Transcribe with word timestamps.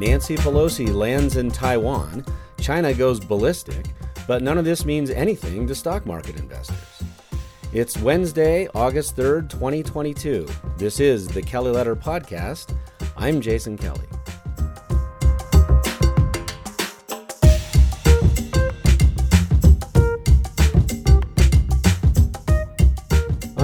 Nancy 0.00 0.34
Pelosi 0.36 0.90
lands 0.94 1.36
in 1.36 1.50
Taiwan, 1.50 2.24
China 2.58 2.94
goes 2.94 3.20
ballistic, 3.20 3.84
but 4.26 4.42
none 4.42 4.56
of 4.56 4.64
this 4.64 4.86
means 4.86 5.10
anything 5.10 5.66
to 5.66 5.74
stock 5.74 6.06
market 6.06 6.38
investors. 6.38 7.02
It's 7.74 7.98
Wednesday, 7.98 8.66
August 8.74 9.14
3rd, 9.14 9.50
2022. 9.50 10.48
This 10.78 11.00
is 11.00 11.28
the 11.28 11.42
Kelly 11.42 11.70
Letter 11.70 11.94
Podcast. 11.94 12.74
I'm 13.14 13.42
Jason 13.42 13.76
Kelly. 13.76 14.06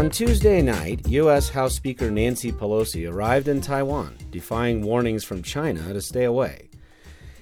On 0.07 0.13
Tuesday 0.13 0.63
night, 0.63 1.09
U.S. 1.09 1.49
House 1.49 1.75
Speaker 1.75 2.13
Nancy 2.13 2.53
Pelosi 2.53 3.13
arrived 3.13 3.49
in 3.49 3.61
Taiwan, 3.61 4.17
defying 4.31 4.83
warnings 4.83 5.25
from 5.25 5.43
China 5.43 5.93
to 5.93 6.01
stay 6.01 6.23
away. 6.23 6.69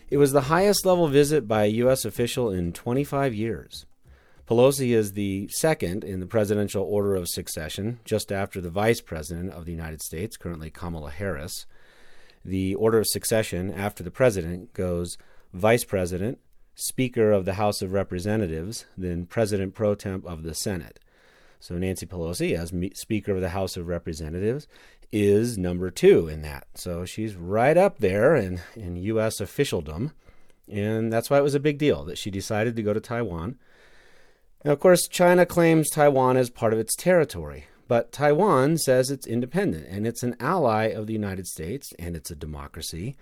It 0.09 0.17
was 0.17 0.33
the 0.33 0.41
highest 0.49 0.87
level 0.87 1.07
visit 1.09 1.47
by 1.47 1.65
a 1.65 1.77
U.S. 1.83 2.07
official 2.07 2.49
in 2.49 2.73
25 2.73 3.35
years. 3.35 3.85
Pelosi 4.49 4.97
is 4.97 5.13
the 5.13 5.47
second 5.49 6.05
in 6.05 6.21
the 6.21 6.27
presidential 6.27 6.83
order 6.83 7.15
of 7.15 7.29
succession, 7.29 8.01
just 8.03 8.33
after 8.33 8.63
the 8.63 8.71
Vice 8.71 9.03
President 9.03 9.53
of 9.53 9.67
the 9.67 9.73
United 9.73 10.01
States, 10.01 10.39
currently 10.39 10.71
Kamala 10.71 11.11
Harris. 11.11 11.67
The 12.47 12.77
order 12.77 13.01
of 13.01 13.07
succession 13.07 13.75
after 13.75 14.03
the 14.03 14.11
President 14.11 14.73
goes 14.73 15.19
Vice 15.53 15.85
President, 15.85 16.39
Speaker 16.75 17.31
of 17.31 17.45
the 17.45 17.55
House 17.55 17.83
of 17.83 17.93
Representatives, 17.93 18.87
then 18.97 19.27
President 19.27 19.75
pro 19.75 19.95
tem 19.95 20.23
of 20.25 20.45
the 20.45 20.55
Senate. 20.55 20.99
So 21.65 21.79
Nancy 21.79 22.05
Pelosi, 22.05 22.55
as 22.55 22.75
Speaker 22.95 23.33
of 23.33 23.41
the 23.41 23.49
House 23.49 23.79
of 23.79 23.89
Representatives, 23.89 24.69
is 25.11 25.57
number 25.57 25.91
two 25.91 26.29
in 26.29 26.43
that. 26.43 26.67
So 26.75 27.07
she's 27.07 27.37
right 27.37 27.79
up 27.79 28.01
there 28.01 28.37
in, 28.37 28.61
in 28.77 28.97
U.S. 28.97 29.41
officialdom. 29.41 30.13
And 30.71 31.11
that's 31.11 31.31
why 31.31 31.39
it 31.39 31.43
was 31.43 31.55
a 31.55 31.61
big 31.61 31.79
deal 31.79 32.05
that 32.05 32.19
she 32.19 32.31
decided 32.31 32.77
to 32.77 32.83
go 32.83 32.93
to 32.93 33.01
Taiwan. 33.01 33.57
Now, 34.63 34.73
of 34.73 34.81
course, 34.81 35.09
China 35.09 35.47
claims 35.47 35.89
Taiwan 35.89 36.37
as 36.37 36.51
part 36.51 36.75
of 36.75 36.79
its 36.79 36.95
territory, 36.95 37.65
but 37.89 38.13
Taiwan 38.13 38.77
says 38.77 39.11
it's 39.11 39.27
independent 39.27 39.87
and 39.89 40.07
it's 40.07 40.23
an 40.23 40.37
ally 40.41 40.89
of 40.89 41.07
the 41.07 41.15
United 41.15 41.47
States 41.47 41.95
and 41.99 42.15
it's 42.15 42.31
a 42.31 42.37
democracy. 42.37 43.17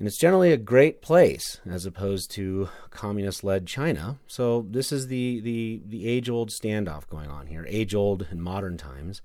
And 0.00 0.06
it's 0.06 0.16
generally 0.16 0.50
a 0.50 0.56
great 0.56 1.02
place 1.02 1.60
as 1.68 1.84
opposed 1.84 2.30
to 2.30 2.70
communist 2.88 3.44
led 3.44 3.66
China. 3.66 4.18
So 4.26 4.66
this 4.70 4.92
is 4.92 5.08
the, 5.08 5.40
the, 5.40 5.82
the 5.86 6.08
age 6.08 6.30
old 6.30 6.48
standoff 6.48 7.06
going 7.06 7.28
on 7.28 7.48
here, 7.48 7.66
age 7.68 7.94
old 7.94 8.26
in 8.32 8.40
modern 8.40 8.78
times. 8.78 9.20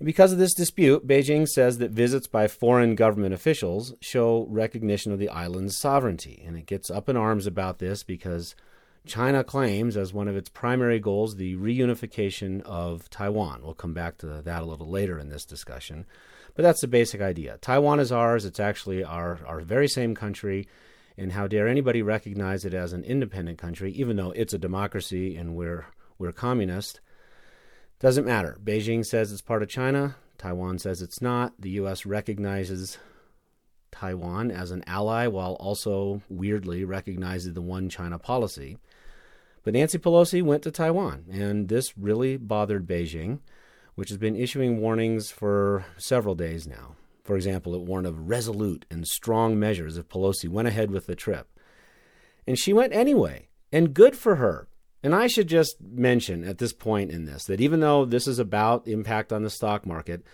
And 0.00 0.06
because 0.06 0.32
of 0.32 0.38
this 0.38 0.52
dispute, 0.52 1.06
Beijing 1.06 1.46
says 1.46 1.78
that 1.78 1.92
visits 1.92 2.26
by 2.26 2.48
foreign 2.48 2.96
government 2.96 3.34
officials 3.34 3.94
show 4.00 4.48
recognition 4.50 5.12
of 5.12 5.20
the 5.20 5.28
island's 5.28 5.78
sovereignty. 5.78 6.42
And 6.44 6.56
it 6.56 6.66
gets 6.66 6.90
up 6.90 7.08
in 7.08 7.16
arms 7.16 7.46
about 7.46 7.78
this 7.78 8.02
because 8.02 8.56
China 9.06 9.44
claims 9.44 9.96
as 9.96 10.12
one 10.12 10.26
of 10.26 10.34
its 10.36 10.48
primary 10.48 10.98
goals 10.98 11.36
the 11.36 11.54
reunification 11.54 12.62
of 12.62 13.08
Taiwan. 13.10 13.62
We'll 13.62 13.74
come 13.74 13.94
back 13.94 14.18
to 14.18 14.42
that 14.42 14.62
a 14.64 14.66
little 14.66 14.90
later 14.90 15.20
in 15.20 15.28
this 15.28 15.44
discussion. 15.44 16.04
But 16.54 16.62
that's 16.62 16.80
the 16.80 16.88
basic 16.88 17.20
idea. 17.20 17.58
Taiwan 17.60 18.00
is 18.00 18.12
ours. 18.12 18.44
It's 18.44 18.60
actually 18.60 19.02
our, 19.04 19.40
our 19.46 19.60
very 19.60 19.88
same 19.88 20.14
country. 20.14 20.68
And 21.16 21.32
how 21.32 21.46
dare 21.46 21.68
anybody 21.68 22.02
recognize 22.02 22.64
it 22.64 22.74
as 22.74 22.92
an 22.92 23.04
independent 23.04 23.58
country, 23.58 23.92
even 23.92 24.16
though 24.16 24.32
it's 24.32 24.54
a 24.54 24.58
democracy 24.58 25.36
and 25.36 25.54
we're, 25.54 25.86
we're 26.18 26.32
communist? 26.32 27.00
Doesn't 28.00 28.24
matter. 28.24 28.58
Beijing 28.62 29.04
says 29.04 29.30
it's 29.30 29.42
part 29.42 29.62
of 29.62 29.68
China. 29.68 30.16
Taiwan 30.38 30.78
says 30.78 31.02
it's 31.02 31.22
not. 31.22 31.52
The 31.58 31.70
U.S. 31.70 32.04
recognizes 32.04 32.98
Taiwan 33.92 34.50
as 34.50 34.70
an 34.72 34.82
ally 34.86 35.28
while 35.28 35.54
also 35.54 36.22
weirdly 36.28 36.84
recognizing 36.84 37.52
the 37.52 37.62
one 37.62 37.88
China 37.88 38.18
policy. 38.18 38.78
But 39.62 39.74
Nancy 39.74 39.98
Pelosi 39.98 40.42
went 40.42 40.64
to 40.64 40.72
Taiwan, 40.72 41.26
and 41.30 41.68
this 41.68 41.96
really 41.96 42.36
bothered 42.36 42.88
Beijing 42.88 43.38
which 43.94 44.08
has 44.08 44.18
been 44.18 44.36
issuing 44.36 44.80
warnings 44.80 45.30
for 45.30 45.84
several 45.98 46.34
days 46.34 46.66
now. 46.66 46.96
For 47.24 47.36
example, 47.36 47.74
it 47.74 47.82
warned 47.82 48.06
of 48.06 48.28
resolute 48.28 48.84
and 48.90 49.06
strong 49.06 49.58
measures 49.58 49.96
if 49.96 50.08
Pelosi 50.08 50.48
went 50.48 50.68
ahead 50.68 50.90
with 50.90 51.06
the 51.06 51.14
trip. 51.14 51.48
And 52.46 52.58
she 52.58 52.72
went 52.72 52.92
anyway, 52.92 53.48
and 53.70 53.94
good 53.94 54.16
for 54.16 54.36
her. 54.36 54.68
And 55.02 55.14
I 55.14 55.26
should 55.26 55.48
just 55.48 55.80
mention 55.80 56.44
at 56.44 56.58
this 56.58 56.72
point 56.72 57.10
in 57.10 57.24
this 57.24 57.44
that 57.46 57.60
even 57.60 57.80
though 57.80 58.04
this 58.04 58.26
is 58.26 58.38
about 58.38 58.86
impact 58.86 59.32
on 59.32 59.42
the 59.42 59.50
stock 59.50 59.86
market, 59.86 60.24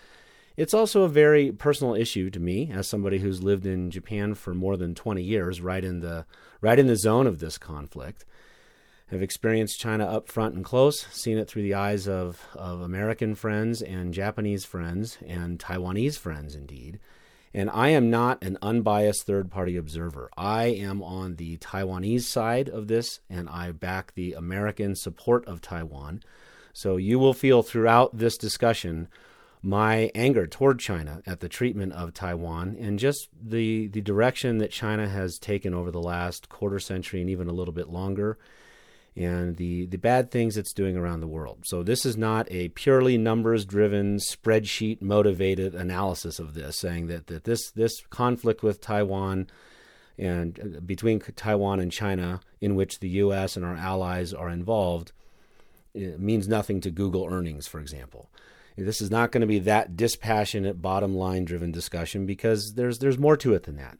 it's 0.56 0.74
also 0.74 1.02
a 1.02 1.08
very 1.08 1.52
personal 1.52 1.94
issue 1.94 2.30
to 2.30 2.40
me 2.40 2.70
as 2.72 2.88
somebody 2.88 3.18
who's 3.18 3.42
lived 3.42 3.64
in 3.64 3.90
Japan 3.90 4.34
for 4.34 4.54
more 4.54 4.76
than 4.76 4.94
20 4.94 5.22
years, 5.22 5.60
right 5.60 5.84
in 5.84 6.00
the 6.00 6.26
right 6.60 6.78
in 6.78 6.86
the 6.86 6.96
zone 6.96 7.26
of 7.26 7.38
this 7.38 7.58
conflict 7.58 8.24
have 9.10 9.22
experienced 9.22 9.80
China 9.80 10.04
up 10.04 10.28
front 10.28 10.54
and 10.54 10.64
close, 10.64 11.06
seen 11.10 11.38
it 11.38 11.48
through 11.48 11.62
the 11.62 11.74
eyes 11.74 12.06
of, 12.06 12.46
of 12.54 12.80
American 12.80 13.34
friends 13.34 13.80
and 13.80 14.12
Japanese 14.12 14.64
friends 14.64 15.18
and 15.26 15.58
Taiwanese 15.58 16.18
friends, 16.18 16.54
indeed. 16.54 16.98
And 17.54 17.70
I 17.70 17.88
am 17.88 18.10
not 18.10 18.42
an 18.44 18.58
unbiased 18.60 19.26
third 19.26 19.50
party 19.50 19.76
observer. 19.76 20.28
I 20.36 20.66
am 20.66 21.02
on 21.02 21.36
the 21.36 21.56
Taiwanese 21.56 22.22
side 22.22 22.68
of 22.68 22.88
this, 22.88 23.20
and 23.30 23.48
I 23.48 23.72
back 23.72 24.14
the 24.14 24.34
American 24.34 24.94
support 24.94 25.46
of 25.46 25.62
Taiwan. 25.62 26.22
So 26.74 26.96
you 26.96 27.18
will 27.18 27.32
feel 27.34 27.62
throughout 27.62 28.16
this 28.16 28.36
discussion 28.36 29.08
my 29.62 30.10
anger 30.14 30.46
toward 30.46 30.78
China 30.78 31.22
at 31.26 31.40
the 31.40 31.48
treatment 31.48 31.92
of 31.94 32.14
Taiwan 32.14 32.76
and 32.78 32.98
just 32.98 33.28
the, 33.42 33.88
the 33.88 34.02
direction 34.02 34.58
that 34.58 34.70
China 34.70 35.08
has 35.08 35.38
taken 35.38 35.74
over 35.74 35.90
the 35.90 36.00
last 36.00 36.48
quarter 36.48 36.78
century 36.78 37.20
and 37.20 37.30
even 37.30 37.48
a 37.48 37.52
little 37.52 37.74
bit 37.74 37.88
longer 37.88 38.38
and 39.18 39.56
the, 39.56 39.86
the 39.86 39.98
bad 39.98 40.30
things 40.30 40.56
it's 40.56 40.72
doing 40.72 40.96
around 40.96 41.20
the 41.20 41.26
world. 41.26 41.64
So, 41.64 41.82
this 41.82 42.06
is 42.06 42.16
not 42.16 42.46
a 42.52 42.68
purely 42.68 43.18
numbers 43.18 43.64
driven, 43.64 44.18
spreadsheet 44.18 45.02
motivated 45.02 45.74
analysis 45.74 46.38
of 46.38 46.54
this, 46.54 46.78
saying 46.78 47.08
that, 47.08 47.26
that 47.26 47.44
this, 47.44 47.72
this 47.72 48.00
conflict 48.10 48.62
with 48.62 48.80
Taiwan 48.80 49.48
and 50.16 50.76
uh, 50.76 50.80
between 50.80 51.18
Taiwan 51.20 51.80
and 51.80 51.90
China, 51.90 52.40
in 52.60 52.76
which 52.76 53.00
the 53.00 53.08
U.S. 53.08 53.56
and 53.56 53.64
our 53.64 53.76
allies 53.76 54.32
are 54.32 54.48
involved, 54.48 55.10
means 55.94 56.46
nothing 56.46 56.80
to 56.82 56.90
Google 56.90 57.26
earnings, 57.28 57.66
for 57.66 57.80
example. 57.80 58.30
This 58.76 59.00
is 59.00 59.10
not 59.10 59.32
going 59.32 59.40
to 59.40 59.48
be 59.48 59.58
that 59.60 59.96
dispassionate, 59.96 60.80
bottom 60.80 61.16
line 61.16 61.44
driven 61.44 61.72
discussion 61.72 62.24
because 62.24 62.74
there's, 62.74 63.00
there's 63.00 63.18
more 63.18 63.36
to 63.38 63.54
it 63.54 63.64
than 63.64 63.76
that. 63.76 63.98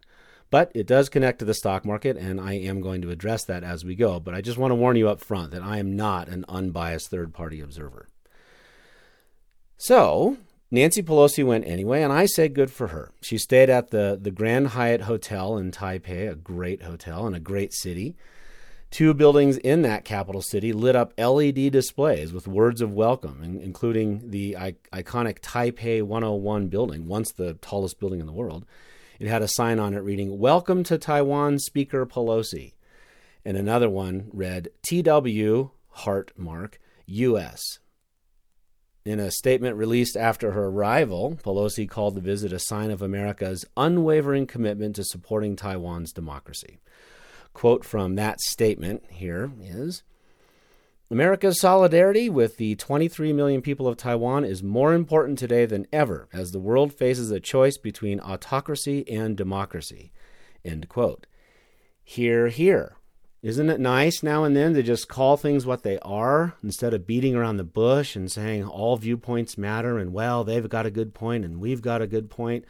But 0.50 0.72
it 0.75 0.86
does 0.86 1.09
connect 1.09 1.41
to 1.41 1.44
the 1.44 1.54
stock 1.54 1.84
market, 1.84 2.16
and 2.16 2.41
I 2.41 2.54
am 2.54 2.81
going 2.81 3.03
to 3.03 3.10
address 3.10 3.44
that 3.44 3.62
as 3.62 3.84
we 3.84 3.94
go. 3.94 4.19
But 4.19 4.34
I 4.34 4.41
just 4.41 4.59
want 4.59 4.70
to 4.70 4.76
warn 4.76 4.97
you 4.97 5.09
up 5.09 5.20
front 5.20 5.50
that 5.50 5.62
I 5.62 5.78
am 5.78 5.94
not 5.94 6.28
an 6.28 6.44
unbiased 6.48 7.10
third 7.10 7.34
party 7.34 7.60
observer. 7.60 8.09
So, 9.76 10.38
Nancy 10.70 11.03
Pelosi 11.03 11.44
went 11.44 11.66
anyway, 11.66 12.03
and 12.03 12.12
I 12.12 12.26
say 12.26 12.48
good 12.48 12.70
for 12.70 12.88
her. 12.88 13.10
She 13.20 13.38
stayed 13.38 13.70
at 13.70 13.91
the, 13.91 14.19
the 14.20 14.31
Grand 14.31 14.69
Hyatt 14.69 15.03
Hotel 15.03 15.56
in 15.56 15.70
Taipei, 15.70 16.31
a 16.31 16.34
great 16.34 16.82
hotel 16.82 17.26
and 17.26 17.37
a 17.37 17.41
great 17.41 17.72
city. 17.72 18.16
Two 18.91 19.12
buildings 19.12 19.58
in 19.58 19.82
that 19.82 20.04
capital 20.06 20.41
city 20.41 20.72
lit 20.72 20.97
up 20.97 21.12
LED 21.19 21.70
displays 21.70 22.32
with 22.32 22.48
words 22.48 22.81
of 22.81 22.92
welcome, 22.92 23.42
including 23.62 24.31
the 24.31 24.56
iconic 24.92 25.41
Taipei 25.41 26.03
101 26.03 26.69
building, 26.69 27.06
once 27.06 27.32
the 27.32 27.54
tallest 27.54 28.00
building 28.00 28.20
in 28.20 28.26
the 28.26 28.32
world, 28.32 28.64
it 29.19 29.27
had 29.27 29.43
a 29.43 29.49
sign 29.49 29.79
on 29.81 29.95
it 29.95 29.99
reading, 29.99 30.39
Welcome 30.39 30.84
to 30.84 30.97
Taiwan, 30.97 31.59
Speaker 31.59 32.06
Pelosi. 32.06 32.75
And 33.45 33.56
another 33.56 33.91
one 33.91 34.31
read, 34.33 34.69
TW, 34.83 35.71
heart 35.89 36.33
mark, 36.37 36.79
US. 37.06 37.61
In 39.05 39.19
a 39.19 39.31
statement 39.31 39.77
released 39.77 40.17
after 40.17 40.53
her 40.53 40.67
arrival, 40.67 41.38
Pelosi 41.43 41.88
called 41.88 42.15
the 42.15 42.20
visit 42.20 42.53
a 42.53 42.61
sign 42.61 42.91
of 42.91 43.03
America's 43.03 43.65
unwavering 43.76 44.47
commitment 44.47 44.97
to 44.97 45.05
supporting 45.05 45.56
Taiwan's 45.56 46.12
democracy. 46.12 46.79
Quote 47.53 47.85
from 47.85 48.14
that 48.14 48.41
statement 48.41 49.03
here 49.11 49.50
is 49.61 50.05
America's 51.10 51.58
solidarity 51.58 52.28
with 52.28 52.58
the 52.58 52.75
23 52.75 53.32
million 53.32 53.62
people 53.62 53.88
of 53.88 53.96
Taiwan 53.96 54.44
is 54.44 54.62
more 54.62 54.93
important 54.93 55.38
today 55.38 55.64
than 55.64 55.87
ever 55.90 56.28
as 56.34 56.52
the 56.52 56.58
world 56.58 56.93
faces 56.93 57.31
a 57.31 57.40
choice 57.40 57.78
between 57.78 58.20
autocracy 58.20 59.08
and 59.08 59.34
democracy. 59.34 60.12
End 60.66 60.87
quote. 60.90 61.26
Hear, 62.05 62.49
hear. 62.49 62.96
Isn't 63.40 63.70
it 63.70 63.81
nice 63.81 64.22
now 64.22 64.44
and 64.44 64.55
then 64.55 64.75
to 64.75 64.82
just 64.82 65.08
call 65.08 65.38
things 65.38 65.64
what 65.64 65.82
they 65.82 65.99
are 66.00 66.55
instead 66.62 66.93
of 66.93 67.06
beating 67.06 67.34
around 67.34 67.56
the 67.56 67.64
bush 67.64 68.14
and 68.14 68.31
saying 68.31 68.64
all 68.64 68.99
viewpoints 68.99 69.56
matter 69.56 69.96
and, 69.96 70.12
well, 70.12 70.44
they've 70.44 70.69
got 70.69 70.84
a 70.84 70.90
good 70.90 71.14
point 71.14 71.43
and 71.43 71.58
we've 71.58 71.81
got 71.81 72.02
a 72.02 72.06
good 72.06 72.28
point? 72.28 72.66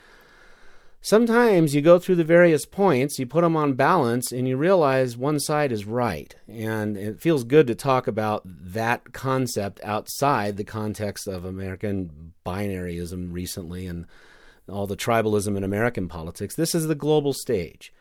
Sometimes 1.00 1.74
you 1.74 1.80
go 1.80 1.98
through 1.98 2.16
the 2.16 2.24
various 2.24 2.66
points, 2.66 3.18
you 3.18 3.26
put 3.26 3.42
them 3.42 3.56
on 3.56 3.74
balance, 3.74 4.32
and 4.32 4.48
you 4.48 4.56
realize 4.56 5.16
one 5.16 5.38
side 5.38 5.70
is 5.70 5.84
right. 5.84 6.34
And 6.48 6.96
it 6.96 7.20
feels 7.20 7.44
good 7.44 7.68
to 7.68 7.74
talk 7.74 8.08
about 8.08 8.42
that 8.44 9.12
concept 9.12 9.80
outside 9.84 10.56
the 10.56 10.64
context 10.64 11.28
of 11.28 11.44
American 11.44 12.32
binaryism 12.44 13.32
recently 13.32 13.86
and 13.86 14.06
all 14.68 14.86
the 14.86 14.96
tribalism 14.96 15.56
in 15.56 15.64
American 15.64 16.08
politics. 16.08 16.56
This 16.56 16.74
is 16.74 16.88
the 16.88 16.94
global 16.94 17.32
stage. 17.32 17.92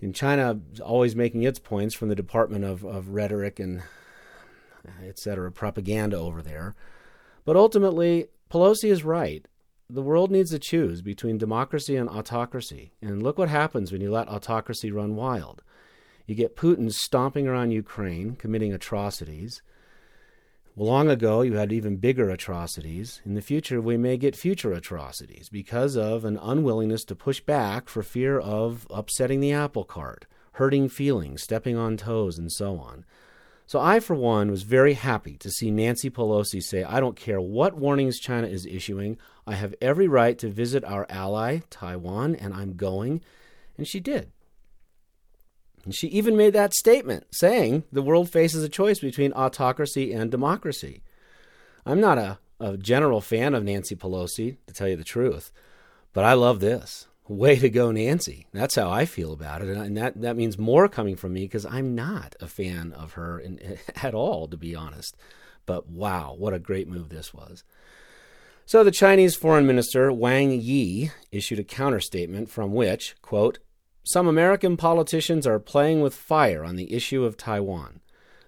And 0.00 0.14
China, 0.14 0.60
always 0.84 1.16
making 1.16 1.42
its 1.42 1.58
points 1.58 1.94
from 1.94 2.08
the 2.08 2.14
Department 2.14 2.64
of, 2.64 2.84
of 2.84 3.08
Rhetoric 3.08 3.58
and 3.58 3.82
et 5.04 5.18
cetera, 5.18 5.50
propaganda 5.50 6.18
over 6.18 6.40
there. 6.42 6.76
But 7.44 7.56
ultimately, 7.56 8.26
Pelosi 8.50 8.90
is 8.90 9.02
right. 9.02 9.46
The 9.90 10.02
world 10.02 10.30
needs 10.30 10.50
to 10.50 10.58
choose 10.58 11.00
between 11.00 11.38
democracy 11.38 11.96
and 11.96 12.10
autocracy. 12.10 12.92
And 13.00 13.22
look 13.22 13.38
what 13.38 13.48
happens 13.48 13.90
when 13.90 14.02
you 14.02 14.10
let 14.10 14.28
autocracy 14.28 14.90
run 14.90 15.16
wild. 15.16 15.62
You 16.26 16.34
get 16.34 16.56
Putin 16.56 16.92
stomping 16.92 17.48
around 17.48 17.70
Ukraine, 17.70 18.36
committing 18.36 18.74
atrocities. 18.74 19.62
Long 20.76 21.08
ago, 21.08 21.40
you 21.40 21.54
had 21.54 21.72
even 21.72 21.96
bigger 21.96 22.28
atrocities. 22.28 23.22
In 23.24 23.32
the 23.32 23.40
future, 23.40 23.80
we 23.80 23.96
may 23.96 24.18
get 24.18 24.36
future 24.36 24.74
atrocities 24.74 25.48
because 25.48 25.96
of 25.96 26.26
an 26.26 26.36
unwillingness 26.36 27.04
to 27.06 27.16
push 27.16 27.40
back 27.40 27.88
for 27.88 28.02
fear 28.02 28.38
of 28.38 28.86
upsetting 28.90 29.40
the 29.40 29.54
apple 29.54 29.84
cart, 29.84 30.26
hurting 30.52 30.90
feelings, 30.90 31.42
stepping 31.42 31.78
on 31.78 31.96
toes, 31.96 32.36
and 32.36 32.52
so 32.52 32.78
on. 32.78 33.06
So 33.68 33.80
I, 33.80 34.00
for 34.00 34.14
one, 34.14 34.50
was 34.50 34.62
very 34.62 34.94
happy 34.94 35.36
to 35.36 35.50
see 35.50 35.70
Nancy 35.70 36.08
Pelosi 36.08 36.62
say, 36.62 36.84
I 36.84 37.00
don't 37.00 37.16
care 37.16 37.38
what 37.38 37.76
warnings 37.76 38.18
China 38.18 38.46
is 38.46 38.64
issuing, 38.64 39.18
I 39.46 39.56
have 39.56 39.74
every 39.82 40.08
right 40.08 40.38
to 40.38 40.48
visit 40.48 40.84
our 40.84 41.04
ally, 41.10 41.60
Taiwan, 41.68 42.34
and 42.34 42.54
I'm 42.54 42.76
going. 42.76 43.20
And 43.76 43.86
she 43.86 44.00
did. 44.00 44.32
And 45.84 45.94
she 45.94 46.06
even 46.06 46.34
made 46.34 46.54
that 46.54 46.72
statement, 46.72 47.26
saying 47.30 47.84
the 47.92 48.00
world 48.00 48.30
faces 48.30 48.64
a 48.64 48.70
choice 48.70 49.00
between 49.00 49.34
autocracy 49.34 50.14
and 50.14 50.30
democracy. 50.30 51.02
I'm 51.84 52.00
not 52.00 52.16
a, 52.16 52.38
a 52.58 52.78
general 52.78 53.20
fan 53.20 53.54
of 53.54 53.64
Nancy 53.64 53.94
Pelosi, 53.94 54.56
to 54.66 54.72
tell 54.72 54.88
you 54.88 54.96
the 54.96 55.04
truth, 55.04 55.52
but 56.14 56.24
I 56.24 56.32
love 56.32 56.60
this. 56.60 57.07
Way 57.28 57.56
to 57.56 57.68
go, 57.68 57.92
Nancy. 57.92 58.46
That's 58.52 58.76
how 58.76 58.90
I 58.90 59.04
feel 59.04 59.34
about 59.34 59.60
it. 59.60 59.68
And 59.68 59.96
that, 59.98 60.18
that 60.20 60.36
means 60.36 60.56
more 60.56 60.88
coming 60.88 61.14
from 61.14 61.34
me 61.34 61.42
because 61.42 61.66
I'm 61.66 61.94
not 61.94 62.34
a 62.40 62.46
fan 62.46 62.92
of 62.92 63.12
her 63.12 63.38
in, 63.38 63.78
at 64.02 64.14
all, 64.14 64.48
to 64.48 64.56
be 64.56 64.74
honest. 64.74 65.14
But 65.66 65.88
wow, 65.88 66.34
what 66.36 66.54
a 66.54 66.58
great 66.58 66.88
move 66.88 67.10
this 67.10 67.34
was. 67.34 67.64
So 68.64 68.82
the 68.82 68.90
Chinese 68.90 69.36
foreign 69.36 69.66
minister, 69.66 70.10
Wang 70.10 70.52
Yi, 70.52 71.10
issued 71.30 71.58
a 71.58 71.64
counterstatement 71.64 72.48
from 72.48 72.72
which, 72.72 73.16
quote, 73.20 73.58
some 74.04 74.26
American 74.26 74.78
politicians 74.78 75.46
are 75.46 75.58
playing 75.58 76.00
with 76.00 76.14
fire 76.14 76.64
on 76.64 76.76
the 76.76 76.94
issue 76.94 77.24
of 77.24 77.36
Taiwan. 77.36 78.00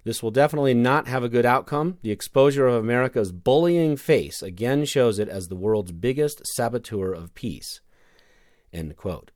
This 0.04 0.22
will 0.22 0.30
definitely 0.30 0.72
not 0.72 1.06
have 1.06 1.22
a 1.22 1.28
good 1.28 1.44
outcome. 1.44 1.98
The 2.00 2.10
exposure 2.10 2.66
of 2.66 2.82
America's 2.82 3.32
bullying 3.32 3.98
face 3.98 4.42
again 4.42 4.86
shows 4.86 5.18
it 5.18 5.28
as 5.28 5.48
the 5.48 5.56
world's 5.56 5.92
biggest 5.92 6.46
saboteur 6.46 7.12
of 7.12 7.34
peace. 7.34 7.82
End 8.72 8.96
quote. 8.96 9.30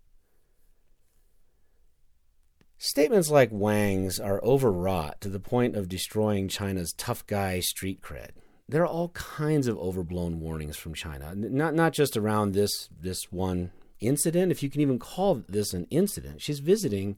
Statements 2.76 3.30
like 3.30 3.50
Wang's 3.50 4.20
are 4.20 4.42
overwrought 4.42 5.20
to 5.22 5.28
the 5.28 5.40
point 5.40 5.74
of 5.74 5.88
destroying 5.88 6.48
China's 6.48 6.92
tough 6.92 7.26
guy 7.26 7.60
street 7.60 8.02
cred. 8.02 8.30
There 8.68 8.82
are 8.82 8.86
all 8.86 9.08
kinds 9.10 9.66
of 9.66 9.78
overblown 9.78 10.40
warnings 10.40 10.76
from 10.76 10.94
China, 10.94 11.34
not 11.34 11.74
not 11.74 11.92
just 11.92 12.16
around 12.16 12.52
this 12.52 12.88
this 13.00 13.30
one 13.30 13.72
incident, 14.00 14.52
if 14.52 14.62
you 14.62 14.70
can 14.70 14.80
even 14.80 14.98
call 14.98 15.42
this 15.48 15.72
an 15.72 15.86
incident. 15.90 16.42
She's 16.42 16.60
visiting 16.60 17.16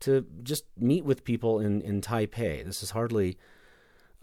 to 0.00 0.26
just 0.42 0.64
meet 0.76 1.04
with 1.04 1.24
people 1.24 1.60
in, 1.60 1.80
in 1.80 2.00
Taipei. 2.00 2.64
This 2.64 2.82
is 2.82 2.90
hardly 2.90 3.38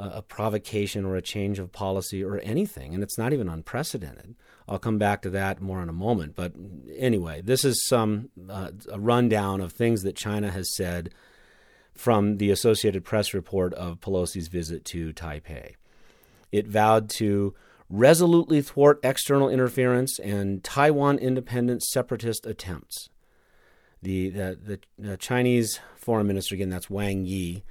a, 0.01 0.21
provocation 0.21 1.06
or 1.06 1.15
a 1.15 1.21
change 1.21 1.59
of 1.59 1.71
policy 1.71 2.24
or 2.24 2.39
anything, 2.39 2.94
and 2.94 3.03
it's 3.03 3.18
not 3.18 3.33
even 3.33 3.48
unprecedented. 3.48 4.36
I'll 4.68 4.80
come 4.80 4.98
back 4.98 5.21
to 5.24 5.30
that 5.31 5.62
more 5.62 5.81
in 5.81 5.89
a 5.89 5.94
moment. 5.94 6.36
But 6.36 6.53
anyway, 6.95 7.42
this 7.42 7.63
is 7.65 7.86
some 7.86 8.30
uh, 8.50 8.71
a 8.92 9.00
rundown 9.00 9.62
of 9.62 9.74
things 9.74 10.03
that 10.03 10.15
China 10.15 10.51
has 10.51 10.75
said 10.75 11.13
from 11.94 12.38
the 12.38 12.50
Associated 12.51 13.03
Press 13.03 13.33
report 13.33 13.74
of 13.74 14.00
Pelosi's 14.00 14.48
visit 14.48 14.86
to 14.86 15.13
Taipei. 15.13 15.75
It 16.51 16.68
vowed 16.68 17.09
to 17.12 17.53
resolutely 17.89 18.62
thwart 18.62 19.00
external 19.03 19.50
interference 19.50 20.18
and 20.19 20.63
Taiwan 20.63 21.19
independent 21.19 21.83
separatist 21.83 22.45
attempts. 22.45 23.09
The, 24.01 24.30
the, 24.30 24.59
the, 24.63 24.80
the, 24.98 25.18
Chinese 25.18 25.80
foreign 25.95 26.25
minister, 26.25 26.56
again, 26.56 26.69
that's 26.69 26.89
Wang 26.89 27.25
Yi, 27.25 27.63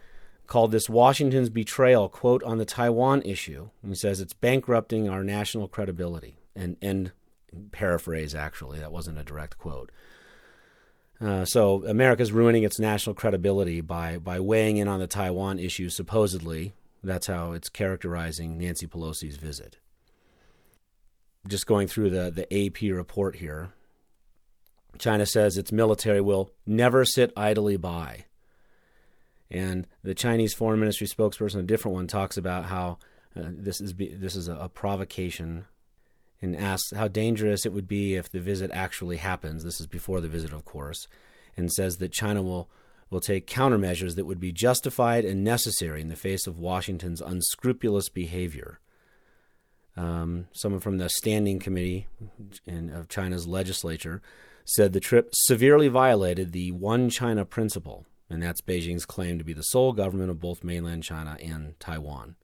called 0.51 0.73
this 0.73 0.91
Washington's 0.91 1.49
betrayal, 1.49 2.11
quote, 2.11 2.43
on 2.43 2.59
the 2.59 2.67
Taiwan 2.67 3.23
issue. 3.23 3.71
And 3.83 3.93
he 3.93 3.97
says 3.97 4.21
it's 4.21 4.35
bankrupting 4.35 5.09
our 5.09 5.25
national 5.25 5.69
credibility. 5.69 6.37
And, 6.55 6.77
and 6.83 7.13
paraphrase, 7.73 8.35
actually, 8.35 8.81
that 8.81 8.93
wasn't 8.93 9.19
a 9.19 9.25
direct 9.25 9.57
quote. 9.57 9.91
Uh, 11.19 11.47
so 11.47 11.87
America's 11.87 12.33
ruining 12.33 12.65
its 12.65 12.79
national 12.79 13.15
credibility 13.15 13.81
by, 13.81 14.19
by 14.19 14.41
weighing 14.41 14.77
in 14.77 14.89
on 14.89 15.01
the 15.01 15.07
Taiwan 15.07 15.59
issue, 15.59 15.89
supposedly. 15.89 16.75
That's 17.03 17.29
how 17.29 17.53
it's 17.53 17.71
characterizing 17.71 18.59
Nancy 18.59 18.87
Pelosi's 18.87 19.37
visit 19.37 19.79
just 21.47 21.67
going 21.67 21.89
through 21.89 22.11
the, 22.11 22.31
the 22.31 22.67
AP 22.67 22.83
report 22.95 23.37
here, 23.37 23.71
China 24.99 25.25
says 25.25 25.57
its 25.57 25.73
military 25.73 26.21
will 26.21 26.51
never 26.67 27.05
sit 27.05 27.33
idly 27.37 27.77
by. 27.77 28.27
And 29.51 29.87
the 30.03 30.15
Chinese 30.15 30.55
Foreign 30.55 30.81
Ministry 30.81 31.07
spokesperson, 31.07 31.61
a 31.61 31.65
different 31.65 31.95
one, 31.95 32.07
talks 32.07 32.37
about 32.37 32.67
how 32.67 32.99
uh, 33.37 33.49
this 33.49 33.81
is 33.81 33.95
this 33.95 34.37
is 34.37 34.49
a, 34.49 34.55
a, 34.57 34.69
provocation, 34.69 35.65
and 36.41 36.57
asks 36.57 36.93
how 36.93 37.09
dangerous 37.09 37.67
it 37.67 37.73
would 37.73 37.89
be 37.89 38.15
if 38.15 38.31
the 38.31 38.41
visit 38.41 38.71
actually 38.73 39.17
happens. 39.17 39.65
This 39.65 39.81
is 39.81 39.87
before 39.87 40.21
the 40.21 40.29
visit, 40.29 40.53
of 40.53 40.65
course, 40.65 41.09
and 41.57 41.73
says 41.73 41.97
that 41.97 42.13
China 42.13 42.43
will 42.43 42.69
will 43.11 43.21
take 43.21 43.47
countermeasures 43.47 44.15
that 44.15 44.25
would 44.25 44.41
be 44.41 44.53
justified 44.53 45.25
and 45.25 45.43
necessary 45.43 46.01
in 46.01 46.09
the 46.09 46.17
face 46.17 46.47
of 46.47 46.61
Washington's 46.61 47.21
unscrupulous 47.21 48.09
behavior. 48.09 48.79
Um, 49.97 50.47
someone 50.53 50.81
from 50.81 50.99
the 50.99 51.09
Standing 51.09 51.59
Committee 51.59 52.07
in, 52.67 52.91
of 52.91 53.09
China's 53.09 53.49
legislature 53.49 54.23
said 54.65 54.93
the 54.93 55.01
trip 55.01 55.31
severely 55.35 55.89
violated 55.89 56.53
the 56.53 56.71
One 56.71 57.11
China 57.11 57.45
principle, 57.45 58.07
and 58.31 58.43
that's 58.43 58.61
Beijing's 58.61 59.05
claim 59.05 59.39
to 59.39 59.45
be 59.45 59.53
the 59.53 59.63
sole 59.63 59.93
government 59.93 60.31
of 60.31 60.41
both 60.41 60.65
mainland 60.65 61.03
China 61.03 61.37
and 61.43 61.79
Taiwan. 61.81 62.37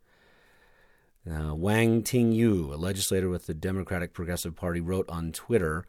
Uh, 1.28 1.54
Wang 1.54 2.02
Tingyu, 2.02 2.72
a 2.72 2.76
legislator 2.76 3.28
with 3.28 3.46
the 3.46 3.54
Democratic 3.54 4.12
Progressive 4.12 4.54
Party, 4.54 4.80
wrote 4.80 5.08
on 5.08 5.32
Twitter 5.32 5.84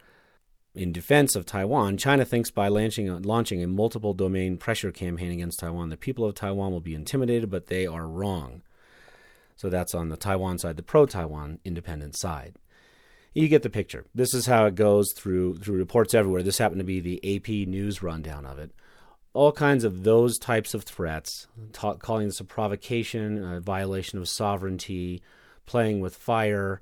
in 0.78 0.92
defense 0.92 1.36
of 1.36 1.46
Taiwan 1.46 1.98
China 1.98 2.24
thinks 2.24 2.52
by 2.52 2.68
launching 2.68 3.10
a, 3.10 3.18
launching 3.18 3.64
a 3.64 3.68
multiple 3.68 4.14
domain 4.14 4.58
pressure 4.58 4.92
campaign 4.92 5.32
against 5.32 5.60
Taiwan, 5.60 5.90
the 5.90 5.98
people 5.98 6.26
of 6.26 6.36
Taiwan 6.36 6.72
will 6.72 6.80
be 6.80 6.94
intimidated, 6.94 7.50
but 7.50 7.68
they 7.68 7.88
are 7.88 8.08
wrong. 8.08 8.62
So 9.56 9.70
that's 9.70 9.96
on 9.96 10.10
the 10.10 10.18
Taiwan 10.18 10.60
side, 10.60 10.78
the 10.78 10.84
pro 10.84 11.08
Taiwan 11.08 11.60
independent 11.66 12.16
side. 12.16 12.56
You 13.34 13.48
get 13.48 13.64
the 13.64 13.70
picture. 13.70 14.06
This 14.14 14.34
is 14.34 14.46
how 14.46 14.66
it 14.66 14.76
goes 14.76 15.12
through 15.16 15.58
through 15.58 15.78
reports 15.78 16.14
everywhere. 16.14 16.44
This 16.44 16.60
happened 16.60 16.80
to 16.80 16.86
be 16.86 17.00
the 17.00 17.36
AP 17.36 17.68
news 17.68 18.04
rundown 18.04 18.46
of 18.46 18.60
it. 18.60 18.72
All 19.38 19.52
kinds 19.52 19.84
of 19.84 20.04
those 20.04 20.40
types 20.40 20.74
of 20.74 20.82
threats, 20.82 21.46
ta- 21.72 21.94
calling 21.94 22.26
this 22.26 22.40
a 22.40 22.44
provocation, 22.44 23.44
a 23.44 23.60
violation 23.60 24.18
of 24.18 24.28
sovereignty, 24.28 25.22
playing 25.68 26.00
with 26.00 26.16
fire, 26.16 26.82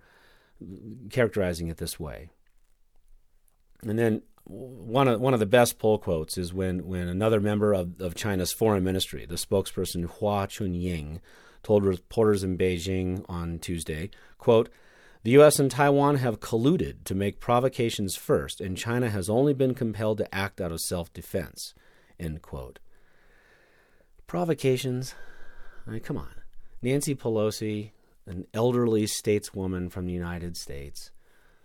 characterizing 1.10 1.68
it 1.68 1.76
this 1.78 2.00
way. 2.00 2.30
And 3.84 4.00
then 4.00 4.22
one 4.46 5.10
of 5.10 5.20
one 5.20 5.34
of 5.34 5.42
the 5.42 5.46
best 5.46 5.80
pull 5.80 5.98
quotes 5.98 6.38
is 6.38 6.54
when 6.54 6.88
when 6.88 7.10
another 7.10 7.42
member 7.42 7.74
of, 7.74 8.00
of 8.00 8.16
China's 8.16 8.54
foreign 8.54 8.86
ministry, 8.86 9.26
the 9.26 9.36
spokesperson 9.36 10.06
Hua 10.06 10.48
Chunying, 10.48 11.20
told 11.62 11.84
reporters 11.84 12.42
in 12.42 12.58
Beijing 12.58 13.26
on 13.28 13.60
Tuesday, 13.60 14.12
quote, 14.38 14.70
the 15.24 15.32
U.S. 15.32 15.60
and 15.60 15.70
Taiwan 15.70 16.18
have 16.18 16.40
colluded 16.40 17.04
to 17.04 17.16
make 17.16 17.42
provocations 17.42 18.16
first, 18.16 18.62
and 18.62 18.78
China 18.78 19.10
has 19.10 19.28
only 19.30 19.54
been 19.54 19.74
compelled 19.74 20.20
to 20.20 20.34
act 20.34 20.62
out 20.62 20.72
of 20.72 20.80
self 20.80 21.12
defense. 21.12 21.74
End 22.20 22.42
quote. 22.42 22.80
Provocations? 24.28 25.16
I 25.86 25.92
mean, 25.92 26.00
come 26.00 26.18
on. 26.18 26.36
Nancy 26.82 27.16
Pelosi, 27.16 27.92
an 28.26 28.48
elderly 28.54 29.06
stateswoman 29.06 29.92
from 29.92 30.06
the 30.06 30.14
United 30.14 30.58
States, 30.58 31.12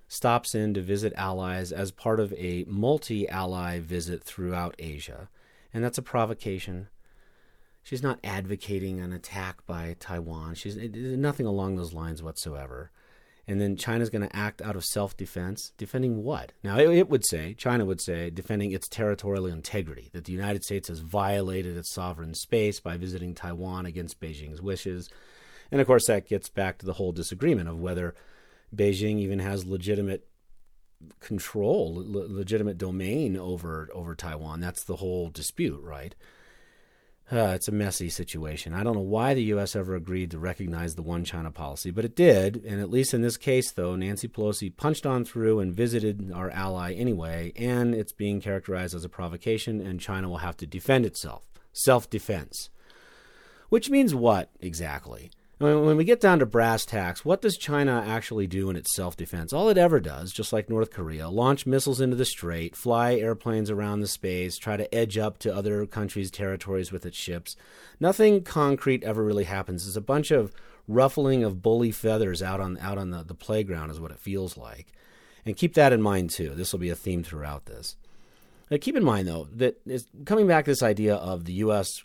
stops 0.08 0.54
in 0.54 0.74
to 0.74 0.82
visit 0.82 1.12
allies 1.16 1.72
as 1.72 1.90
part 1.90 2.20
of 2.20 2.32
a 2.34 2.64
multi 2.66 3.28
ally 3.28 3.78
visit 3.78 4.22
throughout 4.22 4.74
Asia. 4.78 5.28
And 5.72 5.84
that's 5.84 5.98
a 5.98 6.02
provocation 6.02 6.88
she's 7.82 8.02
not 8.02 8.18
advocating 8.22 9.00
an 9.00 9.12
attack 9.12 9.64
by 9.66 9.96
Taiwan. 9.98 10.54
She's 10.54 10.76
nothing 10.76 11.46
along 11.46 11.76
those 11.76 11.92
lines 11.92 12.22
whatsoever. 12.22 12.90
And 13.50 13.60
then 13.60 13.74
China's 13.74 14.10
going 14.10 14.22
to 14.22 14.36
act 14.36 14.62
out 14.62 14.76
of 14.76 14.84
self 14.84 15.16
defense. 15.16 15.72
Defending 15.76 16.22
what? 16.22 16.52
Now, 16.62 16.78
it, 16.78 16.88
it, 16.90 17.08
would 17.08 17.26
say, 17.26 17.52
China 17.54 17.84
would 17.84 18.00
say, 18.00 18.30
defending 18.30 18.70
its 18.70 18.86
territorial 18.86 19.46
integrity, 19.46 20.08
that 20.12 20.26
the 20.26 20.32
United 20.32 20.62
States 20.62 20.86
has 20.86 21.00
violated 21.00 21.76
its 21.76 21.92
sovereign 21.92 22.34
space 22.34 22.78
by 22.78 22.96
visiting 22.96 23.34
Taiwan 23.34 23.86
against 23.86 24.20
Beijing's 24.20 24.62
wishes. 24.62 25.08
And 25.72 25.80
of 25.80 25.88
course, 25.88 26.06
that 26.06 26.28
gets 26.28 26.48
back 26.48 26.78
to 26.78 26.86
the 26.86 26.92
whole 26.92 27.10
disagreement 27.10 27.68
of 27.68 27.80
whether 27.80 28.14
Beijing 28.72 29.18
even 29.18 29.40
has 29.40 29.66
legitimate 29.66 30.28
control, 31.18 31.92
le- 31.96 32.28
legitimate 32.28 32.78
domain 32.78 33.36
over 33.36 33.88
over 33.92 34.14
Taiwan. 34.14 34.60
That's 34.60 34.84
the 34.84 34.96
whole 34.96 35.28
dispute, 35.28 35.82
right? 35.82 36.14
Uh, 37.32 37.52
it's 37.54 37.68
a 37.68 37.72
messy 37.72 38.08
situation. 38.08 38.74
I 38.74 38.82
don't 38.82 38.96
know 38.96 39.00
why 39.00 39.34
the 39.34 39.44
U.S. 39.44 39.76
ever 39.76 39.94
agreed 39.94 40.32
to 40.32 40.38
recognize 40.38 40.96
the 40.96 41.02
one 41.02 41.24
China 41.24 41.52
policy, 41.52 41.92
but 41.92 42.04
it 42.04 42.16
did. 42.16 42.56
And 42.64 42.80
at 42.80 42.90
least 42.90 43.14
in 43.14 43.22
this 43.22 43.36
case, 43.36 43.70
though, 43.70 43.94
Nancy 43.94 44.26
Pelosi 44.26 44.76
punched 44.76 45.06
on 45.06 45.24
through 45.24 45.60
and 45.60 45.72
visited 45.72 46.32
our 46.34 46.50
ally 46.50 46.92
anyway, 46.92 47.52
and 47.54 47.94
it's 47.94 48.12
being 48.12 48.40
characterized 48.40 48.96
as 48.96 49.04
a 49.04 49.08
provocation, 49.08 49.80
and 49.80 50.00
China 50.00 50.28
will 50.28 50.38
have 50.38 50.56
to 50.56 50.66
defend 50.66 51.06
itself. 51.06 51.44
Self 51.72 52.10
defense. 52.10 52.68
Which 53.68 53.90
means 53.90 54.12
what 54.12 54.50
exactly? 54.58 55.30
When 55.60 55.98
we 55.98 56.06
get 56.06 56.22
down 56.22 56.38
to 56.38 56.46
brass 56.46 56.86
tacks, 56.86 57.22
what 57.22 57.42
does 57.42 57.58
China 57.58 58.02
actually 58.06 58.46
do 58.46 58.70
in 58.70 58.76
its 58.76 58.96
self 58.96 59.14
defense? 59.14 59.52
All 59.52 59.68
it 59.68 59.76
ever 59.76 60.00
does, 60.00 60.32
just 60.32 60.54
like 60.54 60.70
North 60.70 60.90
Korea, 60.90 61.28
launch 61.28 61.66
missiles 61.66 62.00
into 62.00 62.16
the 62.16 62.24
strait, 62.24 62.74
fly 62.74 63.16
airplanes 63.16 63.70
around 63.70 64.00
the 64.00 64.08
space, 64.08 64.56
try 64.56 64.78
to 64.78 64.94
edge 64.94 65.18
up 65.18 65.36
to 65.40 65.54
other 65.54 65.84
countries' 65.84 66.30
territories 66.30 66.90
with 66.90 67.04
its 67.04 67.18
ships. 67.18 67.56
Nothing 68.00 68.42
concrete 68.42 69.04
ever 69.04 69.22
really 69.22 69.44
happens. 69.44 69.86
It's 69.86 69.96
a 69.96 70.00
bunch 70.00 70.30
of 70.30 70.50
ruffling 70.88 71.44
of 71.44 71.60
bully 71.60 71.92
feathers 71.92 72.42
out 72.42 72.60
on 72.60 72.78
out 72.78 72.96
on 72.96 73.10
the, 73.10 73.22
the 73.22 73.34
playground 73.34 73.90
is 73.90 74.00
what 74.00 74.12
it 74.12 74.18
feels 74.18 74.56
like. 74.56 74.94
And 75.44 75.58
keep 75.58 75.74
that 75.74 75.92
in 75.92 76.00
mind 76.00 76.30
too. 76.30 76.54
This 76.54 76.72
will 76.72 76.80
be 76.80 76.88
a 76.88 76.96
theme 76.96 77.22
throughout 77.22 77.66
this. 77.66 77.96
Now, 78.70 78.78
keep 78.80 78.96
in 78.96 79.04
mind 79.04 79.28
though 79.28 79.46
that 79.56 79.76
coming 80.24 80.46
back 80.46 80.64
to 80.64 80.70
this 80.70 80.82
idea 80.82 81.16
of 81.16 81.44
the 81.44 81.52
U.S 81.52 82.02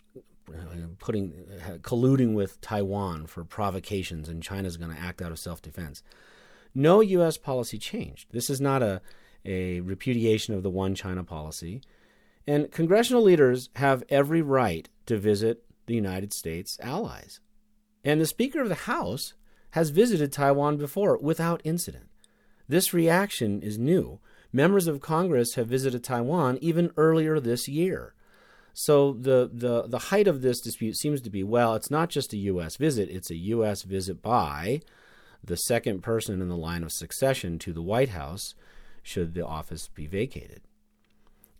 Uh, 0.48 0.86
putting 1.00 1.32
uh, 1.66 1.72
colluding 1.78 2.34
with 2.34 2.60
Taiwan 2.60 3.26
for 3.26 3.44
provocations, 3.44 4.28
and 4.28 4.42
China's 4.42 4.76
going 4.76 4.94
to 4.94 5.00
act 5.00 5.20
out 5.20 5.32
of 5.32 5.40
self-defense. 5.40 6.04
No 6.72 7.00
U.S. 7.00 7.36
policy 7.36 7.78
changed. 7.78 8.28
This 8.30 8.48
is 8.48 8.60
not 8.60 8.82
a 8.82 9.00
a 9.44 9.80
repudiation 9.80 10.54
of 10.54 10.62
the 10.62 10.70
one 10.70 10.94
China 10.94 11.24
policy, 11.24 11.80
and 12.46 12.70
congressional 12.70 13.22
leaders 13.22 13.70
have 13.76 14.04
every 14.08 14.42
right 14.42 14.88
to 15.06 15.18
visit 15.18 15.64
the 15.86 15.94
United 15.94 16.32
States 16.32 16.78
allies. 16.80 17.40
And 18.04 18.20
the 18.20 18.26
Speaker 18.26 18.60
of 18.60 18.68
the 18.68 18.74
House 18.74 19.34
has 19.70 19.90
visited 19.90 20.32
Taiwan 20.32 20.76
before 20.76 21.18
without 21.18 21.60
incident. 21.64 22.08
This 22.68 22.92
reaction 22.94 23.62
is 23.62 23.78
new. 23.78 24.20
Members 24.52 24.86
of 24.86 25.00
Congress 25.00 25.54
have 25.54 25.68
visited 25.68 26.02
Taiwan 26.02 26.58
even 26.60 26.90
earlier 26.96 27.38
this 27.38 27.68
year. 27.68 28.14
So 28.78 29.14
the, 29.14 29.50
the, 29.50 29.84
the 29.88 29.98
height 29.98 30.28
of 30.28 30.42
this 30.42 30.60
dispute 30.60 30.98
seems 30.98 31.22
to 31.22 31.30
be 31.30 31.42
well, 31.42 31.74
it's 31.76 31.90
not 31.90 32.10
just 32.10 32.34
a 32.34 32.36
U.S. 32.36 32.76
visit, 32.76 33.08
it's 33.08 33.30
a 33.30 33.36
U.S. 33.36 33.84
visit 33.84 34.20
by 34.20 34.82
the 35.42 35.56
second 35.56 36.02
person 36.02 36.42
in 36.42 36.50
the 36.50 36.58
line 36.58 36.82
of 36.82 36.92
succession 36.92 37.58
to 37.60 37.72
the 37.72 37.80
White 37.80 38.10
House 38.10 38.54
should 39.02 39.32
the 39.32 39.46
office 39.46 39.88
be 39.88 40.06
vacated. 40.06 40.60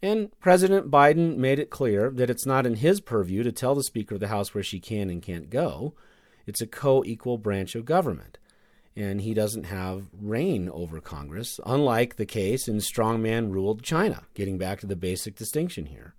And 0.02 0.30
President 0.40 0.90
Biden 0.90 1.38
made 1.38 1.58
it 1.58 1.70
clear 1.70 2.10
that 2.10 2.28
it's 2.28 2.44
not 2.44 2.66
in 2.66 2.74
his 2.74 3.00
purview 3.00 3.42
to 3.44 3.50
tell 3.50 3.74
the 3.74 3.82
Speaker 3.82 4.16
of 4.16 4.20
the 4.20 4.28
House 4.28 4.52
where 4.52 4.62
she 4.62 4.78
can 4.78 5.08
and 5.08 5.22
can't 5.22 5.48
go. 5.48 5.94
It's 6.46 6.60
a 6.60 6.66
co 6.66 7.02
equal 7.02 7.38
branch 7.38 7.74
of 7.74 7.86
government. 7.86 8.36
And 8.94 9.22
he 9.22 9.32
doesn't 9.32 9.64
have 9.64 10.08
reign 10.20 10.68
over 10.68 11.00
Congress, 11.00 11.60
unlike 11.64 12.16
the 12.16 12.26
case 12.26 12.68
in 12.68 12.76
strongman 12.76 13.52
ruled 13.52 13.82
China, 13.82 14.24
getting 14.34 14.58
back 14.58 14.80
to 14.80 14.86
the 14.86 14.96
basic 14.96 15.34
distinction 15.34 15.86
here. 15.86 16.14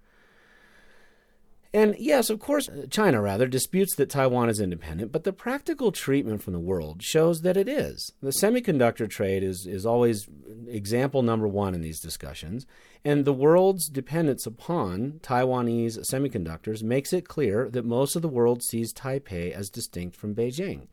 And 1.73 1.95
yes, 1.99 2.29
of 2.29 2.39
course, 2.39 2.69
uh, 2.69 2.85
China 2.89 3.21
rather 3.21 3.47
disputes 3.47 3.95
that 3.95 4.09
Taiwan 4.09 4.49
is 4.49 4.59
independent, 4.59 5.11
but 5.11 5.23
the 5.23 5.33
practical 5.33 5.91
treatment 5.91 6.41
from 6.41 6.53
the 6.53 6.59
world 6.59 7.03
shows 7.03 7.41
that 7.41 7.57
it 7.57 7.67
is. 7.67 8.11
The 8.21 8.29
semiconductor 8.29 9.09
trade 9.09 9.43
is, 9.43 9.67
is 9.67 9.85
always 9.85 10.27
example 10.67 11.21
number 11.21 11.47
one 11.47 11.75
in 11.75 11.81
these 11.81 11.99
discussions, 11.99 12.65
and 13.03 13.25
the 13.25 13.33
world's 13.33 13.89
dependence 13.89 14.45
upon 14.45 15.19
Taiwanese 15.21 15.99
semiconductors 16.11 16.83
makes 16.83 17.11
it 17.11 17.27
clear 17.27 17.69
that 17.69 17.85
most 17.85 18.15
of 18.15 18.21
the 18.21 18.29
world 18.29 18.63
sees 18.63 18.93
Taipei 18.93 19.51
as 19.51 19.69
distinct 19.69 20.15
from 20.15 20.35
Beijing. 20.35 20.87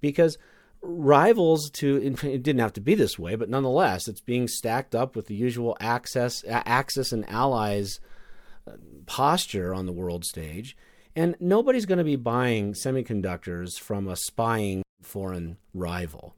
Because 0.00 0.38
rivals 0.82 1.70
to 1.70 1.96
it 1.96 2.42
didn't 2.42 2.60
have 2.60 2.72
to 2.74 2.80
be 2.80 2.94
this 2.94 3.18
way, 3.18 3.34
but 3.34 3.48
nonetheless, 3.48 4.08
it's 4.08 4.20
being 4.20 4.48
stacked 4.48 4.94
up 4.94 5.16
with 5.16 5.26
the 5.26 5.34
usual 5.34 5.76
access, 5.80 6.44
Axis 6.48 7.12
and 7.12 7.28
allies 7.28 8.00
posture 9.06 9.74
on 9.74 9.86
the 9.86 9.92
world 9.92 10.24
stage. 10.24 10.76
And 11.14 11.34
nobody's 11.40 11.86
going 11.86 11.98
to 11.98 12.04
be 12.04 12.16
buying 12.16 12.74
semiconductors 12.74 13.78
from 13.80 14.06
a 14.06 14.16
spying 14.16 14.82
foreign 15.00 15.56
rival. 15.72 16.34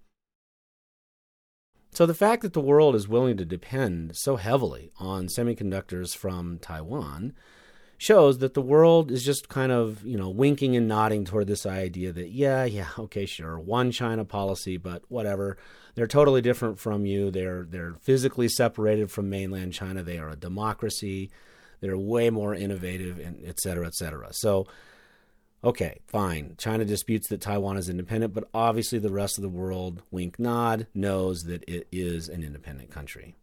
So 1.92 2.06
the 2.06 2.14
fact 2.14 2.42
that 2.42 2.52
the 2.52 2.60
world 2.60 2.94
is 2.94 3.08
willing 3.08 3.36
to 3.38 3.44
depend 3.44 4.16
so 4.16 4.36
heavily 4.36 4.92
on 5.00 5.26
semiconductors 5.26 6.16
from 6.16 6.58
Taiwan 6.60 7.34
shows 7.96 8.38
that 8.38 8.54
the 8.54 8.62
world 8.62 9.10
is 9.10 9.24
just 9.24 9.48
kind 9.48 9.72
of, 9.72 10.04
you 10.04 10.16
know, 10.16 10.28
winking 10.28 10.76
and 10.76 10.86
nodding 10.86 11.24
toward 11.24 11.48
this 11.48 11.66
idea 11.66 12.12
that 12.12 12.30
yeah, 12.30 12.64
yeah, 12.64 12.86
okay, 12.96 13.26
sure, 13.26 13.58
one 13.58 13.90
China 13.90 14.24
policy, 14.24 14.76
but 14.76 15.02
whatever. 15.08 15.58
They're 15.96 16.06
totally 16.06 16.40
different 16.40 16.78
from 16.78 17.04
you. 17.04 17.32
They're 17.32 17.66
they're 17.68 17.94
physically 18.00 18.48
separated 18.48 19.10
from 19.10 19.28
mainland 19.28 19.72
China. 19.72 20.04
They 20.04 20.18
are 20.18 20.28
a 20.28 20.36
democracy. 20.36 21.30
They're 21.80 21.98
way 21.98 22.30
more 22.30 22.54
innovative, 22.54 23.18
and 23.18 23.40
et 23.44 23.60
cetera, 23.60 23.86
et 23.86 23.94
cetera. 23.94 24.28
So, 24.32 24.66
okay, 25.62 26.00
fine. 26.06 26.54
China 26.58 26.84
disputes 26.84 27.28
that 27.28 27.40
Taiwan 27.40 27.76
is 27.76 27.88
independent, 27.88 28.34
but 28.34 28.48
obviously 28.52 28.98
the 28.98 29.10
rest 29.10 29.38
of 29.38 29.42
the 29.42 29.48
world, 29.48 30.02
wink 30.10 30.38
nod, 30.38 30.86
knows 30.94 31.42
that 31.42 31.64
it 31.68 31.86
is 31.92 32.28
an 32.28 32.42
independent 32.42 32.90
country. 32.90 33.34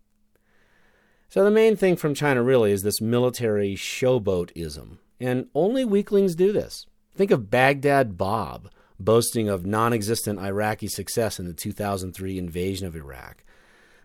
So 1.30 1.44
the 1.44 1.52
main 1.52 1.76
thing 1.76 1.96
from 1.96 2.14
China 2.14 2.44
really 2.44 2.72
is 2.72 2.84
this 2.84 3.02
military 3.02 3.76
showboatism. 3.76 5.00
And 5.20 5.48
only 5.56 5.86
weaklings 5.86 6.36
do 6.36 6.52
this. 6.52 6.86
Think 7.16 7.32
of 7.32 7.50
Baghdad 7.50 8.18
Bob 8.18 8.70
boasting 9.00 9.50
of 9.50 9.66
non 9.66 9.94
existent 9.94 10.40
Iraqi 10.40 10.88
success 10.88 11.40
in 11.40 11.46
the 11.46 11.54
2003 11.54 12.38
invasion 12.38 12.88
of 12.88 12.96
Iraq. 12.96 13.44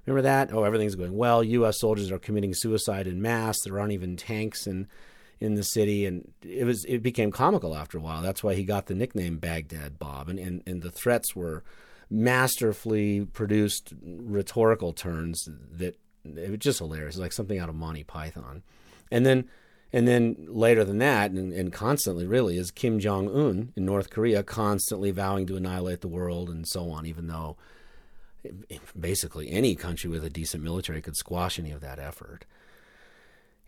Remember 0.06 0.22
that? 0.22 0.52
Oh, 0.52 0.64
everything's 0.64 0.94
going 0.94 1.16
well. 1.16 1.44
U.S. 1.44 1.80
soldiers 1.80 2.10
are 2.10 2.18
committing 2.18 2.54
suicide 2.54 3.06
in 3.06 3.22
mass. 3.22 3.56
There 3.64 3.78
aren't 3.78 3.92
even 3.92 4.16
tanks 4.16 4.66
in 4.66 4.88
in 5.40 5.54
the 5.54 5.62
city, 5.62 6.04
and 6.04 6.32
it 6.42 6.64
was 6.64 6.84
it 6.84 7.02
became 7.02 7.30
comical 7.30 7.74
after 7.74 7.98
a 7.98 8.00
while. 8.00 8.22
That's 8.22 8.42
why 8.42 8.54
he 8.54 8.64
got 8.64 8.86
the 8.86 8.94
nickname 8.94 9.38
Baghdad 9.38 9.98
Bob, 9.98 10.28
and 10.28 10.38
and, 10.38 10.62
and 10.66 10.82
the 10.82 10.90
threats 10.90 11.34
were 11.34 11.64
masterfully 12.10 13.24
produced 13.24 13.94
rhetorical 14.02 14.92
turns 14.92 15.48
that 15.72 15.96
it 16.24 16.50
was 16.50 16.58
just 16.58 16.78
hilarious, 16.78 17.16
like 17.16 17.32
something 17.32 17.58
out 17.58 17.68
of 17.68 17.74
Monty 17.74 18.04
Python. 18.04 18.62
And 19.10 19.24
then 19.24 19.48
and 19.92 20.06
then 20.06 20.46
later 20.48 20.84
than 20.84 20.98
that, 20.98 21.30
and, 21.32 21.52
and 21.52 21.72
constantly 21.72 22.26
really, 22.26 22.56
is 22.56 22.70
Kim 22.70 23.00
Jong 23.00 23.28
Un 23.28 23.72
in 23.76 23.84
North 23.84 24.10
Korea 24.10 24.42
constantly 24.42 25.10
vowing 25.10 25.46
to 25.46 25.56
annihilate 25.56 26.00
the 26.00 26.08
world 26.08 26.48
and 26.48 26.66
so 26.66 26.90
on, 26.90 27.06
even 27.06 27.26
though 27.26 27.56
basically 28.98 29.50
any 29.50 29.74
country 29.74 30.10
with 30.10 30.24
a 30.24 30.30
decent 30.30 30.62
military 30.62 31.00
could 31.00 31.16
squash 31.16 31.58
any 31.58 31.70
of 31.70 31.80
that 31.80 31.98
effort. 31.98 32.44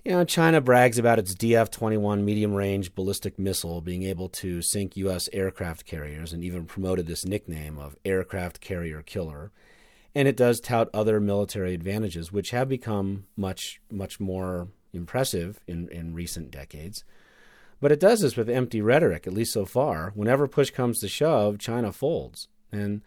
You 0.05 0.13
know, 0.13 0.25
China 0.25 0.61
brags 0.61 0.99
about 0.99 1.21
its 1.21 1.35
DF 1.35 1.71
21 1.71 2.25
medium 2.25 2.55
range 2.55 2.93
ballistic 2.95 3.39
missile 3.39 3.81
being 3.81 4.03
able 4.03 4.29
to 4.31 4.61
sink 4.61 4.97
U.S. 4.97 5.29
aircraft 5.33 5.85
carriers 5.85 6.33
and 6.33 6.43
even 6.43 6.67
promoted 6.67 7.07
this 7.07 7.25
nickname 7.25 7.79
of 7.79 7.97
aircraft 8.05 8.61
carrier 8.61 9.03
killer. 9.03 9.53
And 10.13 10.27
it 10.27 10.37
does 10.37 10.61
tout 10.61 10.91
other 10.93 11.21
military 11.21 11.73
advantages, 11.73 12.33
which 12.33 12.51
have 12.51 12.69
become 12.69 13.27
much, 13.37 13.81
much 13.93 14.19
more 14.19 14.69
impressive 14.93 15.61
in, 15.69 15.89
in 15.89 16.15
recent 16.15 16.51
decades. 16.51 17.05
But 17.81 17.93
it 17.93 18.01
does 18.01 18.21
this 18.21 18.37
with 18.37 18.51
empty 18.51 18.81
rhetoric, 18.81 19.27
at 19.27 19.33
least 19.33 19.53
so 19.53 19.65
far. 19.65 20.11
Whenever 20.15 20.49
push 20.49 20.71
comes 20.71 20.99
to 20.99 21.09
shove, 21.09 21.59
China 21.59 21.93
folds. 21.93 22.49
And 22.73 23.03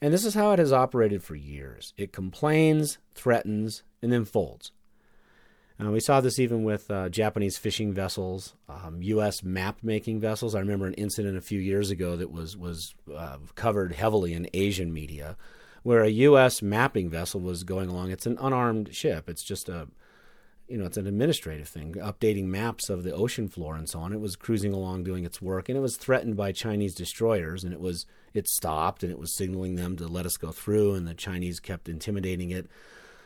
and 0.00 0.12
this 0.12 0.24
is 0.24 0.34
how 0.34 0.52
it 0.52 0.58
has 0.58 0.72
operated 0.72 1.22
for 1.22 1.34
years. 1.34 1.92
It 1.96 2.12
complains, 2.12 2.98
threatens, 3.14 3.82
and 4.02 4.12
then 4.12 4.24
folds. 4.24 4.72
Uh, 5.82 5.90
we 5.90 6.00
saw 6.00 6.20
this 6.20 6.38
even 6.38 6.62
with 6.62 6.90
uh, 6.90 7.08
Japanese 7.08 7.56
fishing 7.56 7.92
vessels, 7.92 8.54
um, 8.68 9.00
U.S. 9.02 9.42
map 9.42 9.78
making 9.82 10.20
vessels. 10.20 10.54
I 10.54 10.60
remember 10.60 10.86
an 10.86 10.94
incident 10.94 11.38
a 11.38 11.42
few 11.42 11.58
years 11.58 11.90
ago 11.90 12.16
that 12.16 12.30
was 12.30 12.56
was 12.56 12.94
uh, 13.14 13.38
covered 13.54 13.92
heavily 13.92 14.34
in 14.34 14.48
Asian 14.52 14.92
media, 14.92 15.36
where 15.82 16.02
a 16.02 16.10
U.S. 16.10 16.60
mapping 16.60 17.08
vessel 17.08 17.40
was 17.40 17.64
going 17.64 17.88
along. 17.88 18.10
It's 18.10 18.26
an 18.26 18.36
unarmed 18.40 18.94
ship. 18.94 19.28
It's 19.28 19.42
just 19.42 19.68
a 19.68 19.88
you 20.68 20.78
know, 20.78 20.84
it's 20.84 20.96
an 20.96 21.08
administrative 21.08 21.68
thing, 21.68 21.94
updating 21.94 22.44
maps 22.44 22.88
of 22.88 23.02
the 23.02 23.12
ocean 23.12 23.48
floor 23.48 23.74
and 23.74 23.88
so 23.88 23.98
on. 23.98 24.12
It 24.12 24.20
was 24.20 24.36
cruising 24.36 24.72
along 24.72 25.02
doing 25.02 25.24
its 25.24 25.42
work, 25.42 25.68
and 25.68 25.76
it 25.76 25.80
was 25.80 25.96
threatened 25.96 26.36
by 26.36 26.52
Chinese 26.52 26.94
destroyers, 26.94 27.64
and 27.64 27.72
it 27.72 27.80
was 27.80 28.06
it 28.34 28.48
stopped, 28.48 29.02
and 29.02 29.12
it 29.12 29.18
was 29.18 29.36
signaling 29.36 29.76
them 29.76 29.96
to 29.96 30.06
let 30.06 30.26
us 30.26 30.36
go 30.36 30.52
through, 30.52 30.94
and 30.94 31.06
the 31.06 31.14
Chinese 31.14 31.60
kept 31.60 31.88
intimidating 31.88 32.50
it. 32.50 32.66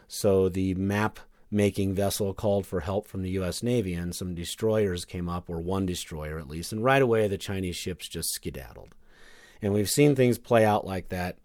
So 0.09 0.49
the 0.49 0.75
map 0.75 1.19
making 1.51 1.95
vessel 1.95 2.35
called 2.35 2.67
for 2.67 2.81
help 2.81 3.07
from 3.07 3.23
the 3.23 3.31
U.S. 3.31 3.63
Navy, 3.63 3.95
and 3.95 4.15
some 4.15 4.35
destroyers 4.35 5.05
came 5.05 5.29
up, 5.29 5.49
or 5.49 5.61
one 5.61 5.87
destroyer 5.87 6.39
at 6.39 6.49
least, 6.49 6.73
and 6.73 6.83
right 6.83 7.03
away 7.03 7.29
the 7.29 7.39
Chinese 7.39 7.77
ships 7.77 8.09
just 8.09 8.33
skedaddled. 8.33 8.95
And 9.63 9.73
we've 9.73 9.89
seen 9.89 10.15
things 10.15 10.39
play 10.39 10.65
out 10.65 10.87
like 10.87 11.09
that 11.09 11.37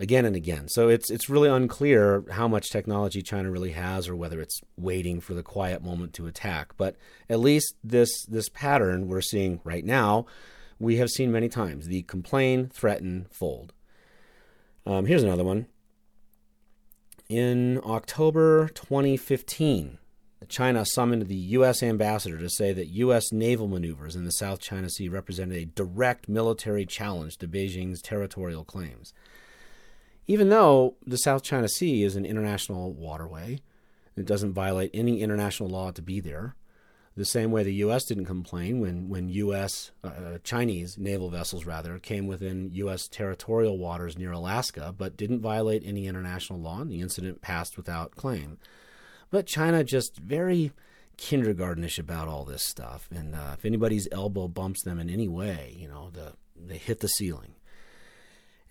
again 0.00 0.24
and 0.24 0.36
again. 0.36 0.68
So 0.68 0.88
it's 0.88 1.10
it's 1.10 1.30
really 1.30 1.48
unclear 1.48 2.24
how 2.30 2.48
much 2.48 2.70
technology 2.70 3.22
China 3.22 3.50
really 3.50 3.72
has, 3.72 4.08
or 4.08 4.16
whether 4.16 4.40
it's 4.40 4.60
waiting 4.76 5.20
for 5.20 5.34
the 5.34 5.42
quiet 5.42 5.82
moment 5.82 6.14
to 6.14 6.26
attack. 6.26 6.76
But 6.76 6.96
at 7.28 7.40
least 7.40 7.76
this 7.82 8.24
this 8.26 8.48
pattern 8.48 9.08
we're 9.08 9.20
seeing 9.20 9.60
right 9.64 9.84
now, 9.84 10.26
we 10.84 10.96
have 10.96 11.10
seen 11.10 11.32
many 11.32 11.48
times: 11.48 11.86
the 11.86 12.02
complain, 12.02 12.68
threaten, 12.68 13.26
fold. 13.30 13.72
Um, 14.86 15.06
here's 15.06 15.22
another 15.22 15.44
one. 15.44 15.66
In 17.28 17.80
October 17.84 18.68
2015, 18.68 19.98
China 20.48 20.84
summoned 20.84 21.26
the 21.26 21.34
U.S. 21.34 21.82
ambassador 21.82 22.38
to 22.38 22.50
say 22.50 22.72
that 22.74 22.88
U.S. 22.88 23.32
naval 23.32 23.66
maneuvers 23.66 24.14
in 24.14 24.24
the 24.24 24.30
South 24.30 24.60
China 24.60 24.90
Sea 24.90 25.08
represented 25.08 25.56
a 25.56 25.64
direct 25.64 26.28
military 26.28 26.84
challenge 26.84 27.38
to 27.38 27.48
Beijing's 27.48 28.02
territorial 28.02 28.62
claims 28.62 29.14
even 30.26 30.48
though 30.48 30.96
the 31.06 31.18
South 31.18 31.42
China 31.42 31.68
Sea 31.68 32.02
is 32.02 32.16
an 32.16 32.24
international 32.24 32.92
waterway, 32.92 33.60
it 34.16 34.26
doesn't 34.26 34.54
violate 34.54 34.90
any 34.94 35.20
international 35.20 35.68
law 35.68 35.90
to 35.90 36.02
be 36.02 36.20
there. 36.20 36.54
The 37.16 37.24
same 37.24 37.52
way 37.52 37.62
the 37.62 37.74
U.S. 37.74 38.04
didn't 38.04 38.24
complain 38.24 38.80
when 38.80 39.08
when 39.08 39.28
U.S. 39.28 39.92
Uh, 40.02 40.08
uh, 40.08 40.38
Chinese 40.42 40.98
naval 40.98 41.30
vessels 41.30 41.64
rather 41.64 41.98
came 42.00 42.26
within 42.26 42.70
U.S. 42.72 43.06
territorial 43.06 43.78
waters 43.78 44.18
near 44.18 44.32
Alaska, 44.32 44.92
but 44.96 45.16
didn't 45.16 45.40
violate 45.40 45.84
any 45.86 46.08
international 46.08 46.58
law, 46.58 46.80
and 46.80 46.90
the 46.90 47.00
incident 47.00 47.40
passed 47.40 47.76
without 47.76 48.16
claim. 48.16 48.58
But 49.30 49.46
China 49.46 49.84
just 49.84 50.16
very 50.16 50.72
kindergartenish 51.16 52.00
about 52.00 52.26
all 52.26 52.44
this 52.44 52.64
stuff, 52.64 53.08
and 53.14 53.36
uh, 53.36 53.54
if 53.56 53.64
anybody's 53.64 54.08
elbow 54.10 54.48
bumps 54.48 54.82
them 54.82 54.98
in 54.98 55.08
any 55.08 55.28
way, 55.28 55.76
you 55.78 55.86
know, 55.86 56.10
the, 56.12 56.32
they 56.56 56.78
hit 56.78 56.98
the 56.98 57.08
ceiling. 57.08 57.54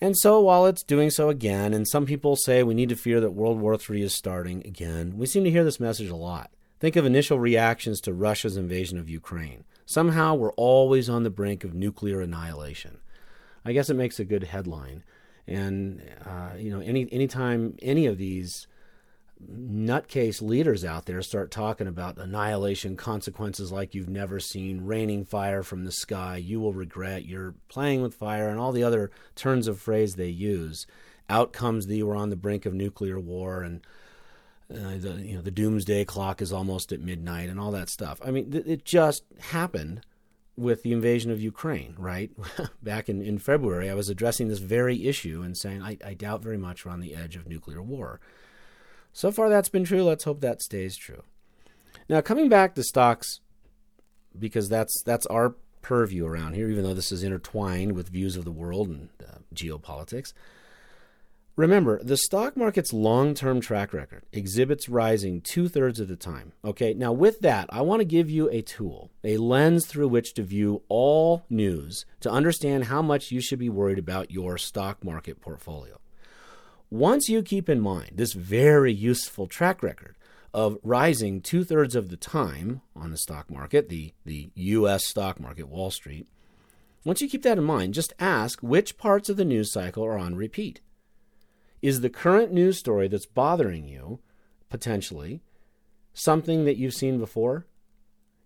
And 0.02 0.18
so, 0.18 0.42
while 0.42 0.66
it's 0.66 0.84
doing 0.84 1.10
so 1.12 1.30
again, 1.30 1.74
and 1.74 1.88
some 1.88 2.06
people 2.06 2.36
say 2.36 2.62
we 2.62 2.74
need 2.74 2.90
to 2.90 2.96
fear 2.98 3.22
that 3.22 3.32
World 3.32 3.60
War 3.62 3.78
III 3.78 4.02
is 4.04 4.14
starting 4.14 4.66
again, 4.66 5.18
we 5.18 5.26
seem 5.28 5.46
to 5.46 5.52
hear 5.52 5.64
this 5.64 5.80
message 5.80 6.10
a 6.10 6.16
lot. 6.18 6.52
Think 6.84 6.98
of 6.98 7.06
initial 7.06 7.40
reactions 7.40 8.02
to 8.02 8.14
Russia's 8.14 8.58
invasion 8.58 9.00
of 9.00 9.08
Ukraine. 9.08 9.64
Somehow, 9.86 10.36
we're 10.36 10.52
always 10.56 11.08
on 11.08 11.24
the 11.24 11.30
brink 11.30 11.64
of 11.64 11.74
nuclear 11.74 12.20
annihilation. 12.20 12.98
I 13.64 13.72
guess 13.72 13.90
it 13.90 13.94
makes 13.94 14.20
a 14.20 14.26
good 14.26 14.44
headline. 14.44 15.06
And, 15.48 16.02
uh, 16.26 16.58
you 16.58 16.70
know, 16.70 16.82
any 16.82 17.08
anytime 17.10 17.78
any 17.82 18.06
of 18.06 18.18
these 18.18 18.68
nutcase 19.50 20.42
leaders 20.42 20.84
out 20.84 21.06
there 21.06 21.22
start 21.22 21.52
talking 21.52 21.88
about 21.88 22.18
annihilation 22.18 22.98
consequences 22.98 23.72
like 23.72 23.96
you've 23.96 24.10
never 24.10 24.42
seen, 24.42 24.84
raining 24.84 25.24
fire 25.24 25.64
from 25.64 25.86
the 25.86 25.92
sky, 25.94 26.36
you 26.36 26.60
will 26.60 26.74
regret, 26.74 27.24
you're 27.24 27.56
playing 27.70 28.02
with 28.02 28.14
fire, 28.14 28.50
and 28.50 28.60
all 28.60 28.74
the 28.74 28.84
other 28.84 29.10
turns 29.36 29.70
of 29.70 29.80
phrase 29.80 30.16
they 30.16 30.28
use. 30.28 30.86
Out 31.30 31.54
comes 31.54 31.88
the 31.88 32.04
we're 32.04 32.18
on 32.18 32.30
the 32.30 32.36
brink 32.36 32.66
of 32.66 32.74
nuclear 32.74 33.22
war, 33.22 33.64
and 33.64 33.80
uh, 34.72 34.98
the 34.98 35.22
you 35.22 35.36
know 35.36 35.42
the 35.42 35.52
doomsday 35.52 36.06
clock 36.06 36.42
is 36.42 36.54
almost 36.54 36.92
at 36.92 37.00
midnight, 37.00 37.50
and 37.50 37.60
all 37.60 37.72
that 37.72 37.90
stuff. 37.90 38.20
I 38.24 38.32
mean, 38.32 38.52
th- 38.52 38.66
it 38.66 38.86
just 38.86 39.24
happened 39.40 40.02
with 40.56 40.84
the 40.84 40.92
invasion 40.92 41.32
of 41.32 41.42
Ukraine, 41.42 41.96
right? 41.98 42.32
Back 42.84 43.10
in, 43.10 43.22
in 43.22 43.40
February, 43.40 43.90
I 43.90 43.96
was 43.96 44.10
addressing 44.10 44.48
this 44.48 44.60
very 44.60 45.08
issue 45.08 45.42
and 45.42 45.58
saying 45.58 45.82
I, 45.82 45.98
I 46.06 46.14
doubt 46.14 46.44
very 46.44 46.58
much 46.58 46.86
we're 46.86 46.92
on 46.92 47.00
the 47.00 47.16
edge 47.16 47.36
of 47.36 47.48
nuclear 47.48 47.82
war. 47.82 48.20
So 49.14 49.32
far, 49.32 49.50
that's 49.50 49.70
been 49.70 49.84
true. 49.84 50.04
Let's 50.04 50.24
hope 50.24 50.42
that 50.42 50.62
stays 50.62 50.96
true. 50.96 51.24
Now, 52.10 52.22
coming 52.22 52.50
back 52.50 52.76
to 52.76 52.84
stocks, 52.84 53.40
because 54.38 54.70
that's 54.70 55.02
that's 55.04 55.26
our 55.28 55.56
purview 55.82 56.26
around 56.26 56.54
here, 56.54 56.70
even 56.70 56.84
though 56.84 56.94
this 56.94 57.12
is 57.12 57.24
intertwined 57.24 57.94
with 57.94 58.10
views 58.10 58.36
of 58.36 58.46
the 58.46 58.52
world 58.52 58.90
and 58.90 59.10
uh, 59.22 59.40
geopolitics. 59.54 60.34
Remember, 61.56 62.04
the 62.04 62.18
stock 62.18 62.58
market's 62.58 62.94
long 62.94 63.36
term 63.36 63.62
track 63.62 63.94
record 63.94 64.24
exhibits 64.32 64.90
rising 64.90 65.40
two 65.40 65.68
thirds 65.68 66.00
of 66.00 66.08
the 66.08 66.16
time. 66.16 66.54
Okay, 66.66 66.96
now 66.96 67.12
with 67.12 67.42
that, 67.42 67.70
I 67.70 67.82
want 67.82 68.00
to 68.00 68.06
give 68.06 68.28
you 68.28 68.50
a 68.50 68.64
tool, 68.64 69.12
a 69.24 69.38
lens 69.38 69.86
through 69.86 70.08
which 70.08 70.34
to 70.34 70.42
view 70.42 70.82
all 70.90 71.46
news 71.52 72.06
to 72.22 72.32
understand 72.32 72.86
how 72.86 73.04
much 73.04 73.30
you 73.30 73.40
should 73.40 73.60
be 73.60 73.70
worried 73.70 74.00
about 74.00 74.32
your 74.32 74.58
stock 74.58 75.04
market 75.04 75.42
portfolio. 75.42 76.00
Once 76.90 77.30
you 77.30 77.44
keep 77.44 77.70
in 77.70 77.80
mind 77.80 78.14
this 78.16 78.34
very 78.34 78.92
useful 78.92 79.46
track 79.46 79.84
record 79.84 80.16
of 80.56 80.80
rising 80.82 81.40
two 81.40 81.64
thirds 81.64 81.96
of 81.96 82.10
the 82.10 82.18
time 82.18 82.82
on 82.96 83.12
the 83.12 83.18
stock 83.18 83.52
market, 83.52 83.90
the, 83.90 84.12
the 84.26 84.50
US 84.56 85.06
stock 85.06 85.40
market, 85.40 85.68
Wall 85.68 85.92
Street, 85.92 86.28
once 87.04 87.22
you 87.22 87.30
keep 87.30 87.44
that 87.44 87.60
in 87.60 87.64
mind, 87.64 87.94
just 87.94 88.14
ask 88.18 88.60
which 88.62 88.98
parts 88.98 89.30
of 89.30 89.38
the 89.38 89.46
news 89.46 89.72
cycle 89.72 90.04
are 90.04 90.18
on 90.18 90.36
repeat. 90.36 90.82
Is 91.84 92.00
the 92.00 92.10
current 92.10 92.54
news 92.54 92.80
story 92.80 93.10
that's 93.10 93.26
bothering 93.26 93.90
you, 93.90 94.22
potentially, 94.70 95.42
something 96.14 96.64
that 96.64 96.78
you've 96.78 96.94
seen 96.94 97.20
before? 97.20 97.68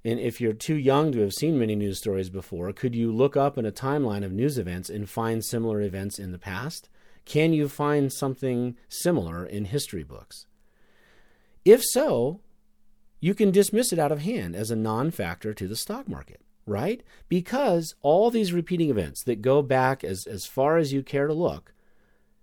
And 0.03 0.19
if 0.19 0.41
you're 0.41 0.53
too 0.53 0.75
young 0.75 1.11
to 1.11 1.19
have 1.19 1.33
seen 1.33 1.59
many 1.59 1.75
news 1.75 1.99
stories 1.99 2.31
before, 2.31 2.73
could 2.73 2.95
you 2.95 3.11
look 3.11 3.37
up 3.37 3.55
in 3.55 3.65
a 3.67 3.71
timeline 3.71 4.25
of 4.25 4.31
news 4.31 4.57
events 4.57 4.89
and 4.89 5.07
find 5.07 5.45
similar 5.45 5.81
events 5.81 6.17
in 6.17 6.31
the 6.31 6.39
past? 6.39 6.89
Can 7.25 7.53
you 7.53 7.69
find 7.69 8.11
something 8.11 8.75
similar 8.89 9.45
in 9.45 9.65
history 9.65 10.03
books? 10.03 10.47
If 11.63 11.83
so, 11.83 12.39
you 13.19 13.35
can 13.35 13.51
dismiss 13.51 13.93
it 13.93 13.99
out 13.99 14.11
of 14.11 14.21
hand 14.21 14.55
as 14.55 14.71
a 14.71 14.75
non 14.75 15.11
factor 15.11 15.53
to 15.53 15.67
the 15.67 15.75
stock 15.75 16.07
market, 16.07 16.41
right? 16.65 17.03
Because 17.29 17.93
all 18.01 18.31
these 18.31 18.51
repeating 18.51 18.89
events 18.89 19.23
that 19.25 19.43
go 19.43 19.61
back 19.61 20.03
as, 20.03 20.25
as 20.25 20.47
far 20.47 20.77
as 20.77 20.91
you 20.91 21.03
care 21.03 21.27
to 21.27 21.33
look 21.35 21.75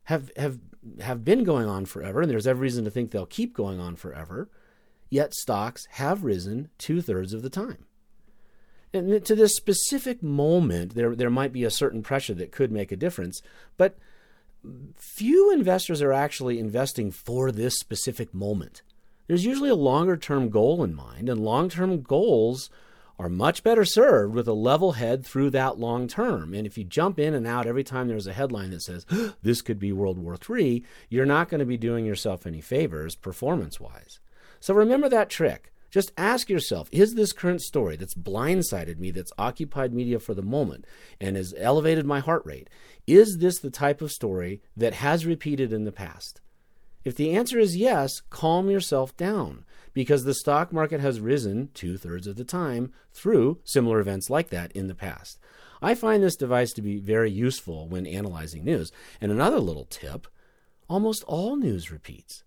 have, 0.05 0.31
have, 0.37 0.61
have 1.01 1.25
been 1.25 1.45
going 1.45 1.69
on 1.69 1.85
forever, 1.85 2.23
and 2.23 2.31
there's 2.31 2.47
every 2.47 2.63
reason 2.65 2.85
to 2.85 2.91
think 2.91 3.11
they'll 3.11 3.27
keep 3.27 3.55
going 3.55 3.81
on 3.81 3.97
forever, 3.97 4.49
yet 5.11 5.35
stocks 5.35 5.87
have 5.93 6.25
risen 6.25 6.69
two 6.79 7.01
thirds 7.01 7.33
of 7.33 7.43
the 7.43 7.51
time. 7.51 7.87
And 8.93 9.25
to 9.25 9.35
this 9.35 9.57
specific 9.57 10.23
moment, 10.23 10.95
there, 10.95 11.15
there 11.17 11.31
might 11.31 11.53
be 11.53 11.65
a 11.65 11.71
certain 11.71 12.03
pressure 12.03 12.35
that 12.35 12.53
could 12.53 12.71
make 12.71 12.93
a 12.93 12.97
difference, 12.97 13.43
but 13.77 13.99
few 14.97 15.53
investors 15.53 16.01
are 16.01 16.13
actually 16.13 16.59
investing 16.59 17.11
for 17.11 17.51
this 17.51 17.79
specific 17.79 18.33
moment. 18.33 18.83
There's 19.27 19.45
usually 19.45 19.71
a 19.71 19.75
longer 19.75 20.17
term 20.17 20.49
goal 20.49 20.85
in 20.85 20.95
mind, 20.95 21.29
and 21.29 21.41
long 21.41 21.69
term 21.69 22.03
goals 22.03 22.71
are 23.19 23.29
much 23.29 23.63
better 23.63 23.85
served 23.85 24.35
with 24.35 24.49
a 24.49 24.53
level 24.53 24.93
head 24.93 25.25
through 25.25 25.51
that 25.51 25.79
long 25.79 26.09
term. 26.09 26.55
And 26.55 26.67
if 26.67 26.77
you 26.77 26.85
jump 26.85 27.19
in 27.19 27.35
and 27.35 27.47
out 27.47 27.67
every 27.67 27.85
time 27.85 28.09
there's 28.09 28.27
a 28.27 28.33
headline 28.33 28.71
that 28.71 28.83
says, 28.83 29.07
this 29.43 29.63
could 29.63 29.79
be 29.79 29.93
World 29.93 30.19
War 30.19 30.37
III, 30.37 30.85
you're 31.09 31.27
not 31.27 31.49
going 31.49 31.61
to 31.61 31.65
be 31.65 31.77
doing 31.77 32.05
yourself 32.05 32.47
any 32.47 32.61
favors 32.61 33.15
performance 33.15 33.79
wise. 33.79 34.19
So 34.61 34.75
remember 34.75 35.09
that 35.09 35.31
trick. 35.31 35.71
Just 35.91 36.11
ask 36.19 36.51
yourself 36.51 36.89
is 36.91 37.15
this 37.15 37.33
current 37.33 37.63
story 37.63 37.95
that's 37.95 38.15
blindsided 38.17 38.99
me, 38.99 39.13
that's 39.13 39.33
occupied 39.39 39.95
media 39.95 40.19
for 40.19 40.35
the 40.35 40.43
moment, 40.43 40.87
and 41.21 41.37
has 41.37 41.55
elevated 41.57 42.05
my 42.05 42.19
heart 42.19 42.43
rate, 42.45 42.69
is 43.07 43.39
this 43.39 43.61
the 43.61 43.71
type 43.71 44.03
of 44.03 44.11
story 44.11 44.61
that 44.77 44.95
has 44.95 45.25
repeated 45.25 45.73
in 45.73 45.85
the 45.85 45.93
past? 45.93 46.41
If 47.05 47.17
the 47.17 47.35
answer 47.37 47.59
is 47.59 47.77
yes, 47.77 48.21
calm 48.31 48.71
yourself 48.71 49.17
down 49.17 49.65
because 49.93 50.25
the 50.25 50.35
stock 50.35 50.73
market 50.73 51.01
has 51.01 51.21
risen 51.21 51.69
two 51.75 51.97
thirds 51.99 52.27
of 52.27 52.37
the 52.37 52.45
time 52.45 52.93
through 53.13 53.61
similar 53.65 54.01
events 54.01 54.31
like 54.31 54.49
that 54.51 54.73
in 54.73 54.89
the 54.89 54.95
past. 54.95 55.39
I 55.83 55.95
find 55.95 56.23
this 56.23 56.37
device 56.37 56.73
to 56.73 56.83
be 56.83 56.99
very 56.99 57.31
useful 57.31 57.89
when 57.89 58.07
analyzing 58.07 58.65
news. 58.65 58.91
And 59.21 59.31
another 59.31 59.61
little 59.61 59.85
tip 59.85 60.27
almost 60.89 61.23
all 61.25 61.57
news 61.57 61.91
repeats. 61.91 62.43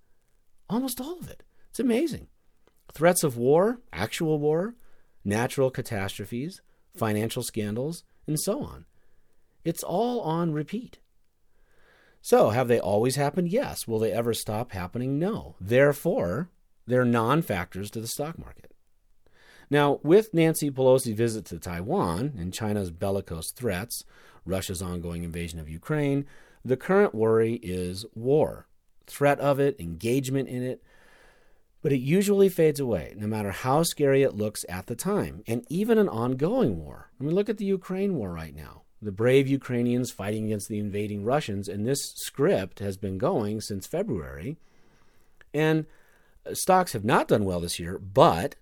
Almost 0.69 0.99
all 0.99 1.19
of 1.19 1.29
it. 1.29 1.43
It's 1.69 1.79
amazing. 1.79 2.27
Threats 2.93 3.23
of 3.23 3.37
war, 3.37 3.79
actual 3.93 4.39
war, 4.39 4.75
natural 5.23 5.69
catastrophes, 5.69 6.61
financial 6.95 7.43
scandals, 7.43 8.03
and 8.25 8.39
so 8.39 8.63
on. 8.63 8.85
It's 9.63 9.83
all 9.83 10.21
on 10.21 10.51
repeat. 10.51 10.97
So, 12.21 12.49
have 12.49 12.67
they 12.67 12.79
always 12.79 13.15
happened? 13.15 13.49
Yes. 13.49 13.87
Will 13.87 13.99
they 13.99 14.11
ever 14.11 14.33
stop 14.33 14.71
happening? 14.71 15.17
No. 15.17 15.55
Therefore, 15.61 16.49
they're 16.85 17.05
non 17.05 17.41
factors 17.41 17.89
to 17.91 18.01
the 18.01 18.07
stock 18.07 18.37
market. 18.37 18.71
Now, 19.69 19.99
with 20.03 20.33
Nancy 20.33 20.71
Pelosi's 20.71 21.17
visit 21.17 21.45
to 21.45 21.59
Taiwan 21.59 22.33
and 22.37 22.53
China's 22.53 22.89
bellicose 22.89 23.51
threats, 23.51 24.03
Russia's 24.45 24.81
ongoing 24.81 25.23
invasion 25.23 25.59
of 25.59 25.69
Ukraine, 25.69 26.25
the 26.63 26.77
current 26.77 27.13
worry 27.13 27.55
is 27.55 28.05
war. 28.15 28.67
Threat 29.05 29.39
of 29.39 29.59
it, 29.59 29.79
engagement 29.79 30.47
in 30.47 30.63
it, 30.63 30.83
but 31.81 31.91
it 31.91 31.99
usually 31.99 32.49
fades 32.49 32.79
away, 32.79 33.13
no 33.17 33.27
matter 33.27 33.51
how 33.51 33.83
scary 33.83 34.23
it 34.23 34.35
looks 34.35 34.65
at 34.67 34.87
the 34.87 34.95
time, 34.95 35.43
and 35.47 35.65
even 35.69 35.97
an 35.97 36.09
ongoing 36.09 36.77
war. 36.77 37.11
I 37.19 37.23
mean, 37.23 37.35
look 37.35 37.49
at 37.49 37.57
the 37.57 37.65
Ukraine 37.65 38.15
war 38.15 38.31
right 38.31 38.55
now. 38.55 38.83
The 39.01 39.11
brave 39.11 39.47
Ukrainians 39.47 40.11
fighting 40.11 40.45
against 40.45 40.69
the 40.69 40.79
invading 40.79 41.23
Russians, 41.23 41.67
and 41.67 41.85
this 41.85 42.13
script 42.15 42.79
has 42.79 42.97
been 42.97 43.17
going 43.17 43.61
since 43.61 43.85
February. 43.85 44.57
And 45.53 45.85
uh, 46.45 46.53
stocks 46.53 46.93
have 46.93 47.05
not 47.05 47.27
done 47.27 47.45
well 47.45 47.59
this 47.59 47.79
year, 47.79 47.99
but 47.99 48.55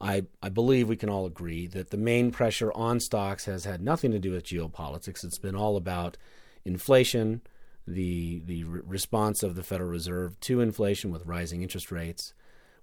I, 0.00 0.26
I 0.42 0.48
believe 0.48 0.88
we 0.88 0.96
can 0.96 1.08
all 1.08 1.26
agree 1.26 1.66
that 1.68 1.90
the 1.90 1.96
main 1.96 2.30
pressure 2.30 2.72
on 2.72 3.00
stocks 3.00 3.46
has 3.46 3.64
had 3.64 3.80
nothing 3.82 4.12
to 4.12 4.18
do 4.18 4.32
with 4.32 4.44
geopolitics. 4.44 5.24
It's 5.24 5.38
been 5.38 5.56
all 5.56 5.76
about 5.76 6.16
inflation, 6.64 7.40
the 7.86 8.40
the 8.44 8.64
re- 8.64 8.82
response 8.84 9.42
of 9.42 9.54
the 9.54 9.62
Federal 9.62 9.90
Reserve 9.90 10.38
to 10.40 10.60
inflation 10.60 11.10
with 11.10 11.26
rising 11.26 11.62
interest 11.62 11.90
rates, 11.90 12.34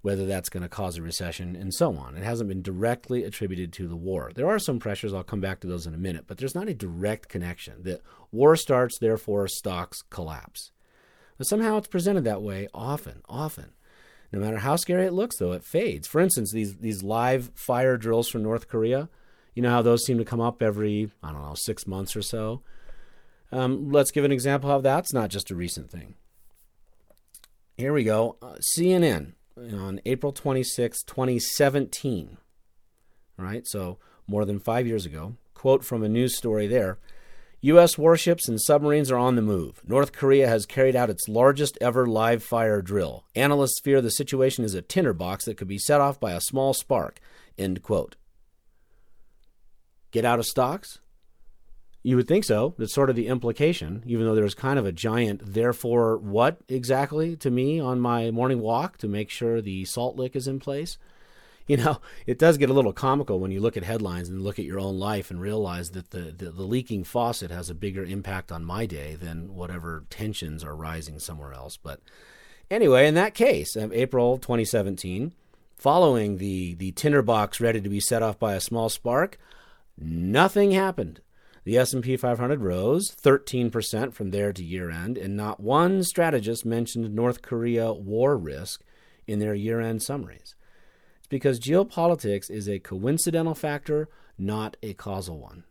whether 0.06 0.28
that's 0.28 0.50
going 0.50 0.62
to 0.62 0.70
cause 0.70 0.98
a 0.98 1.02
recession, 1.02 1.56
and 1.56 1.74
so 1.74 1.98
on. 1.98 2.16
It 2.16 2.24
hasn't 2.24 2.48
been 2.48 2.62
directly 2.62 3.24
attributed 3.24 3.74
to 3.74 3.88
the 3.88 3.96
war. 3.96 4.32
There 4.36 4.48
are 4.48 4.60
some 4.60 4.78
pressures. 4.78 5.16
I'll 5.16 5.24
come 5.24 5.42
back 5.42 5.62
to 5.62 5.68
those 5.68 5.88
in 5.88 5.96
a 5.96 5.98
minute, 5.98 6.26
but 6.28 6.38
there's 6.38 6.54
not 6.54 6.68
a 6.68 6.76
direct 6.76 7.28
connection. 7.28 7.82
The 7.82 8.00
war 8.32 8.56
starts, 8.56 9.00
therefore 9.00 9.48
stocks 9.48 10.04
collapse. 10.12 10.70
But 11.40 11.48
somehow 11.48 11.78
it's 11.78 11.88
presented 11.88 12.24
that 12.24 12.44
way 12.44 12.68
often, 12.72 13.24
often. 13.28 13.72
No 14.32 14.38
matter 14.38 14.58
how 14.58 14.76
scary 14.76 15.08
it 15.08 15.14
looks, 15.14 15.38
though, 15.38 15.54
it 15.54 15.64
fades. 15.64 16.08
For 16.08 16.22
instance, 16.22 16.52
these 16.52 16.76
these 16.76 17.02
live 17.02 17.50
fire 17.56 17.98
drills 17.98 18.30
from 18.30 18.44
North 18.44 18.68
Korea. 18.68 19.10
You 19.56 19.64
know 19.64 19.72
how 19.72 19.82
those 19.82 20.06
seem 20.06 20.20
to 20.20 20.24
come 20.24 20.40
up 20.40 20.62
every 20.62 21.10
I 21.24 21.32
don't 21.32 21.42
know 21.42 21.56
six 21.56 21.88
months 21.88 22.16
or 22.16 22.22
so. 22.22 22.62
Um, 23.52 23.92
let's 23.92 24.12
give 24.12 24.24
an 24.24 24.32
example 24.32 24.70
how 24.70 24.82
that's 24.82 25.14
not 25.14 25.32
just 25.32 25.50
a 25.50 25.56
recent 25.56 25.90
thing. 25.90 26.14
Here 27.76 27.92
we 27.92 28.04
go. 28.04 28.38
Uh, 28.40 28.58
CNN 28.78 29.34
on 29.58 30.02
April 30.06 30.32
26, 30.32 31.04
2017. 31.04 32.38
All 33.38 33.46
right, 33.46 33.66
so 33.68 33.98
more 34.28 34.46
than 34.46 34.60
five 34.60 34.88
years 34.88 35.06
ago. 35.06 35.36
Quote 35.54 35.84
from 35.84 36.04
a 36.04 36.10
news 36.10 36.36
story 36.36 36.68
there 36.68 37.00
U.S. 37.62 37.98
warships 37.98 38.48
and 38.48 38.62
submarines 38.62 39.10
are 39.10 39.18
on 39.18 39.36
the 39.36 39.42
move. 39.42 39.82
North 39.88 40.12
Korea 40.12 40.48
has 40.48 40.66
carried 40.66 40.96
out 40.96 41.10
its 41.10 41.28
largest 41.28 41.78
ever 41.82 42.06
live 42.06 42.44
fire 42.44 42.82
drill. 42.82 43.24
Analysts 43.36 43.80
fear 43.84 44.02
the 44.02 44.12
situation 44.12 44.64
is 44.64 44.76
a 44.76 44.82
tinderbox 44.82 45.46
that 45.46 45.58
could 45.58 45.68
be 45.68 45.80
set 45.80 46.02
off 46.02 46.20
by 46.20 46.34
a 46.34 46.42
small 46.42 46.74
spark. 46.74 47.20
End 47.58 47.82
quote. 47.82 48.18
Get 50.12 50.26
out 50.26 50.40
of 50.40 50.46
stocks? 50.46 51.00
You 52.06 52.18
would 52.18 52.28
think 52.28 52.44
so. 52.44 52.76
That's 52.78 52.94
sort 52.94 53.10
of 53.10 53.16
the 53.16 53.26
implication, 53.26 54.04
even 54.06 54.28
though 54.28 54.36
there's 54.36 54.54
kind 54.54 54.78
of 54.78 54.86
a 54.86 54.92
giant, 54.92 55.42
therefore, 55.44 56.18
what 56.20 56.60
exactly 56.70 57.36
to 57.38 57.50
me 57.50 57.80
on 57.80 58.00
my 58.00 58.30
morning 58.30 58.60
walk 58.60 59.00
to 59.00 59.08
make 59.08 59.32
sure 59.32 59.60
the 59.60 59.86
salt 59.86 60.16
lick 60.16 60.36
is 60.36 60.48
in 60.48 60.60
place? 60.60 61.00
You 61.68 61.78
know, 61.78 62.00
it 62.28 62.38
does 62.38 62.60
get 62.60 62.70
a 62.70 62.74
little 62.74 62.94
comical 62.94 63.40
when 63.40 63.50
you 63.50 63.60
look 63.60 63.76
at 63.76 63.84
headlines 63.84 64.30
and 64.30 64.44
look 64.44 64.60
at 64.60 64.66
your 64.66 64.80
own 64.80 65.00
life 65.00 65.32
and 65.32 65.42
realize 65.42 65.90
that 65.92 66.12
the, 66.12 66.32
the, 66.32 66.52
the 66.52 66.62
leaking 66.62 67.06
faucet 67.06 67.50
has 67.50 67.72
a 67.72 67.74
bigger 67.74 68.04
impact 68.04 68.52
on 68.52 68.64
my 68.64 68.86
day 68.86 69.16
than 69.16 69.56
whatever 69.56 70.04
tensions 70.12 70.64
are 70.64 70.76
rising 70.76 71.18
somewhere 71.18 71.54
else. 71.54 71.76
But 71.76 72.02
anyway, 72.70 73.08
in 73.08 73.16
that 73.16 73.34
case, 73.34 73.76
of 73.76 73.92
April 73.94 74.38
2017, 74.38 75.34
following 75.76 76.38
the, 76.38 76.76
the 76.76 76.92
tinderbox 76.92 77.60
ready 77.60 77.82
to 77.82 77.90
be 77.90 78.00
set 78.00 78.22
off 78.22 78.38
by 78.38 78.54
a 78.54 78.62
small 78.62 78.90
spark, 78.90 79.40
nothing 79.98 80.70
happened. 80.70 81.20
The 81.66 81.80
S&P 81.80 82.16
500 82.16 82.62
rose 82.62 83.12
13% 83.12 84.14
from 84.14 84.30
there 84.30 84.54
to 84.54 84.64
year 84.64 84.92
end, 84.92 85.18
and 85.18 85.36
not 85.36 85.60
one 85.60 86.04
strategist 86.04 86.64
mentioned 86.64 87.14
North 87.14 87.42
Korea 87.42 87.92
war 87.92 88.38
risk 88.38 88.84
in 89.26 89.40
their 89.40 89.56
year-end 89.56 90.04
summaries. 90.04 90.54
It's 91.18 91.28
because 91.28 91.60
geopolitics 91.60 92.52
is 92.52 92.70
a 92.70 92.78
coincidental 92.78 93.56
factor, 93.56 94.08
not 94.38 94.78
a 94.84 94.94
causal 94.94 95.40
one. 95.40 95.64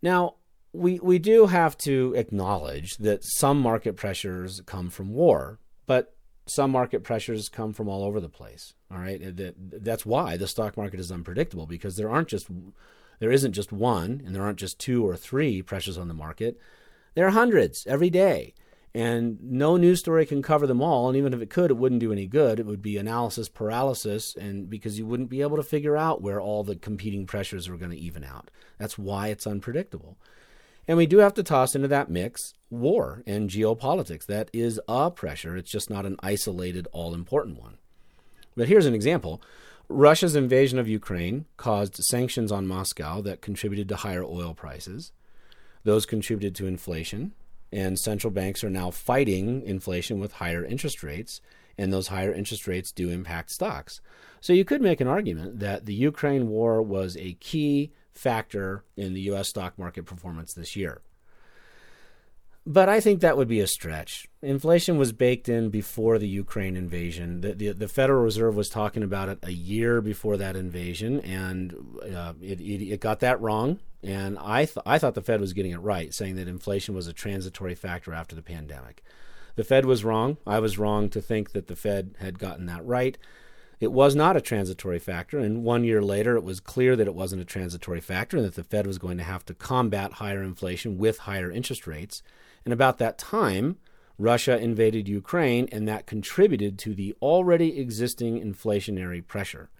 Now, 0.00 0.36
we, 0.72 0.98
we 1.00 1.18
do 1.18 1.46
have 1.46 1.76
to 1.78 2.14
acknowledge 2.16 2.96
that 2.96 3.22
some 3.22 3.60
market 3.60 3.96
pressures 3.96 4.62
come 4.64 4.88
from 4.88 5.12
war, 5.12 5.58
but 5.84 6.14
some 6.46 6.70
market 6.70 7.04
pressures 7.04 7.50
come 7.50 7.74
from 7.74 7.90
all 7.90 8.04
over 8.04 8.20
the 8.20 8.30
place. 8.30 8.72
All 8.90 8.98
right, 8.98 9.20
that, 9.36 9.54
that's 9.84 10.06
why 10.06 10.38
the 10.38 10.48
stock 10.48 10.78
market 10.78 10.98
is 10.98 11.12
unpredictable 11.12 11.66
because 11.66 11.96
there 11.96 12.10
aren't 12.10 12.28
just 12.28 12.48
there 13.20 13.30
isn't 13.30 13.52
just 13.52 13.70
one, 13.70 14.22
and 14.26 14.34
there 14.34 14.42
aren't 14.42 14.58
just 14.58 14.80
two 14.80 15.06
or 15.06 15.16
three 15.16 15.62
pressures 15.62 15.96
on 15.96 16.08
the 16.08 16.14
market. 16.14 16.58
There 17.14 17.26
are 17.26 17.30
hundreds 17.30 17.86
every 17.86 18.10
day. 18.10 18.54
And 18.92 19.38
no 19.40 19.76
news 19.76 20.00
story 20.00 20.26
can 20.26 20.42
cover 20.42 20.66
them 20.66 20.82
all. 20.82 21.06
And 21.08 21.16
even 21.16 21.32
if 21.32 21.40
it 21.40 21.48
could, 21.48 21.70
it 21.70 21.76
wouldn't 21.76 22.00
do 22.00 22.12
any 22.12 22.26
good. 22.26 22.58
It 22.58 22.66
would 22.66 22.82
be 22.82 22.96
analysis 22.96 23.48
paralysis, 23.48 24.34
and 24.34 24.68
because 24.68 24.98
you 24.98 25.06
wouldn't 25.06 25.28
be 25.28 25.42
able 25.42 25.56
to 25.56 25.62
figure 25.62 25.96
out 25.96 26.22
where 26.22 26.40
all 26.40 26.64
the 26.64 26.74
competing 26.74 27.24
pressures 27.26 27.68
are 27.68 27.76
going 27.76 27.92
to 27.92 27.96
even 27.96 28.24
out. 28.24 28.50
That's 28.78 28.98
why 28.98 29.28
it's 29.28 29.46
unpredictable. 29.46 30.16
And 30.88 30.96
we 30.96 31.06
do 31.06 31.18
have 31.18 31.34
to 31.34 31.44
toss 31.44 31.76
into 31.76 31.86
that 31.88 32.10
mix 32.10 32.54
war 32.68 33.22
and 33.26 33.48
geopolitics. 33.48 34.26
That 34.26 34.50
is 34.52 34.80
a 34.88 35.10
pressure. 35.10 35.56
It's 35.56 35.70
just 35.70 35.90
not 35.90 36.06
an 36.06 36.16
isolated, 36.20 36.88
all 36.90 37.14
important 37.14 37.60
one. 37.60 37.76
But 38.56 38.66
here's 38.66 38.86
an 38.86 38.94
example 38.94 39.40
Russia's 39.90 40.36
invasion 40.36 40.78
of 40.78 40.88
Ukraine 40.88 41.46
caused 41.56 41.96
sanctions 41.96 42.52
on 42.52 42.66
Moscow 42.66 43.20
that 43.22 43.42
contributed 43.42 43.88
to 43.88 43.96
higher 43.96 44.22
oil 44.22 44.54
prices. 44.54 45.10
Those 45.82 46.06
contributed 46.06 46.54
to 46.56 46.66
inflation, 46.66 47.32
and 47.72 47.98
central 47.98 48.30
banks 48.30 48.62
are 48.62 48.70
now 48.70 48.92
fighting 48.92 49.62
inflation 49.62 50.20
with 50.20 50.34
higher 50.34 50.64
interest 50.64 51.02
rates, 51.02 51.40
and 51.76 51.92
those 51.92 52.06
higher 52.08 52.32
interest 52.32 52.68
rates 52.68 52.92
do 52.92 53.10
impact 53.10 53.50
stocks. 53.50 54.00
So 54.40 54.52
you 54.52 54.64
could 54.64 54.80
make 54.80 55.00
an 55.00 55.08
argument 55.08 55.58
that 55.58 55.86
the 55.86 55.94
Ukraine 55.94 56.48
war 56.48 56.80
was 56.80 57.16
a 57.16 57.34
key 57.34 57.90
factor 58.12 58.84
in 58.96 59.12
the 59.12 59.22
U.S. 59.22 59.48
stock 59.48 59.76
market 59.76 60.06
performance 60.06 60.54
this 60.54 60.76
year. 60.76 61.02
But 62.66 62.90
I 62.90 63.00
think 63.00 63.20
that 63.20 63.36
would 63.36 63.48
be 63.48 63.60
a 63.60 63.66
stretch. 63.66 64.28
Inflation 64.42 64.98
was 64.98 65.12
baked 65.12 65.48
in 65.48 65.70
before 65.70 66.18
the 66.18 66.28
Ukraine 66.28 66.76
invasion. 66.76 67.40
The, 67.40 67.54
the, 67.54 67.72
the 67.72 67.88
Federal 67.88 68.22
Reserve 68.22 68.54
was 68.54 68.68
talking 68.68 69.02
about 69.02 69.30
it 69.30 69.38
a 69.42 69.52
year 69.52 70.00
before 70.02 70.36
that 70.36 70.56
invasion, 70.56 71.20
and 71.20 71.74
uh, 72.14 72.34
it, 72.40 72.60
it, 72.60 72.92
it, 72.92 73.00
got 73.00 73.20
that 73.20 73.40
wrong. 73.40 73.80
And 74.02 74.38
I, 74.38 74.66
th- 74.66 74.84
I 74.84 74.98
thought 74.98 75.14
the 75.14 75.22
Fed 75.22 75.40
was 75.40 75.54
getting 75.54 75.72
it 75.72 75.78
right, 75.78 76.12
saying 76.12 76.36
that 76.36 76.48
inflation 76.48 76.94
was 76.94 77.06
a 77.06 77.14
transitory 77.14 77.74
factor 77.74 78.12
after 78.12 78.36
the 78.36 78.42
pandemic. 78.42 79.02
The 79.56 79.64
Fed 79.64 79.86
was 79.86 80.04
wrong. 80.04 80.36
I 80.46 80.58
was 80.58 80.78
wrong 80.78 81.08
to 81.10 81.20
think 81.20 81.52
that 81.52 81.66
the 81.66 81.76
Fed 81.76 82.14
had 82.18 82.38
gotten 82.38 82.66
that 82.66 82.84
right. 82.84 83.16
It 83.80 83.92
was 83.92 84.14
not 84.14 84.36
a 84.36 84.42
transitory 84.42 84.98
factor, 84.98 85.38
and 85.38 85.64
one 85.64 85.84
year 85.84 86.02
later, 86.02 86.36
it 86.36 86.44
was 86.44 86.60
clear 86.60 86.94
that 86.96 87.06
it 87.06 87.14
wasn't 87.14 87.40
a 87.40 87.46
transitory 87.46 88.00
factor 88.00 88.36
and 88.36 88.44
that 88.44 88.54
the 88.54 88.64
Fed 88.64 88.86
was 88.86 88.98
going 88.98 89.16
to 89.16 89.24
have 89.24 89.44
to 89.46 89.54
combat 89.54 90.12
higher 90.14 90.42
inflation 90.42 90.98
with 90.98 91.20
higher 91.20 91.50
interest 91.50 91.86
rates. 91.86 92.22
And 92.64 92.72
about 92.72 92.98
that 92.98 93.18
time, 93.18 93.76
Russia 94.18 94.58
invaded 94.58 95.08
Ukraine, 95.08 95.68
and 95.72 95.88
that 95.88 96.06
contributed 96.06 96.78
to 96.80 96.94
the 96.94 97.14
already 97.22 97.78
existing 97.78 98.40
inflationary 98.40 99.26
pressure. 99.26 99.70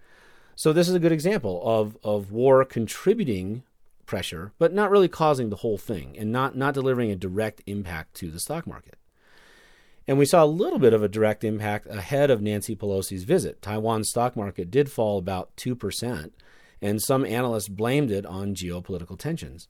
So, 0.56 0.72
this 0.72 0.88
is 0.88 0.94
a 0.94 1.00
good 1.00 1.12
example 1.12 1.62
of, 1.64 1.96
of 2.02 2.32
war 2.32 2.64
contributing 2.64 3.62
pressure, 4.06 4.52
but 4.58 4.72
not 4.72 4.90
really 4.90 5.08
causing 5.08 5.50
the 5.50 5.56
whole 5.56 5.78
thing 5.78 6.16
and 6.18 6.32
not, 6.32 6.56
not 6.56 6.74
delivering 6.74 7.10
a 7.10 7.16
direct 7.16 7.62
impact 7.66 8.14
to 8.14 8.30
the 8.30 8.40
stock 8.40 8.66
market. 8.66 8.96
And 10.08 10.18
we 10.18 10.26
saw 10.26 10.42
a 10.42 10.46
little 10.46 10.78
bit 10.78 10.92
of 10.92 11.02
a 11.02 11.08
direct 11.08 11.44
impact 11.44 11.86
ahead 11.86 12.30
of 12.30 12.42
Nancy 12.42 12.74
Pelosi's 12.74 13.22
visit. 13.22 13.62
Taiwan's 13.62 14.08
stock 14.08 14.36
market 14.36 14.70
did 14.70 14.90
fall 14.90 15.18
about 15.18 15.54
2%, 15.56 16.30
and 16.82 17.00
some 17.00 17.24
analysts 17.24 17.68
blamed 17.68 18.10
it 18.10 18.26
on 18.26 18.54
geopolitical 18.54 19.18
tensions. 19.18 19.68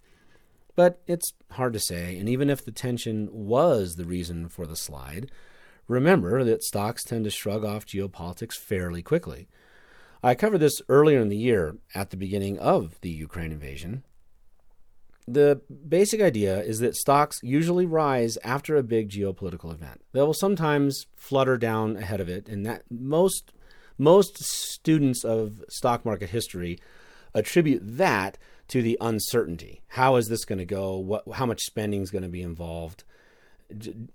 But 0.77 1.01
it's 1.07 1.33
hard 1.53 1.73
to 1.73 1.81
say, 1.81 2.17
and 2.19 2.29
even 2.29 2.49
if 2.51 2.65
the 2.65 2.73
tension 2.73 3.29
was 3.33 3.97
the 3.97 4.05
reason 4.05 4.49
for 4.49 4.67
the 4.67 4.77
slide, 4.77 5.31
remember 5.89 6.45
that 6.45 6.63
stocks 6.63 7.05
tend 7.05 7.25
to 7.25 7.31
shrug 7.31 7.65
off 7.65 7.87
geopolitics 7.87 8.57
fairly 8.57 9.03
quickly. 9.03 9.49
I 10.23 10.35
covered 10.35 10.59
this 10.59 10.83
earlier 10.89 11.21
in 11.21 11.29
the 11.29 11.37
year 11.37 11.77
at 11.95 12.11
the 12.11 12.17
beginning 12.17 12.59
of 12.59 13.01
the 13.01 13.11
Ukraine 13.11 13.53
invasion. 13.53 14.05
The 15.27 15.61
basic 15.89 16.21
idea 16.21 16.61
is 16.61 16.81
that 16.81 16.97
stocks 16.97 17.41
usually 17.43 17.87
rise 17.87 18.37
after 18.43 18.77
a 18.77 18.83
big 18.83 19.11
geopolitical 19.11 19.73
event. 19.73 20.03
They 20.13 20.21
will 20.21 20.35
sometimes 20.35 21.07
flutter 21.15 21.57
down 21.57 21.97
ahead 21.97 22.21
of 22.21 22.29
it, 22.29 22.49
and 22.49 22.67
that 22.67 22.83
most 22.91 23.53
most 23.97 24.43
students 24.43 25.25
of 25.25 25.63
stock 25.69 26.05
market 26.05 26.31
history 26.31 26.79
attribute 27.35 27.83
that 27.85 28.39
to 28.71 28.83
the 28.83 28.97
uncertainty. 29.01 29.83
How 29.89 30.17
is 30.17 30.29
this 30.29 30.45
going 30.45 30.61
to 30.61 30.65
go? 30.65 30.97
What, 30.97 31.25
how 31.33 31.45
much 31.45 31.65
spending 31.65 32.03
is 32.03 32.11
going 32.11 32.23
to 32.23 32.29
be 32.29 32.43
involved? 32.43 33.03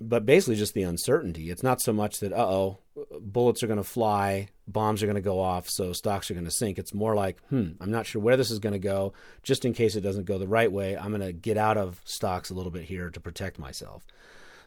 But 0.01 0.25
basically, 0.25 0.55
just 0.55 0.73
the 0.73 0.83
uncertainty. 0.83 1.49
It's 1.49 1.63
not 1.63 1.81
so 1.81 1.93
much 1.93 2.19
that, 2.19 2.33
uh 2.33 2.45
oh, 2.47 2.79
bullets 3.19 3.63
are 3.63 3.67
going 3.67 3.77
to 3.77 3.83
fly, 3.83 4.47
bombs 4.67 5.03
are 5.03 5.07
going 5.07 5.15
to 5.15 5.21
go 5.21 5.39
off, 5.39 5.69
so 5.69 5.91
stocks 5.93 6.31
are 6.31 6.33
going 6.33 6.45
to 6.45 6.51
sink. 6.51 6.79
It's 6.79 6.93
more 6.93 7.15
like, 7.15 7.41
hmm, 7.49 7.71
I'm 7.79 7.91
not 7.91 8.05
sure 8.05 8.21
where 8.21 8.37
this 8.37 8.51
is 8.51 8.59
going 8.59 8.73
to 8.73 8.79
go. 8.79 9.13
Just 9.43 9.65
in 9.65 9.73
case 9.73 9.95
it 9.95 10.01
doesn't 10.01 10.25
go 10.25 10.37
the 10.37 10.47
right 10.47 10.71
way, 10.71 10.97
I'm 10.97 11.09
going 11.09 11.21
to 11.21 11.33
get 11.33 11.57
out 11.57 11.77
of 11.77 12.01
stocks 12.05 12.49
a 12.49 12.53
little 12.53 12.71
bit 12.71 12.83
here 12.83 13.09
to 13.09 13.19
protect 13.19 13.59
myself. 13.59 14.05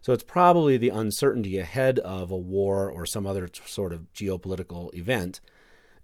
So 0.03 0.13
it's 0.13 0.23
probably 0.23 0.77
the 0.77 0.91
uncertainty 0.91 1.59
ahead 1.59 1.99
of 1.99 2.31
a 2.31 2.37
war 2.37 2.91
or 2.91 3.05
some 3.05 3.27
other 3.27 3.49
sort 3.67 3.93
of 3.93 4.13
geopolitical 4.15 4.95
event 4.95 5.41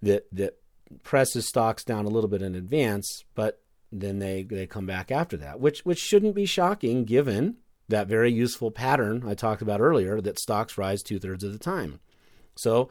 that 0.01 0.27
that 0.31 0.59
presses 1.03 1.47
stocks 1.47 1.83
down 1.83 2.05
a 2.05 2.09
little 2.09 2.29
bit 2.29 2.41
in 2.41 2.55
advance, 2.55 3.23
but 3.33 3.61
then 4.01 4.19
they, 4.19 4.43
they 4.43 4.67
come 4.67 4.85
back 4.85 5.11
after 5.11 5.37
that, 5.37 5.59
which 5.59 5.85
which 5.85 5.99
shouldn't 5.99 6.35
be 6.35 6.45
shocking 6.45 7.05
given 7.05 7.57
that 7.87 8.07
very 8.07 8.31
useful 8.31 8.71
pattern 8.71 9.23
I 9.27 9.35
talked 9.35 9.61
about 9.61 9.81
earlier 9.81 10.19
that 10.21 10.39
stocks 10.39 10.77
rise 10.77 11.03
two 11.03 11.19
thirds 11.19 11.43
of 11.43 11.53
the 11.53 11.59
time. 11.59 11.99
So 12.55 12.89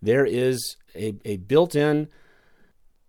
there 0.00 0.24
is 0.24 0.76
a, 0.94 1.14
a 1.24 1.36
built 1.36 1.74
in 1.74 2.08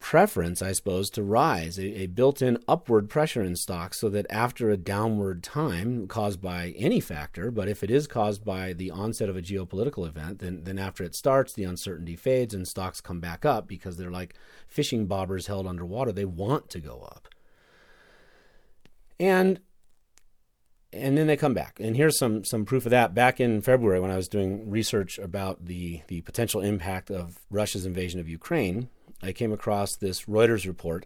preference, 0.03 0.61
I 0.61 0.73
suppose, 0.73 1.09
to 1.11 1.23
rise, 1.23 1.79
a, 1.79 2.01
a 2.01 2.07
built 2.07 2.41
in 2.41 2.61
upward 2.67 3.09
pressure 3.09 3.41
in 3.41 3.55
stocks, 3.55 4.01
so 4.01 4.09
that 4.09 4.25
after 4.29 4.69
a 4.69 4.75
downward 4.75 5.41
time 5.43 6.09
caused 6.09 6.41
by 6.41 6.73
any 6.77 6.99
factor, 6.99 7.49
but 7.49 7.69
if 7.69 7.83
it 7.83 7.89
is 7.89 8.05
caused 8.05 8.43
by 8.43 8.73
the 8.73 8.91
onset 8.91 9.29
of 9.29 9.37
a 9.37 9.41
geopolitical 9.41 10.05
event, 10.05 10.39
then, 10.39 10.65
then 10.65 10.77
after 10.77 11.05
it 11.05 11.15
starts, 11.15 11.53
the 11.53 11.63
uncertainty 11.63 12.17
fades 12.17 12.53
and 12.53 12.67
stocks 12.67 12.99
come 12.99 13.21
back 13.21 13.45
up 13.45 13.65
because 13.65 13.95
they're 13.95 14.11
like 14.11 14.35
fishing 14.67 15.07
bobbers 15.07 15.47
held 15.47 15.65
underwater. 15.65 16.11
They 16.11 16.25
want 16.25 16.69
to 16.71 16.81
go 16.81 17.07
up. 17.09 17.29
And 19.21 19.61
and 20.91 21.17
then 21.17 21.25
they 21.25 21.37
come 21.37 21.53
back. 21.55 21.79
And 21.79 21.95
here's 21.95 22.19
some 22.19 22.43
some 22.43 22.65
proof 22.65 22.85
of 22.85 22.89
that. 22.89 23.15
Back 23.15 23.39
in 23.39 23.61
February, 23.61 24.01
when 24.01 24.11
I 24.11 24.17
was 24.17 24.27
doing 24.27 24.69
research 24.69 25.17
about 25.17 25.65
the 25.65 26.01
the 26.07 26.21
potential 26.21 26.59
impact 26.59 27.09
of 27.09 27.39
Russia's 27.49 27.85
invasion 27.85 28.19
of 28.19 28.27
Ukraine, 28.27 28.89
I 29.23 29.31
came 29.31 29.53
across 29.53 29.95
this 29.95 30.25
Reuters 30.25 30.67
report 30.67 31.05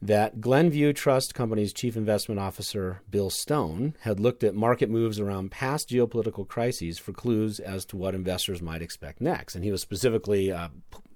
that 0.00 0.40
Glenview 0.40 0.92
Trust 0.92 1.34
Company's 1.34 1.72
chief 1.72 1.96
investment 1.96 2.40
officer, 2.40 3.02
Bill 3.10 3.30
Stone, 3.30 3.94
had 4.00 4.20
looked 4.20 4.44
at 4.44 4.54
market 4.54 4.90
moves 4.90 5.18
around 5.18 5.50
past 5.50 5.88
geopolitical 5.88 6.46
crises 6.46 6.98
for 6.98 7.12
clues 7.12 7.60
as 7.60 7.84
to 7.86 7.96
what 7.96 8.14
investors 8.14 8.60
might 8.60 8.82
expect 8.82 9.20
next. 9.20 9.54
And 9.54 9.64
he 9.64 9.70
was 9.70 9.80
specifically 9.80 10.52
uh, 10.52 10.68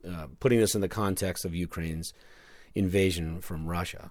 uh, 0.08 0.26
putting 0.40 0.60
this 0.60 0.74
in 0.74 0.80
the 0.80 0.88
context 0.88 1.44
of 1.44 1.54
Ukraine's 1.54 2.12
invasion 2.74 3.40
from 3.40 3.66
Russia. 3.66 4.10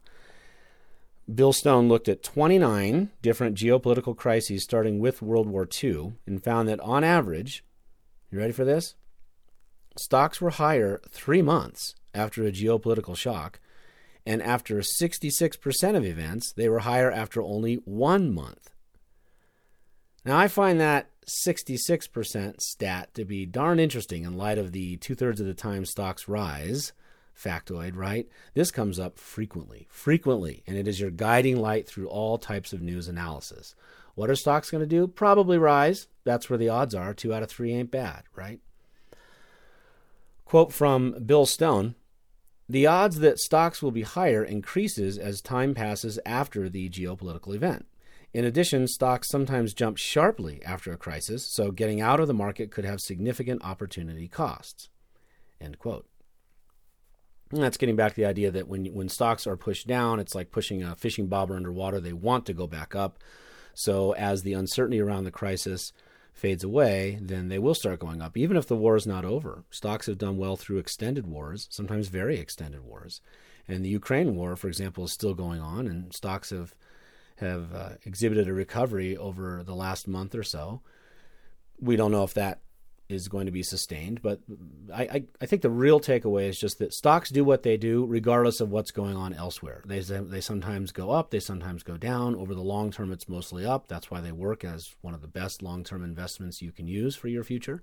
Bill 1.33 1.53
Stone 1.53 1.87
looked 1.87 2.09
at 2.09 2.23
29 2.23 3.11
different 3.21 3.55
geopolitical 3.55 4.15
crises 4.15 4.63
starting 4.63 4.99
with 4.99 5.21
World 5.21 5.47
War 5.47 5.67
II 5.83 6.13
and 6.25 6.43
found 6.43 6.67
that 6.69 6.79
on 6.79 7.03
average, 7.03 7.63
you 8.31 8.39
ready 8.39 8.53
for 8.53 8.65
this? 8.65 8.95
Stocks 9.95 10.39
were 10.39 10.51
higher 10.51 11.01
three 11.09 11.41
months 11.41 11.95
after 12.13 12.45
a 12.45 12.51
geopolitical 12.51 13.15
shock, 13.15 13.59
and 14.25 14.41
after 14.41 14.79
66% 14.79 15.95
of 15.95 16.05
events, 16.05 16.53
they 16.53 16.69
were 16.69 16.79
higher 16.79 17.11
after 17.11 17.41
only 17.41 17.75
one 17.85 18.33
month. 18.33 18.71
Now, 20.25 20.37
I 20.37 20.47
find 20.47 20.79
that 20.79 21.09
66% 21.25 22.61
stat 22.61 23.13
to 23.13 23.25
be 23.25 23.45
darn 23.45 23.79
interesting 23.79 24.23
in 24.23 24.37
light 24.37 24.57
of 24.57 24.71
the 24.71 24.97
two 24.97 25.15
thirds 25.15 25.39
of 25.39 25.47
the 25.47 25.53
time 25.53 25.85
stocks 25.85 26.27
rise 26.27 26.91
factoid, 27.39 27.95
right? 27.95 28.27
This 28.53 28.71
comes 28.71 28.99
up 28.99 29.17
frequently, 29.17 29.87
frequently, 29.89 30.63
and 30.67 30.77
it 30.77 30.87
is 30.87 30.99
your 30.99 31.11
guiding 31.11 31.59
light 31.59 31.87
through 31.87 32.09
all 32.09 32.37
types 32.37 32.73
of 32.73 32.81
news 32.81 33.07
analysis. 33.07 33.75
What 34.15 34.29
are 34.29 34.35
stocks 34.35 34.69
going 34.69 34.83
to 34.83 34.87
do? 34.87 35.07
Probably 35.07 35.57
rise. 35.57 36.07
That's 36.25 36.49
where 36.49 36.59
the 36.59 36.69
odds 36.69 36.93
are. 36.93 37.13
Two 37.13 37.33
out 37.33 37.43
of 37.43 37.49
three 37.49 37.73
ain't 37.73 37.91
bad, 37.91 38.23
right? 38.35 38.59
Quote 40.43 40.73
from 40.73 41.15
Bill 41.25 41.45
Stone 41.45 41.95
The 42.69 42.85
odds 42.85 43.19
that 43.19 43.39
stocks 43.39 43.81
will 43.81 43.89
be 43.89 44.03
higher 44.03 44.43
increases 44.43 45.17
as 45.17 45.41
time 45.41 45.73
passes 45.73 46.19
after 46.23 46.69
the 46.69 46.87
geopolitical 46.87 47.55
event. 47.55 47.87
In 48.31 48.45
addition, 48.45 48.87
stocks 48.87 49.27
sometimes 49.27 49.73
jump 49.73 49.97
sharply 49.97 50.61
after 50.63 50.93
a 50.93 50.97
crisis, 50.97 51.51
so 51.51 51.71
getting 51.71 51.99
out 51.99 52.19
of 52.19 52.27
the 52.27 52.33
market 52.33 52.69
could 52.69 52.85
have 52.85 52.99
significant 53.01 53.65
opportunity 53.65 54.27
costs. 54.27 54.89
End 55.59 55.79
quote. 55.79 56.05
And 57.51 57.63
that's 57.63 57.77
getting 57.77 57.95
back 57.95 58.13
to 58.13 58.21
the 58.21 58.27
idea 58.27 58.51
that 58.51 58.67
when 58.67 58.85
when 58.93 59.09
stocks 59.09 59.47
are 59.47 59.57
pushed 59.57 59.87
down, 59.87 60.19
it's 60.19 60.35
like 60.35 60.51
pushing 60.51 60.83
a 60.83 60.95
fishing 60.95 61.25
bobber 61.25 61.55
underwater. 61.55 61.99
They 61.99 62.13
want 62.13 62.45
to 62.45 62.53
go 62.53 62.67
back 62.67 62.93
up. 62.93 63.17
So 63.73 64.11
as 64.11 64.43
the 64.43 64.53
uncertainty 64.53 64.99
around 64.99 65.23
the 65.23 65.31
crisis 65.31 65.91
fades 66.39 66.63
away, 66.63 67.19
then 67.21 67.49
they 67.49 67.59
will 67.59 67.75
start 67.75 67.99
going 67.99 68.21
up, 68.21 68.37
even 68.37 68.57
if 68.57 68.67
the 68.67 68.75
war 68.75 68.95
is 68.95 69.05
not 69.05 69.25
over. 69.25 69.65
Stocks 69.69 70.07
have 70.07 70.17
done 70.17 70.37
well 70.37 70.55
through 70.55 70.77
extended 70.77 71.27
wars, 71.27 71.67
sometimes 71.69 72.07
very 72.07 72.39
extended 72.39 72.83
wars. 72.83 73.21
And 73.67 73.85
the 73.85 73.89
Ukraine 73.89 74.35
war, 74.35 74.55
for 74.55 74.67
example, 74.67 75.03
is 75.03 75.13
still 75.13 75.35
going 75.35 75.61
on, 75.61 75.87
and 75.87 76.13
stocks 76.13 76.49
have 76.49 76.73
have 77.37 77.73
uh, 77.73 77.89
exhibited 78.05 78.49
a 78.49 78.53
recovery 78.53 79.15
over 79.15 79.63
the 79.63 79.75
last 79.75 80.07
month 80.07 80.35
or 80.35 80.43
so. 80.43 80.81
We 81.79 81.95
don't 81.95 82.11
know 82.11 82.23
if 82.23 82.33
that 82.33 82.59
is 83.09 83.27
going 83.27 83.47
to 83.47 83.51
be 83.51 83.63
sustained. 83.63 84.21
But 84.21 84.39
I, 84.93 85.03
I, 85.03 85.23
I, 85.41 85.45
think 85.47 85.63
the 85.63 85.69
real 85.69 85.99
takeaway 85.99 86.47
is 86.47 86.59
just 86.59 86.77
that 86.77 86.93
stocks 86.93 87.31
do 87.31 87.43
what 87.43 87.63
they 87.63 87.75
do 87.75 88.05
regardless 88.05 88.61
of 88.61 88.69
what's 88.69 88.91
going 88.91 89.17
on 89.17 89.33
elsewhere. 89.33 89.81
They, 89.85 89.99
they 89.99 90.41
sometimes 90.41 90.91
go 90.91 91.09
up, 91.09 91.31
they 91.31 91.39
sometimes 91.39 91.81
go 91.81 91.97
down. 91.97 92.35
Over 92.35 92.53
the 92.53 92.61
long 92.61 92.91
term, 92.91 93.11
it's 93.11 93.27
mostly 93.27 93.65
up. 93.65 93.87
That's 93.87 94.11
why 94.11 94.21
they 94.21 94.31
work 94.31 94.63
as 94.63 94.95
one 95.01 95.15
of 95.15 95.21
the 95.21 95.27
best 95.27 95.63
long 95.63 95.83
term 95.83 96.03
investments 96.03 96.61
you 96.61 96.71
can 96.71 96.87
use 96.87 97.15
for 97.15 97.27
your 97.27 97.43
future. 97.43 97.81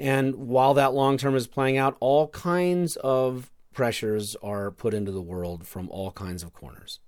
And 0.00 0.34
while 0.34 0.74
that 0.74 0.94
long 0.94 1.16
term 1.16 1.36
is 1.36 1.46
playing 1.46 1.78
out, 1.78 1.96
all 2.00 2.28
kinds 2.28 2.96
of 2.96 3.52
pressures 3.72 4.36
are 4.42 4.72
put 4.72 4.94
into 4.94 5.12
the 5.12 5.22
world 5.22 5.66
from 5.66 5.88
all 5.90 6.10
kinds 6.10 6.42
of 6.42 6.52
corners. 6.52 6.98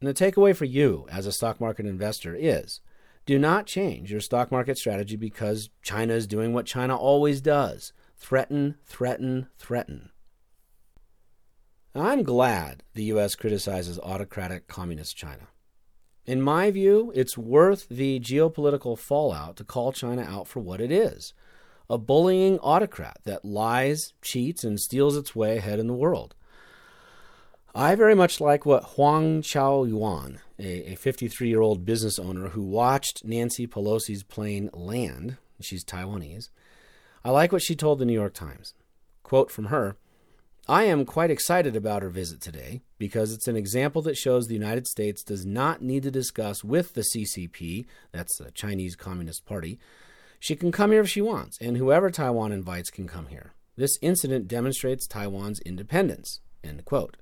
And 0.00 0.08
the 0.08 0.14
takeaway 0.14 0.54
for 0.54 0.66
you 0.66 1.06
as 1.10 1.26
a 1.26 1.32
stock 1.32 1.60
market 1.60 1.86
investor 1.86 2.34
is 2.34 2.80
do 3.26 3.38
not 3.38 3.66
change 3.66 4.10
your 4.10 4.20
stock 4.20 4.50
market 4.50 4.78
strategy 4.78 5.16
because 5.16 5.70
China 5.82 6.14
is 6.14 6.26
doing 6.26 6.52
what 6.52 6.66
China 6.66 6.96
always 6.96 7.40
does 7.40 7.92
threaten, 8.16 8.76
threaten, 8.84 9.48
threaten. 9.58 10.10
I'm 11.94 12.22
glad 12.22 12.84
the 12.94 13.04
U.S. 13.04 13.34
criticizes 13.34 13.98
autocratic 13.98 14.68
communist 14.68 15.16
China. 15.16 15.48
In 16.26 16.40
my 16.40 16.70
view, 16.70 17.12
it's 17.14 17.36
worth 17.36 17.88
the 17.88 18.20
geopolitical 18.20 18.96
fallout 18.96 19.56
to 19.56 19.64
call 19.64 19.92
China 19.92 20.22
out 20.22 20.46
for 20.46 20.60
what 20.60 20.80
it 20.80 20.92
is 20.92 21.34
a 21.88 21.98
bullying 21.98 22.56
autocrat 22.60 23.18
that 23.24 23.44
lies, 23.44 24.12
cheats, 24.22 24.62
and 24.62 24.78
steals 24.78 25.16
its 25.16 25.34
way 25.34 25.56
ahead 25.56 25.80
in 25.80 25.88
the 25.88 25.92
world. 25.92 26.36
I 27.74 27.94
very 27.94 28.16
much 28.16 28.40
like 28.40 28.66
what 28.66 28.82
Huang 28.96 29.42
Chao 29.42 29.84
Yuan, 29.84 30.40
a 30.58 30.96
53 30.96 31.48
year 31.48 31.60
old 31.60 31.84
business 31.84 32.18
owner 32.18 32.48
who 32.48 32.62
watched 32.62 33.24
Nancy 33.24 33.66
Pelosi's 33.66 34.24
plane 34.24 34.70
land, 34.72 35.36
she's 35.60 35.84
Taiwanese. 35.84 36.48
I 37.24 37.30
like 37.30 37.52
what 37.52 37.62
she 37.62 37.76
told 37.76 37.98
the 37.98 38.04
New 38.04 38.14
York 38.14 38.34
Times. 38.34 38.74
Quote 39.22 39.50
from 39.50 39.66
her 39.66 39.96
I 40.66 40.84
am 40.84 41.04
quite 41.04 41.30
excited 41.30 41.76
about 41.76 42.02
her 42.02 42.10
visit 42.10 42.40
today 42.40 42.82
because 42.98 43.32
it's 43.32 43.46
an 43.46 43.56
example 43.56 44.02
that 44.02 44.16
shows 44.16 44.46
the 44.46 44.54
United 44.54 44.88
States 44.88 45.22
does 45.22 45.46
not 45.46 45.80
need 45.80 46.02
to 46.02 46.10
discuss 46.10 46.64
with 46.64 46.94
the 46.94 47.02
CCP, 47.02 47.86
that's 48.10 48.36
the 48.36 48.50
Chinese 48.50 48.96
Communist 48.96 49.46
Party. 49.46 49.78
She 50.40 50.56
can 50.56 50.72
come 50.72 50.90
here 50.90 51.02
if 51.02 51.08
she 51.08 51.20
wants, 51.20 51.58
and 51.60 51.76
whoever 51.76 52.10
Taiwan 52.10 52.50
invites 52.50 52.90
can 52.90 53.06
come 53.06 53.26
here. 53.26 53.52
This 53.76 53.98
incident 54.02 54.48
demonstrates 54.48 55.06
Taiwan's 55.06 55.60
independence. 55.60 56.40
End 56.64 56.84
quote. 56.84 57.16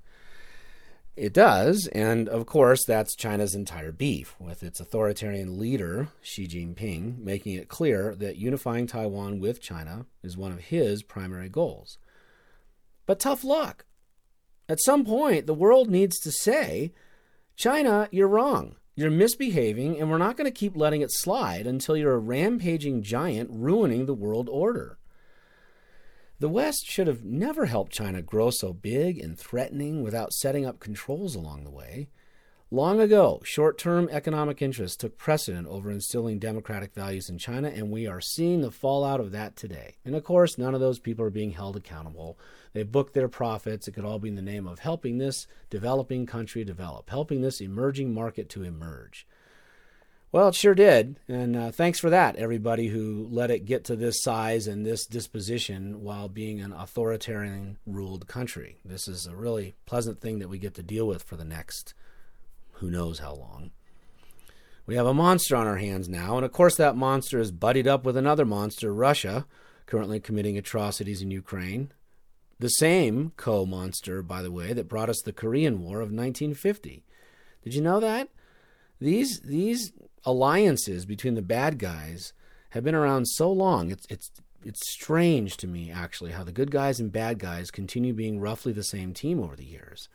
It 1.19 1.33
does, 1.33 1.89
and 1.89 2.29
of 2.29 2.47
course, 2.47 2.85
that's 2.85 3.17
China's 3.17 3.53
entire 3.53 3.91
beef, 3.91 4.37
with 4.39 4.63
its 4.63 4.79
authoritarian 4.79 5.59
leader, 5.59 6.11
Xi 6.23 6.47
Jinping, 6.47 7.19
making 7.19 7.55
it 7.55 7.69
clear 7.69 8.15
that 8.15 8.37
unifying 8.37 8.87
Taiwan 8.87 9.41
with 9.41 9.61
China 9.61 10.07
is 10.23 10.37
one 10.37 10.53
of 10.53 10.61
his 10.61 11.03
primary 11.03 11.49
goals. 11.49 11.99
But 13.05 13.19
tough 13.19 13.43
luck. 13.43 13.85
At 14.69 14.81
some 14.81 15.05
point, 15.05 15.49
the 15.49 15.55
world 15.55 15.91
needs 15.91 16.21
to 16.21 16.31
say, 16.31 16.93
China, 17.57 18.09
you're 18.13 18.29
wrong. 18.29 18.77
You're 18.95 19.11
misbehaving, 19.11 19.99
and 19.99 20.09
we're 20.09 20.19
not 20.19 20.37
going 20.37 20.49
to 20.49 20.57
keep 20.57 20.77
letting 20.77 21.01
it 21.01 21.11
slide 21.11 21.67
until 21.67 21.97
you're 21.97 22.15
a 22.15 22.19
rampaging 22.19 23.03
giant 23.03 23.51
ruining 23.53 24.07
the 24.07 24.15
world 24.15 24.49
order. 24.49 24.99
The 26.41 26.49
West 26.49 26.87
should 26.87 27.09
have 27.09 27.25
never 27.25 27.67
helped 27.67 27.91
China 27.91 28.23
grow 28.23 28.51
so 28.51 28.73
big 28.73 29.19
and 29.19 29.37
threatening 29.37 30.05
without 30.05 30.33
setting 30.33 30.65
up 30.65 30.79
controls 30.79 31.35
along 31.35 31.65
the 31.65 31.71
way. 31.71 32.11
Long 32.71 33.01
ago, 33.01 33.41
short 33.43 33.77
term 33.77 34.09
economic 34.13 34.63
interests 34.63 34.97
took 34.97 35.19
precedent 35.19 35.67
over 35.67 35.91
instilling 35.91 36.39
democratic 36.39 36.95
values 36.95 37.29
in 37.29 37.39
China, 37.39 37.69
and 37.69 37.91
we 37.91 38.07
are 38.07 38.21
seeing 38.21 38.61
the 38.61 38.71
fallout 38.71 39.19
of 39.19 39.33
that 39.33 39.57
today. 39.57 39.97
And 40.05 40.15
of 40.15 40.23
course, 40.23 40.59
none 40.59 40.75
of 40.75 40.81
those 40.81 41.01
people 41.01 41.25
are 41.25 41.31
being 41.31 41.51
held 41.51 41.77
accountable. 41.77 42.39
They 42.73 42.85
booked 42.85 43.15
their 43.15 43.29
profits. 43.29 43.89
It 43.89 43.93
could 43.93 44.05
all 44.05 44.21
be 44.21 44.29
in 44.29 44.37
the 44.37 44.43
name 44.43 44.69
of 44.69 44.79
helping 44.79 45.19
this 45.19 45.49
developing 45.71 46.25
country 46.25 46.63
develop, 46.63 47.11
helping 47.11 47.41
this 47.41 47.61
emerging 47.61 48.15
market 48.15 48.49
to 48.51 48.63
emerge. 48.63 49.27
Well, 50.31 50.49
it 50.49 50.55
sure 50.55 50.75
did. 50.75 51.19
And 51.27 51.57
uh, 51.57 51.71
thanks 51.71 51.99
for 51.99 52.11
that, 52.11 52.37
everybody 52.37 52.89
who 52.89 53.27
let 53.31 53.51
it 53.51 53.65
get 53.65 53.85
to 53.85 53.97
this 53.97 54.23
size 54.23 54.67
and 54.67 54.85
this 54.85 55.07
disposition 55.07 56.03
while 56.03 56.29
being 56.29 56.61
an 56.61 56.73
authoritarian 56.73 57.79
ruled 57.87 58.29
country. 58.29 58.77
This 58.85 59.09
is 59.09 59.27
a 59.27 59.35
really 59.35 59.75
pleasant 59.87 60.21
thing 60.21 60.39
that 60.41 60.51
we 60.51 60.59
get 60.59 60.75
to 60.75 60.83
deal 60.83 61.07
with 61.07 61.23
for 61.23 61.37
the 61.37 61.47
next 61.47 61.95
who 62.73 62.91
knows 62.91 63.21
how 63.21 63.35
long. 63.35 63.71
We 64.87 64.97
have 64.97 65.07
a 65.07 65.15
monster 65.15 65.57
on 65.57 65.67
our 65.67 65.77
hands 65.77 66.09
now, 66.09 66.37
and 66.37 66.45
of 66.45 66.53
course, 66.53 66.77
that 66.77 66.97
monster 66.97 67.39
is 67.39 67.51
buddied 67.51 67.87
up 67.87 68.05
with 68.05 68.17
another 68.17 68.45
monster, 68.45 68.93
Russia, 68.93 69.47
currently 69.87 70.21
committing 70.21 70.57
atrocities 70.57 71.21
in 71.21 71.31
Ukraine. 71.31 71.93
The 72.59 72.69
same 72.69 73.33
co 73.37 73.67
monster, 73.67 74.23
by 74.23 74.43
the 74.43 74.51
way, 74.51 74.73
that 74.73 74.89
brought 74.89 75.11
us 75.11 75.21
the 75.23 75.33
Korean 75.33 75.81
War 75.81 75.97
of 75.97 76.11
1950. 76.11 77.05
Did 77.63 77.75
you 77.75 77.83
know 77.83 78.01
that? 78.01 78.29
These, 79.01 79.41
these 79.41 79.93
alliances 80.29 81.07
between 81.07 81.35
the 81.35 81.43
bad 81.43 81.79
guys 81.79 82.35
have 82.71 82.85
been 82.85 82.95
around 82.95 83.27
so 83.27 83.51
long. 83.51 83.91
It's 83.91 84.07
it's 84.11 84.31
it's 84.63 84.91
strange 84.91 85.57
to 85.57 85.67
me 85.67 85.91
actually 85.91 86.33
how 86.33 86.45
the 86.45 86.53
good 86.53 86.71
guys 86.71 87.01
and 87.01 87.11
bad 87.11 87.39
guys 87.39 87.71
continue 87.71 88.13
being 88.13 88.39
roughly 88.39 88.73
the 88.73 88.83
same 88.85 89.15
team 89.15 89.41
over 89.41 89.57
the 89.57 89.65
years. 89.65 90.11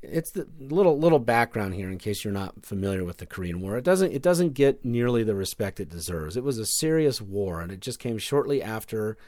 It's 0.00 0.30
the 0.30 0.48
little 0.58 0.98
little 0.98 1.18
background 1.18 1.74
here 1.74 1.90
in 1.90 1.98
case 1.98 2.24
you're 2.24 2.32
not 2.32 2.64
familiar 2.64 3.04
with 3.04 3.18
the 3.18 3.26
Korean 3.26 3.60
War. 3.60 3.76
It 3.76 3.84
doesn't 3.84 4.12
it 4.12 4.22
doesn't 4.22 4.54
get 4.54 4.82
nearly 4.82 5.22
the 5.24 5.34
respect 5.34 5.78
it 5.78 5.90
deserves. 5.90 6.36
It 6.36 6.44
was 6.44 6.56
a 6.56 6.64
serious 6.64 7.20
war 7.20 7.60
and 7.60 7.70
it 7.70 7.80
just 7.80 7.98
came 7.98 8.16
shortly 8.16 8.62
after 8.62 9.18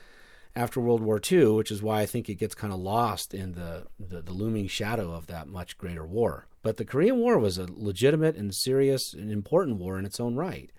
after 0.56 0.80
World 0.80 1.02
War 1.02 1.20
II, 1.30 1.48
which 1.52 1.70
is 1.70 1.82
why 1.82 2.00
I 2.00 2.06
think 2.06 2.28
it 2.28 2.34
gets 2.36 2.54
kind 2.54 2.72
of 2.72 2.80
lost 2.80 3.34
in 3.34 3.52
the, 3.52 3.86
the, 3.98 4.22
the 4.22 4.32
looming 4.32 4.66
shadow 4.66 5.12
of 5.12 5.26
that 5.28 5.48
much 5.48 5.78
greater 5.78 6.04
war. 6.04 6.46
But 6.62 6.76
the 6.76 6.84
Korean 6.84 7.18
War 7.18 7.38
was 7.38 7.56
a 7.58 7.66
legitimate 7.70 8.36
and 8.36 8.54
serious 8.54 9.14
and 9.14 9.30
important 9.30 9.78
war 9.78 9.98
in 9.98 10.04
its 10.04 10.20
own 10.20 10.36
right. 10.36 10.70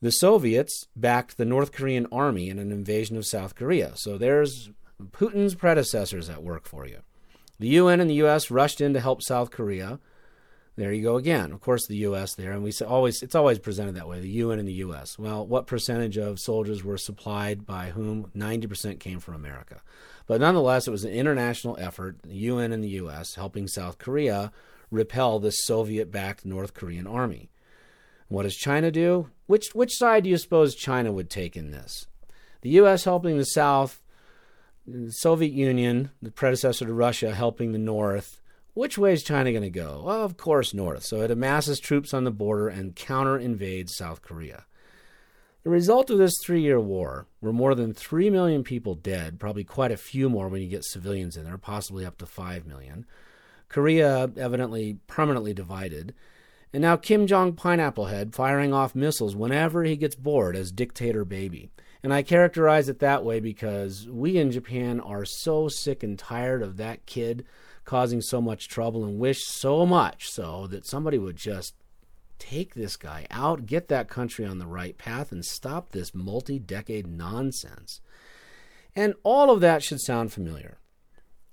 The 0.00 0.10
Soviets 0.10 0.86
backed 0.94 1.36
the 1.36 1.44
North 1.44 1.72
Korean 1.72 2.06
army 2.12 2.48
in 2.48 2.58
an 2.58 2.70
invasion 2.70 3.16
of 3.16 3.26
South 3.26 3.54
Korea. 3.54 3.92
So 3.96 4.16
there's 4.16 4.70
Putin's 5.10 5.54
predecessors 5.54 6.28
at 6.28 6.42
work 6.42 6.66
for 6.66 6.86
you. 6.86 7.00
The 7.58 7.68
UN 7.68 8.00
and 8.00 8.08
the 8.08 8.22
US 8.26 8.50
rushed 8.50 8.80
in 8.80 8.94
to 8.94 9.00
help 9.00 9.22
South 9.22 9.50
Korea. 9.50 9.98
There 10.78 10.92
you 10.92 11.02
go 11.02 11.16
again. 11.16 11.50
Of 11.50 11.60
course, 11.60 11.88
the 11.88 11.96
U.S. 11.96 12.36
there, 12.36 12.52
and 12.52 12.62
we 12.62 12.72
always 12.86 13.20
it's 13.20 13.34
always 13.34 13.58
presented 13.58 13.96
that 13.96 14.06
way. 14.06 14.20
The 14.20 14.28
UN 14.28 14.60
and 14.60 14.68
the 14.68 14.74
U.S. 14.74 15.18
Well, 15.18 15.44
what 15.44 15.66
percentage 15.66 16.16
of 16.16 16.38
soldiers 16.38 16.84
were 16.84 16.96
supplied 16.96 17.66
by 17.66 17.90
whom? 17.90 18.30
Ninety 18.32 18.68
percent 18.68 19.00
came 19.00 19.18
from 19.18 19.34
America, 19.34 19.82
but 20.28 20.40
nonetheless, 20.40 20.86
it 20.86 20.92
was 20.92 21.02
an 21.02 21.10
international 21.10 21.76
effort. 21.80 22.22
The 22.22 22.36
UN 22.36 22.70
and 22.70 22.84
the 22.84 22.90
U.S. 22.90 23.34
helping 23.34 23.66
South 23.66 23.98
Korea 23.98 24.52
repel 24.88 25.40
the 25.40 25.50
Soviet-backed 25.50 26.46
North 26.46 26.74
Korean 26.74 27.08
army. 27.08 27.50
What 28.28 28.44
does 28.44 28.54
China 28.54 28.92
do? 28.92 29.30
Which 29.48 29.74
which 29.74 29.98
side 29.98 30.22
do 30.22 30.30
you 30.30 30.38
suppose 30.38 30.76
China 30.76 31.10
would 31.10 31.28
take 31.28 31.56
in 31.56 31.72
this? 31.72 32.06
The 32.60 32.70
U.S. 32.70 33.02
helping 33.02 33.36
the 33.36 33.46
South, 33.46 34.00
the 34.86 35.10
Soviet 35.10 35.52
Union, 35.52 36.12
the 36.22 36.30
predecessor 36.30 36.86
to 36.86 36.92
Russia, 36.92 37.34
helping 37.34 37.72
the 37.72 37.78
North 37.78 38.40
which 38.78 38.96
way 38.96 39.12
is 39.12 39.24
China 39.24 39.50
going 39.50 39.64
to 39.64 39.70
go? 39.70 40.02
Well, 40.04 40.22
of 40.22 40.36
course, 40.36 40.72
north. 40.72 41.02
So 41.02 41.22
it 41.22 41.32
amasses 41.32 41.80
troops 41.80 42.14
on 42.14 42.22
the 42.22 42.30
border 42.30 42.68
and 42.68 42.94
counter 42.94 43.36
invades 43.36 43.96
South 43.96 44.22
Korea. 44.22 44.66
The 45.64 45.70
result 45.70 46.10
of 46.10 46.18
this 46.18 46.36
three 46.44 46.60
year 46.60 46.78
war 46.78 47.26
were 47.40 47.52
more 47.52 47.74
than 47.74 47.92
3 47.92 48.30
million 48.30 48.62
people 48.62 48.94
dead, 48.94 49.40
probably 49.40 49.64
quite 49.64 49.90
a 49.90 49.96
few 49.96 50.30
more 50.30 50.46
when 50.48 50.62
you 50.62 50.68
get 50.68 50.84
civilians 50.84 51.36
in 51.36 51.42
there, 51.42 51.58
possibly 51.58 52.06
up 52.06 52.18
to 52.18 52.26
5 52.26 52.66
million. 52.66 53.04
Korea 53.68 54.30
evidently 54.36 54.98
permanently 55.08 55.52
divided. 55.52 56.14
And 56.72 56.80
now 56.80 56.94
Kim 56.94 57.26
Jong 57.26 57.54
Pineapple 57.54 58.06
Head 58.06 58.32
firing 58.32 58.72
off 58.72 58.94
missiles 58.94 59.34
whenever 59.34 59.82
he 59.82 59.96
gets 59.96 60.14
bored 60.14 60.54
as 60.54 60.70
dictator 60.70 61.24
baby. 61.24 61.68
And 62.00 62.14
I 62.14 62.22
characterize 62.22 62.88
it 62.88 63.00
that 63.00 63.24
way 63.24 63.40
because 63.40 64.06
we 64.08 64.36
in 64.36 64.52
Japan 64.52 65.00
are 65.00 65.24
so 65.24 65.66
sick 65.66 66.04
and 66.04 66.16
tired 66.16 66.62
of 66.62 66.76
that 66.76 67.06
kid 67.06 67.44
causing 67.88 68.20
so 68.20 68.38
much 68.38 68.68
trouble 68.68 69.02
and 69.02 69.18
wish 69.18 69.46
so 69.46 69.86
much 69.86 70.28
so 70.28 70.66
that 70.66 70.84
somebody 70.84 71.16
would 71.16 71.36
just 71.36 71.72
take 72.38 72.74
this 72.74 72.96
guy 72.96 73.26
out, 73.30 73.64
get 73.64 73.88
that 73.88 74.10
country 74.10 74.44
on 74.44 74.58
the 74.58 74.66
right 74.66 74.98
path, 74.98 75.32
and 75.32 75.42
stop 75.42 75.90
this 75.90 76.14
multi 76.14 76.58
decade 76.58 77.06
nonsense. 77.06 78.02
And 78.94 79.14
all 79.22 79.50
of 79.50 79.62
that 79.62 79.82
should 79.82 80.02
sound 80.02 80.34
familiar. 80.34 80.76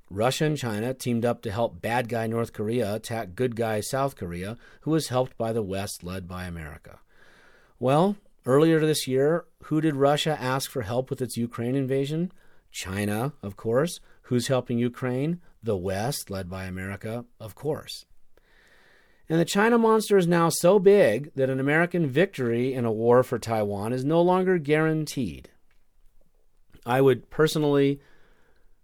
Russia 0.09 0.43
and 0.43 0.57
China 0.57 0.93
teamed 0.93 1.23
up 1.23 1.41
to 1.41 1.51
help 1.51 1.81
bad 1.81 2.09
guy 2.09 2.27
North 2.27 2.51
Korea 2.51 2.93
attack 2.93 3.33
good 3.33 3.55
guy 3.55 3.79
South 3.79 4.17
Korea, 4.17 4.57
who 4.81 4.91
was 4.91 5.07
helped 5.07 5.37
by 5.37 5.53
the 5.53 5.63
West 5.63 6.03
led 6.03 6.27
by 6.27 6.43
America. 6.43 6.99
Well, 7.79 8.17
earlier 8.45 8.81
this 8.81 9.07
year, 9.07 9.45
who 9.63 9.79
did 9.79 9.95
Russia 9.95 10.37
ask 10.37 10.69
for 10.69 10.81
help 10.81 11.09
with 11.09 11.21
its 11.21 11.37
Ukraine 11.37 11.75
invasion? 11.75 12.33
China, 12.71 13.31
of 13.41 13.55
course. 13.55 14.01
Who's 14.25 14.47
helping 14.47 14.77
Ukraine? 14.77 15.41
The 15.61 15.77
West, 15.77 16.29
led 16.29 16.49
by 16.49 16.65
America, 16.65 17.25
of 17.39 17.55
course. 17.55 18.05
And 19.27 19.39
the 19.39 19.45
China 19.45 19.77
monster 19.77 20.17
is 20.17 20.27
now 20.27 20.49
so 20.49 20.77
big 20.79 21.31
that 21.35 21.49
an 21.49 21.59
American 21.59 22.07
victory 22.07 22.73
in 22.73 22.85
a 22.85 22.91
war 22.91 23.23
for 23.23 23.39
Taiwan 23.39 23.93
is 23.93 24.05
no 24.05 24.21
longer 24.21 24.57
guaranteed. 24.57 25.49
I 26.85 27.01
would 27.01 27.29
personally 27.29 27.99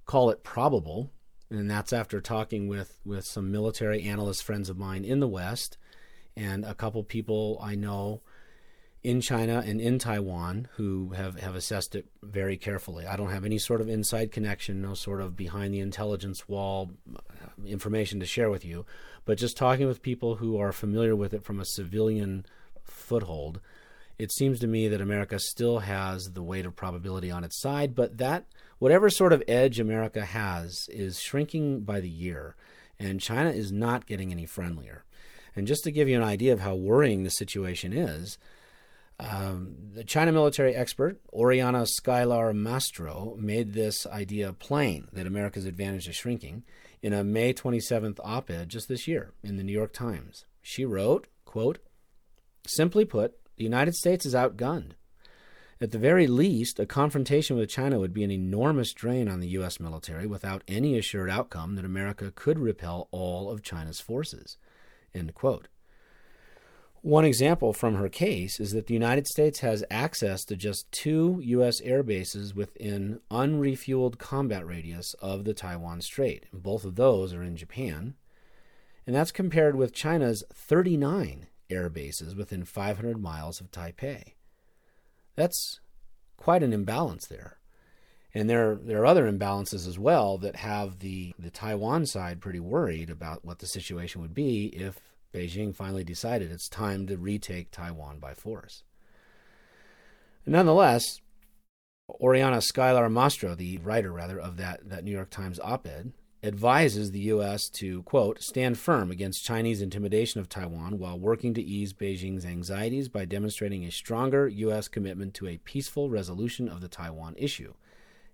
call 0.05 0.29
it 0.31 0.43
probable, 0.43 1.11
and 1.49 1.69
that's 1.69 1.93
after 1.93 2.21
talking 2.21 2.67
with, 2.67 2.99
with 3.05 3.25
some 3.25 3.51
military 3.51 4.03
analyst 4.03 4.43
friends 4.43 4.69
of 4.69 4.77
mine 4.77 5.05
in 5.05 5.19
the 5.19 5.27
West 5.27 5.77
and 6.35 6.65
a 6.65 6.73
couple 6.73 7.03
people 7.03 7.59
I 7.61 7.75
know 7.75 8.21
in 9.03 9.19
China 9.19 9.63
and 9.65 9.81
in 9.81 9.97
Taiwan 9.97 10.67
who 10.75 11.09
have, 11.15 11.39
have 11.39 11.55
assessed 11.55 11.95
it 11.95 12.05
very 12.21 12.55
carefully. 12.55 13.07
I 13.07 13.15
don't 13.15 13.31
have 13.31 13.45
any 13.45 13.57
sort 13.57 13.81
of 13.81 13.89
inside 13.89 14.31
connection, 14.31 14.81
no 14.81 14.93
sort 14.93 15.21
of 15.21 15.35
behind 15.35 15.73
the 15.73 15.79
intelligence 15.79 16.47
wall 16.47 16.91
uh, 17.15 17.19
information 17.65 18.19
to 18.19 18.25
share 18.27 18.49
with 18.49 18.63
you, 18.63 18.85
but 19.25 19.39
just 19.39 19.57
talking 19.57 19.87
with 19.87 20.03
people 20.03 20.35
who 20.35 20.57
are 20.59 20.71
familiar 20.71 21.15
with 21.15 21.33
it 21.33 21.43
from 21.43 21.59
a 21.59 21.65
civilian 21.65 22.45
foothold, 22.83 23.59
it 24.19 24.31
seems 24.31 24.59
to 24.59 24.67
me 24.67 24.87
that 24.87 25.01
America 25.01 25.39
still 25.39 25.79
has 25.79 26.33
the 26.33 26.43
weight 26.43 26.67
of 26.67 26.75
probability 26.75 27.31
on 27.31 27.43
its 27.43 27.59
side, 27.59 27.95
but 27.95 28.19
that 28.19 28.45
whatever 28.77 29.09
sort 29.09 29.33
of 29.33 29.41
edge 29.47 29.79
America 29.79 30.23
has 30.23 30.87
is 30.91 31.19
shrinking 31.19 31.81
by 31.81 31.99
the 31.99 32.09
year, 32.09 32.55
and 32.99 33.19
China 33.19 33.49
is 33.49 33.71
not 33.71 34.05
getting 34.05 34.31
any 34.31 34.45
friendlier. 34.45 35.05
And 35.55 35.65
just 35.65 35.83
to 35.85 35.91
give 35.91 36.07
you 36.07 36.15
an 36.15 36.23
idea 36.23 36.53
of 36.53 36.59
how 36.59 36.75
worrying 36.75 37.23
the 37.23 37.31
situation 37.31 37.93
is, 37.93 38.37
um, 39.21 39.75
the 39.93 40.03
China 40.03 40.31
military 40.31 40.75
expert 40.75 41.21
Oriana 41.31 41.83
Skylar 41.83 42.55
Mastro 42.55 43.35
made 43.39 43.73
this 43.73 44.07
idea 44.07 44.51
plain 44.51 45.07
that 45.13 45.27
America's 45.27 45.65
advantage 45.65 46.07
is 46.07 46.15
shrinking 46.15 46.63
in 47.03 47.13
a 47.13 47.23
May 47.23 47.53
27th 47.53 48.19
op-ed 48.23 48.69
just 48.69 48.87
this 48.87 49.07
year 49.07 49.33
in 49.43 49.57
the 49.57 49.63
New 49.63 49.71
York 49.71 49.93
Times. 49.93 50.45
She 50.61 50.85
wrote, 50.85 51.27
quote, 51.45 51.77
"Simply 52.65 53.05
put, 53.05 53.35
the 53.57 53.63
United 53.63 53.93
States 53.93 54.25
is 54.25 54.33
outgunned. 54.33 54.93
At 55.79 55.91
the 55.91 55.99
very 55.99 56.25
least, 56.25 56.79
a 56.79 56.85
confrontation 56.87 57.57
with 57.57 57.69
China 57.69 57.99
would 57.99 58.13
be 58.13 58.23
an 58.23 58.31
enormous 58.31 58.91
drain 58.91 59.27
on 59.27 59.39
the 59.39 59.49
U.S. 59.49 59.79
military 59.79 60.25
without 60.25 60.63
any 60.67 60.97
assured 60.97 61.29
outcome 61.29 61.75
that 61.75 61.85
America 61.85 62.31
could 62.33 62.57
repel 62.57 63.07
all 63.11 63.51
of 63.51 63.61
China's 63.61 63.99
forces." 63.99 64.57
End 65.13 65.35
quote. 65.35 65.67
One 67.03 67.25
example 67.25 67.73
from 67.73 67.95
her 67.95 68.09
case 68.09 68.59
is 68.59 68.73
that 68.73 68.85
the 68.85 68.93
United 68.93 69.25
States 69.25 69.61
has 69.61 69.83
access 69.89 70.45
to 70.45 70.55
just 70.55 70.91
two 70.91 71.39
U.S. 71.43 71.81
air 71.81 72.03
bases 72.03 72.53
within 72.53 73.21
unrefueled 73.31 74.19
combat 74.19 74.67
radius 74.67 75.15
of 75.15 75.43
the 75.43 75.55
Taiwan 75.55 76.01
Strait. 76.01 76.45
Both 76.53 76.85
of 76.85 76.95
those 76.95 77.33
are 77.33 77.41
in 77.41 77.55
Japan. 77.55 78.13
And 79.07 79.15
that's 79.15 79.31
compared 79.31 79.75
with 79.75 79.95
China's 79.95 80.43
39 80.53 81.47
air 81.71 81.89
bases 81.89 82.35
within 82.35 82.65
500 82.65 83.19
miles 83.19 83.59
of 83.59 83.71
Taipei. 83.71 84.33
That's 85.35 85.79
quite 86.37 86.61
an 86.61 86.71
imbalance 86.71 87.25
there. 87.25 87.57
And 88.31 88.47
there, 88.47 88.75
there 88.75 89.01
are 89.01 89.07
other 89.07 89.29
imbalances 89.29 89.87
as 89.87 89.97
well 89.97 90.37
that 90.37 90.57
have 90.57 90.99
the, 90.99 91.33
the 91.39 91.49
Taiwan 91.49 92.05
side 92.05 92.41
pretty 92.41 92.59
worried 92.59 93.09
about 93.09 93.43
what 93.43 93.57
the 93.57 93.67
situation 93.67 94.21
would 94.21 94.35
be 94.35 94.67
if 94.67 94.99
Beijing 95.33 95.75
finally 95.75 96.03
decided 96.03 96.51
it's 96.51 96.69
time 96.69 97.07
to 97.07 97.17
retake 97.17 97.71
Taiwan 97.71 98.19
by 98.19 98.33
force. 98.33 98.83
Nonetheless, 100.45 101.21
Oriana 102.09 102.57
Skylar 102.57 103.11
Mastro, 103.11 103.55
the 103.55 103.77
writer 103.77 104.11
rather 104.11 104.39
of 104.39 104.57
that, 104.57 104.87
that 104.89 105.03
New 105.03 105.11
York 105.11 105.29
Times 105.29 105.59
op-ed, 105.59 106.13
advises 106.43 107.11
the 107.11 107.19
U.S. 107.19 107.69
to, 107.69 108.01
quote, 108.03 108.41
stand 108.41 108.77
firm 108.77 109.11
against 109.11 109.45
Chinese 109.45 109.81
intimidation 109.81 110.41
of 110.41 110.49
Taiwan 110.49 110.97
while 110.97 111.19
working 111.19 111.53
to 111.53 111.61
ease 111.61 111.93
Beijing's 111.93 112.45
anxieties 112.45 113.09
by 113.09 113.25
demonstrating 113.25 113.85
a 113.85 113.91
stronger 113.91 114.47
U.S. 114.47 114.87
commitment 114.87 115.33
to 115.35 115.47
a 115.47 115.57
peaceful 115.57 116.09
resolution 116.09 116.67
of 116.67 116.81
the 116.81 116.87
Taiwan 116.87 117.35
issue, 117.37 117.73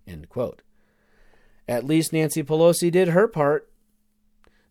end 0.08 0.30
quote. 0.30 0.62
At 1.68 1.84
least 1.84 2.14
Nancy 2.14 2.44
Pelosi 2.44 2.90
did 2.90 3.10
her 3.10 3.28
part. 3.28 3.70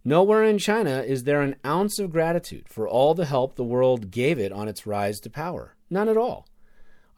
Nowhere 0.09 0.45
in 0.45 0.59
China 0.59 1.03
is 1.05 1.25
there 1.25 1.43
an 1.43 1.57
ounce 1.67 1.99
of 1.99 2.13
gratitude 2.13 2.69
for 2.69 2.87
all 2.87 3.13
the 3.13 3.25
help 3.25 3.57
the 3.57 3.65
world 3.65 4.13
gave 4.13 4.39
it 4.39 4.53
on 4.53 4.69
its 4.69 4.87
rise 4.87 5.19
to 5.19 5.29
power. 5.29 5.75
None 5.91 6.09
at 6.09 6.17
all. 6.17 6.47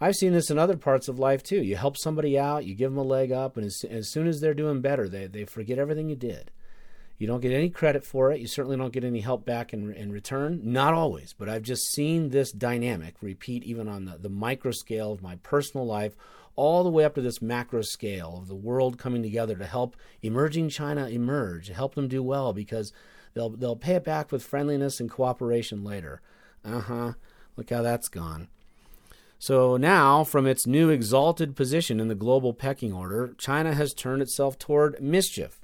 I've 0.01 0.17
seen 0.17 0.33
this 0.33 0.51
in 0.51 0.59
other 0.59 0.79
parts 0.79 1.07
of 1.07 1.19
life 1.19 1.43
too. 1.43 1.63
You 1.63 1.77
help 1.77 1.99
somebody 1.99 2.39
out, 2.39 2.65
you 2.65 2.75
give 2.75 2.91
them 2.91 2.99
a 2.99 3.03
leg 3.03 3.31
up, 3.31 3.59
and 3.59 3.67
as, 3.67 3.85
as 3.85 4.09
soon 4.09 4.27
as 4.27 4.41
they're 4.41 4.55
doing 4.55 4.81
better, 4.81 5.07
they, 5.07 5.27
they 5.27 5.45
forget 5.45 5.79
everything 5.79 6.09
you 6.09 6.17
did. 6.17 6.51
You 7.19 7.27
don't 7.27 7.43
get 7.43 7.53
any 7.53 7.69
credit 7.69 8.07
for 8.07 8.33
it. 8.33 8.41
You 8.41 8.47
certainly 8.47 8.79
don't 8.79 8.95
get 8.95 9.05
any 9.05 9.21
help 9.21 9.45
back 9.45 9.75
in, 9.75 9.93
in 9.93 10.11
return. 10.11 10.63
Not 10.65 10.95
always, 10.95 11.35
but 11.35 11.51
I've 11.51 11.65
just 11.65 11.93
seen 11.93 12.31
this 12.31 12.53
dynamic 12.53 13.17
repeat 13.21 13.65
even 13.65 13.87
on 13.87 14.07
the, 14.07 14.17
the 14.17 14.31
micro 14.31 14.71
scale 14.71 15.13
of 15.13 15.21
my 15.21 15.37
personal 15.43 15.85
life 15.85 16.17
all 16.59 16.83
the 16.83 16.91
way 16.91 17.05
up 17.05 17.15
to 17.15 17.21
this 17.21 17.41
macro 17.41 17.83
scale 17.83 18.37
of 18.37 18.49
the 18.49 18.57
world 18.57 18.99
coming 18.99 19.23
together 19.23 19.55
to 19.55 19.65
help 19.65 19.97
emerging 20.23 20.69
China 20.69 21.07
emerge, 21.07 21.69
help 21.69 21.95
them 21.95 22.09
do 22.09 22.21
well 22.21 22.53
because 22.53 22.93
they'll 23.35 23.51
they'll 23.51 23.77
pay 23.77 23.95
it 23.95 24.05
back 24.05 24.33
with 24.33 24.43
friendliness 24.43 24.99
and 24.99 25.09
cooperation 25.09 25.85
later. 25.85 26.21
Uh-huh. 26.65 27.13
Look 27.57 27.71
how 27.71 27.83
that's 27.83 28.09
gone. 28.09 28.49
So 29.39 29.77
now, 29.77 30.25
from 30.25 30.49
its 30.49 30.67
new 30.67 30.91
exalted 30.91 31.55
position 31.55 32.01
in 32.01 32.09
the 32.09 32.17
global 32.17 32.53
pecking 32.53 32.93
order, 32.93 33.35
China 33.39 33.73
has 33.73 33.95
turned 33.95 34.21
itself 34.21 34.59
toward 34.59 35.01
mischief. 35.01 35.61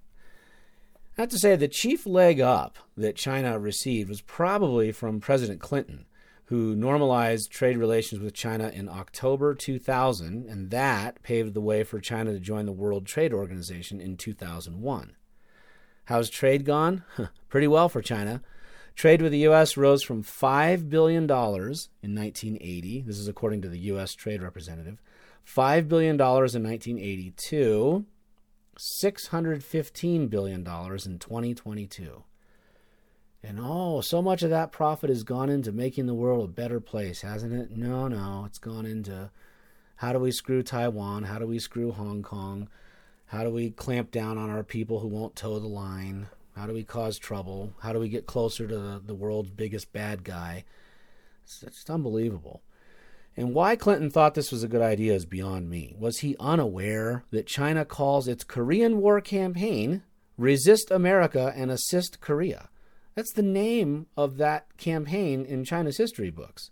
I 1.19 1.23
have 1.23 1.31
to 1.31 1.39
say, 1.39 1.57
the 1.57 1.67
chief 1.67 2.07
leg 2.07 2.41
up 2.41 2.79
that 2.97 3.17
China 3.17 3.59
received 3.59 4.09
was 4.09 4.21
probably 4.21 4.93
from 4.93 5.19
President 5.19 5.61
Clinton, 5.61 6.07
who 6.47 6.75
normalized 6.77 7.51
trade 7.51 7.79
relations 7.79 8.21
with 8.21 8.35
China 8.35 8.69
in 8.69 8.89
October 8.89 9.55
2000, 9.55 10.47
and 10.47 10.71
that 10.71 11.23
paved 11.23 11.55
the 11.55 11.61
way 11.61 11.83
for 11.83 12.01
China 12.01 12.33
to 12.33 12.39
join 12.39 12.67
the 12.67 12.73
World 12.73 13.07
Trade 13.07 13.33
Organization 13.33 14.01
in 14.01 14.17
2001. 14.17 15.17
How's 16.07 16.29
trade 16.29 16.65
gone? 16.65 17.03
Pretty 17.49 17.67
well 17.67 17.89
for 17.89 18.03
China. 18.03 18.43
Trade 18.95 19.23
with 19.23 19.33
the 19.33 19.39
U.S. 19.39 19.77
rose 19.77 20.03
from 20.03 20.23
$5 20.23 20.89
billion 20.89 21.25
in 21.25 21.29
1980, 21.29 23.05
this 23.07 23.19
is 23.19 23.27
according 23.27 23.63
to 23.63 23.69
the 23.69 23.79
U.S. 23.79 24.15
Trade 24.15 24.43
Representative, 24.43 25.03
$5 25.47 25.89
billion 25.89 26.15
in 26.15 26.21
1980 26.21 27.31
to 27.49 28.05
$615 28.79 30.31
billion 30.31 30.61
in 30.61 31.19
2022. 31.19 32.25
And 33.47 33.59
oh, 33.61 34.01
so 34.01 34.23
much 34.23 34.43
of 34.43 34.49
that 34.51 34.73
profit 34.73 35.11
has 35.11 35.23
gone 35.23 35.51
into 35.51 35.71
making 35.71 36.07
the 36.07 36.15
world 36.15 36.45
a 36.45 36.53
better 36.53 36.81
place, 36.81 37.21
hasn't 37.21 37.53
it? 37.53 37.77
No, 37.77 38.09
no, 38.09 38.45
it's 38.47 38.59
gone 38.59 38.87
into 38.87 39.31
how 39.97 40.15
do 40.15 40.19
we 40.19 40.33
screw 40.33 40.63
Taiwan? 40.63 41.25
How 41.25 41.39
do 41.39 41.47
we 41.47 41.59
screw 41.59 41.93
Hong 41.93 42.23
Kong? 42.23 42.69
How 43.27 43.45
do 43.45 43.51
we 43.51 43.71
clamp 43.71 44.11
down 44.11 44.39
on 44.39 44.49
our 44.49 44.63
people 44.63 45.01
who 45.01 45.09
won't 45.09 45.37
toe 45.37 45.59
the 45.59 45.67
line? 45.67 46.29
How 46.57 46.67
do 46.67 46.73
we 46.73 46.85
cause 46.85 47.19
trouble? 47.19 47.75
How 47.81 47.93
do 47.93 47.99
we 47.99 48.09
get 48.09 48.27
closer 48.27 48.67
to 48.67 48.79
the, 48.79 49.03
the 49.05 49.15
world's 49.15 49.51
biggest 49.51 49.93
bad 49.93 50.25
guy? 50.25 50.65
It's, 51.43 51.63
it's 51.63 51.91
unbelievable. 51.91 52.63
And 53.37 53.53
why 53.53 53.77
Clinton 53.77 54.11
thought 54.11 54.35
this 54.35 54.53
was 54.53 54.63
a 54.63 54.69
good 54.69 54.81
idea 54.81 55.13
is 55.13 55.27
beyond 55.27 55.69
me. 55.69 55.95
Was 55.99 56.21
he 56.21 56.35
unaware 56.41 57.25
that 57.31 57.47
China 57.47 57.85
calls 57.85 58.27
its 58.27 58.43
Korean 58.43 58.99
War 59.03 59.21
campaign 59.21 60.03
Resist 60.39 60.91
America 60.91 61.53
and 61.55 61.71
Assist 61.71 62.21
Korea? 62.21 62.71
That's 63.15 63.33
the 63.33 63.43
name 63.43 64.07
of 64.17 64.37
that 64.39 64.77
campaign 64.77 65.45
in 65.45 65.65
China's 65.65 65.97
history 65.97 66.31
books. 66.31 66.71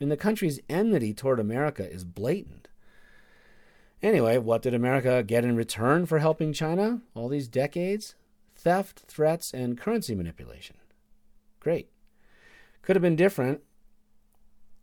And 0.00 0.10
the 0.10 0.16
country's 0.16 0.60
enmity 0.68 1.14
toward 1.14 1.38
America 1.38 1.88
is 1.88 2.04
blatant. 2.04 2.68
Anyway, 4.02 4.38
what 4.38 4.62
did 4.62 4.74
America 4.74 5.22
get 5.22 5.44
in 5.44 5.54
return 5.54 6.06
for 6.06 6.18
helping 6.18 6.52
China 6.52 7.02
all 7.14 7.28
these 7.28 7.46
decades? 7.46 8.16
theft, 8.62 9.04
threats, 9.08 9.52
and 9.52 9.78
currency 9.78 10.14
manipulation. 10.14 10.76
Great. 11.60 11.88
Could 12.82 12.96
have 12.96 13.02
been 13.02 13.16
different. 13.16 13.60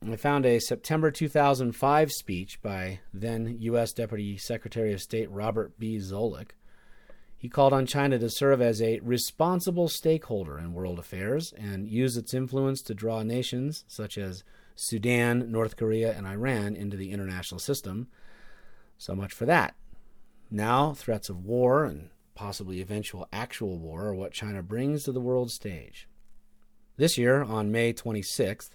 I 0.08 0.16
found 0.16 0.46
a 0.46 0.60
September 0.60 1.12
2005 1.12 2.12
speech 2.12 2.62
by 2.62 3.00
then 3.14 3.58
U.S. 3.60 3.92
Deputy 3.92 4.38
Secretary 4.38 4.94
of 4.94 5.02
State 5.02 5.30
Robert 5.30 5.78
B. 5.78 5.98
Zoellick. 5.98 6.52
He 7.40 7.48
called 7.48 7.72
on 7.72 7.86
China 7.86 8.20
to 8.20 8.30
serve 8.30 8.62
as 8.62 8.82
a 8.82 9.00
responsible 9.00 9.88
stakeholder 9.88 10.60
in 10.60 10.74
world 10.74 11.00
affairs 11.00 11.54
and 11.54 11.88
use 11.88 12.18
its 12.18 12.34
influence 12.34 12.82
to 12.84 12.94
draw 12.94 13.24
nations 13.24 13.86
such 13.88 14.18
as 14.18 14.44
Sudan, 14.76 15.50
North 15.50 15.78
Korea, 15.78 16.16
and 16.16 16.28
Iran 16.28 16.76
into 16.76 16.98
the 16.98 17.12
international 17.12 17.60
system. 17.60 18.10
So 18.98 19.16
much 19.16 19.32
for 19.32 19.46
that. 19.46 19.76
Now, 20.52 20.94
threats 20.94 21.30
of 21.30 21.46
war 21.46 21.86
and 21.86 22.10
possibly 22.36 22.82
eventual 22.82 23.28
actual 23.32 23.78
war, 23.78 24.08
are 24.08 24.16
what 24.16 24.32
China 24.32 24.64
brings 24.64 25.04
to 25.04 25.12
the 25.12 25.22
world 25.22 25.52
stage. 25.52 26.08
This 26.96 27.18
year, 27.18 27.42
on 27.42 27.72
May 27.72 27.94
26th, 27.94 28.72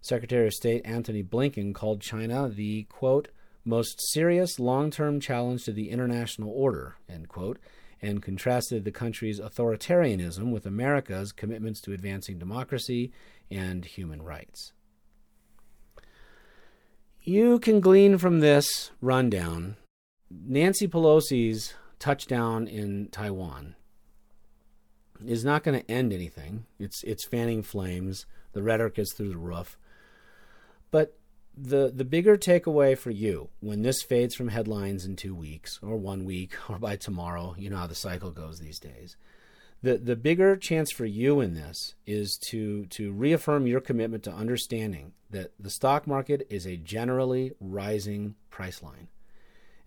Secretary 0.00 0.46
of 0.46 0.54
State 0.54 0.82
Antony 0.84 1.22
Blinken 1.24 1.74
called 1.74 2.00
China 2.00 2.48
the, 2.48 2.84
quote, 2.84 3.28
most 3.68 4.00
serious 4.12 4.58
long 4.58 4.90
term 4.90 5.20
challenge 5.20 5.64
to 5.64 5.72
the 5.72 5.90
international 5.90 6.50
order, 6.50 6.96
end 7.08 7.28
quote, 7.28 7.58
and 8.00 8.22
contrasted 8.22 8.84
the 8.84 8.92
country's 8.92 9.40
authoritarianism 9.40 10.50
with 10.50 10.66
America's 10.66 11.32
commitments 11.32 11.80
to 11.82 11.92
advancing 11.92 12.38
democracy 12.38 13.12
and 13.50 13.84
human 13.84 14.22
rights. 14.22 14.72
You 17.22 17.58
can 17.58 17.80
glean 17.80 18.18
from 18.18 18.40
this 18.40 18.90
rundown 19.00 19.76
Nancy 20.30 20.86
Pelosi's 20.86 21.74
touchdown 21.98 22.66
in 22.68 23.08
Taiwan 23.08 23.74
is 25.26 25.44
not 25.44 25.62
going 25.62 25.80
to 25.80 25.90
end 25.90 26.12
anything. 26.12 26.66
It's 26.78 27.02
it's 27.02 27.26
fanning 27.26 27.62
flames. 27.62 28.26
The 28.52 28.62
rhetoric 28.62 28.98
is 28.98 29.12
through 29.12 29.30
the 29.30 29.36
roof. 29.36 29.78
But 30.90 31.17
the 31.60 31.92
the 31.94 32.04
bigger 32.04 32.36
takeaway 32.36 32.96
for 32.96 33.10
you 33.10 33.48
when 33.60 33.82
this 33.82 34.02
fades 34.02 34.34
from 34.34 34.48
headlines 34.48 35.04
in 35.04 35.16
two 35.16 35.34
weeks 35.34 35.78
or 35.82 35.96
one 35.96 36.24
week 36.24 36.54
or 36.70 36.78
by 36.78 36.96
tomorrow, 36.96 37.54
you 37.58 37.70
know 37.70 37.76
how 37.78 37.86
the 37.86 37.94
cycle 37.94 38.30
goes 38.30 38.58
these 38.58 38.78
days. 38.78 39.16
The 39.82 39.98
the 39.98 40.16
bigger 40.16 40.56
chance 40.56 40.90
for 40.90 41.04
you 41.04 41.40
in 41.40 41.54
this 41.54 41.94
is 42.06 42.38
to 42.48 42.86
to 42.86 43.12
reaffirm 43.12 43.66
your 43.66 43.80
commitment 43.80 44.24
to 44.24 44.32
understanding 44.32 45.12
that 45.30 45.52
the 45.58 45.70
stock 45.70 46.06
market 46.06 46.46
is 46.50 46.66
a 46.66 46.76
generally 46.76 47.52
rising 47.60 48.34
price 48.50 48.82
line 48.82 49.08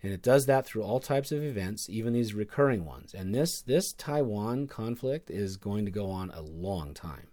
and 0.02 0.12
it 0.12 0.22
does 0.22 0.46
that 0.46 0.66
through 0.66 0.82
all 0.82 0.98
types 0.98 1.30
of 1.30 1.44
events, 1.44 1.88
even 1.88 2.12
these 2.12 2.34
recurring 2.34 2.84
ones. 2.84 3.14
And 3.14 3.34
this 3.34 3.62
this 3.62 3.92
Taiwan 3.92 4.66
conflict 4.66 5.30
is 5.30 5.56
going 5.56 5.84
to 5.84 5.90
go 5.90 6.10
on 6.10 6.30
a 6.30 6.42
long 6.42 6.92
time. 6.92 7.28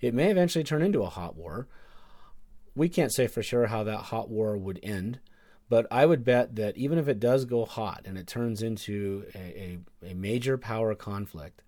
It 0.00 0.12
may 0.12 0.30
eventually 0.30 0.64
turn 0.64 0.82
into 0.82 1.02
a 1.02 1.08
hot 1.08 1.34
war. 1.34 1.66
We 2.74 2.88
can't 2.88 3.12
say 3.12 3.26
for 3.26 3.42
sure 3.42 3.66
how 3.66 3.84
that 3.84 3.98
hot 3.98 4.28
war 4.28 4.56
would 4.56 4.80
end, 4.82 5.20
but 5.68 5.86
I 5.90 6.06
would 6.06 6.24
bet 6.24 6.56
that 6.56 6.76
even 6.76 6.98
if 6.98 7.08
it 7.08 7.20
does 7.20 7.44
go 7.44 7.64
hot 7.64 8.02
and 8.04 8.18
it 8.18 8.26
turns 8.26 8.62
into 8.62 9.26
a, 9.34 9.78
a, 10.04 10.10
a 10.10 10.14
major 10.14 10.58
power 10.58 10.94
conflict, 10.94 11.62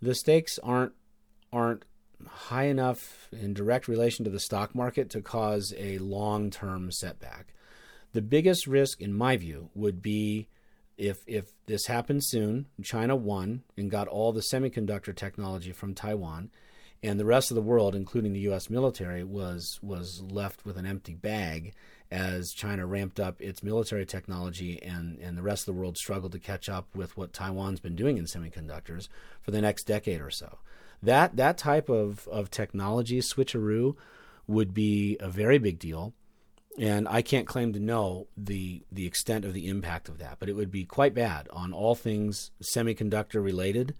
the 0.00 0.14
stakes 0.14 0.58
aren't 0.62 0.92
aren't 1.52 1.84
high 2.26 2.64
enough 2.64 3.28
in 3.32 3.54
direct 3.54 3.88
relation 3.88 4.24
to 4.24 4.30
the 4.30 4.40
stock 4.40 4.74
market 4.74 5.08
to 5.10 5.22
cause 5.22 5.72
a 5.78 5.98
long 5.98 6.50
term 6.50 6.90
setback. 6.90 7.54
The 8.12 8.22
biggest 8.22 8.66
risk, 8.66 9.00
in 9.00 9.12
my 9.12 9.36
view, 9.36 9.70
would 9.74 10.02
be 10.02 10.48
if 10.96 11.22
if 11.26 11.52
this 11.66 11.86
happens 11.86 12.26
soon, 12.28 12.66
China 12.82 13.14
won 13.14 13.62
and 13.76 13.90
got 13.90 14.08
all 14.08 14.32
the 14.32 14.40
semiconductor 14.52 15.14
technology 15.14 15.72
from 15.72 15.94
Taiwan, 15.94 16.50
and 17.02 17.18
the 17.18 17.24
rest 17.24 17.50
of 17.50 17.54
the 17.54 17.62
world, 17.62 17.94
including 17.94 18.32
the 18.32 18.40
U.S. 18.40 18.68
military, 18.68 19.24
was 19.24 19.78
was 19.82 20.22
left 20.22 20.64
with 20.64 20.76
an 20.76 20.86
empty 20.86 21.14
bag 21.14 21.74
as 22.10 22.52
China 22.52 22.86
ramped 22.86 23.20
up 23.20 23.40
its 23.40 23.62
military 23.62 24.06
technology, 24.06 24.82
and 24.82 25.18
and 25.18 25.36
the 25.36 25.42
rest 25.42 25.62
of 25.68 25.74
the 25.74 25.80
world 25.80 25.96
struggled 25.96 26.32
to 26.32 26.38
catch 26.38 26.68
up 26.68 26.94
with 26.94 27.16
what 27.16 27.32
Taiwan's 27.32 27.80
been 27.80 27.96
doing 27.96 28.18
in 28.18 28.24
semiconductors 28.24 29.08
for 29.40 29.50
the 29.50 29.60
next 29.60 29.84
decade 29.84 30.20
or 30.20 30.30
so. 30.30 30.58
That 31.02 31.36
that 31.36 31.58
type 31.58 31.88
of 31.88 32.26
of 32.28 32.50
technology 32.50 33.20
switcheroo 33.20 33.96
would 34.46 34.72
be 34.72 35.16
a 35.20 35.28
very 35.28 35.58
big 35.58 35.78
deal 35.78 36.14
and 36.78 37.08
I 37.08 37.22
can't 37.22 37.46
claim 37.46 37.72
to 37.72 37.80
know 37.80 38.28
the 38.36 38.82
the 38.90 39.06
extent 39.06 39.44
of 39.44 39.52
the 39.52 39.66
impact 39.66 40.08
of 40.08 40.18
that, 40.18 40.36
but 40.38 40.48
it 40.48 40.54
would 40.54 40.70
be 40.70 40.84
quite 40.84 41.12
bad 41.12 41.48
on 41.50 41.72
all 41.72 41.94
things 41.94 42.52
semiconductor 42.62 43.42
related. 43.42 43.94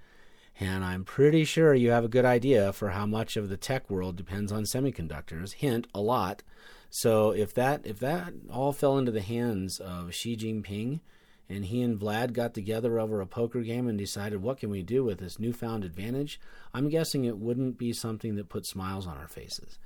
And 0.60 0.84
I'm 0.84 1.04
pretty 1.04 1.44
sure 1.44 1.72
you 1.74 1.90
have 1.90 2.04
a 2.04 2.08
good 2.08 2.24
idea 2.24 2.72
for 2.72 2.90
how 2.90 3.06
much 3.06 3.36
of 3.36 3.48
the 3.48 3.56
tech 3.56 3.88
world 3.88 4.16
depends 4.16 4.50
on 4.50 4.64
semiconductors. 4.64 5.54
Hint, 5.54 5.86
a 5.94 6.00
lot. 6.00 6.42
So 6.90 7.30
if 7.30 7.54
that 7.54 7.82
if 7.84 7.98
that 8.00 8.32
all 8.50 8.72
fell 8.72 8.98
into 8.98 9.12
the 9.12 9.20
hands 9.20 9.78
of 9.78 10.14
Xi 10.14 10.36
Jinping, 10.36 11.00
and 11.48 11.66
he 11.66 11.80
and 11.80 11.98
Vlad 11.98 12.32
got 12.32 12.54
together 12.54 12.98
over 12.98 13.20
a 13.20 13.26
poker 13.26 13.60
game 13.60 13.88
and 13.88 13.96
decided 13.96 14.42
what 14.42 14.58
can 14.58 14.70
we 14.70 14.82
do 14.82 15.04
with 15.04 15.18
this 15.18 15.38
newfound 15.38 15.84
advantage, 15.84 16.40
I'm 16.74 16.88
guessing 16.88 17.24
it 17.24 17.38
wouldn't 17.38 17.78
be 17.78 17.92
something 17.92 18.34
that 18.36 18.48
put 18.48 18.66
smiles 18.66 19.06
on 19.06 19.16
our 19.16 19.28
faces 19.28 19.78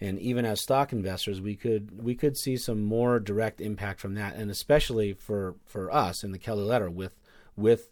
and 0.00 0.18
even 0.18 0.44
as 0.44 0.60
stock 0.60 0.92
investors, 0.92 1.40
we 1.40 1.56
could 1.56 2.02
we 2.02 2.14
could 2.14 2.36
see 2.36 2.56
some 2.56 2.84
more 2.84 3.18
direct 3.18 3.60
impact 3.60 4.00
from 4.00 4.14
that, 4.14 4.34
and 4.36 4.50
especially 4.50 5.14
for 5.14 5.54
for 5.64 5.90
us 5.90 6.22
in 6.22 6.32
the 6.32 6.38
Kelly 6.38 6.64
letter 6.64 6.90
with 6.90 7.12
with 7.56 7.88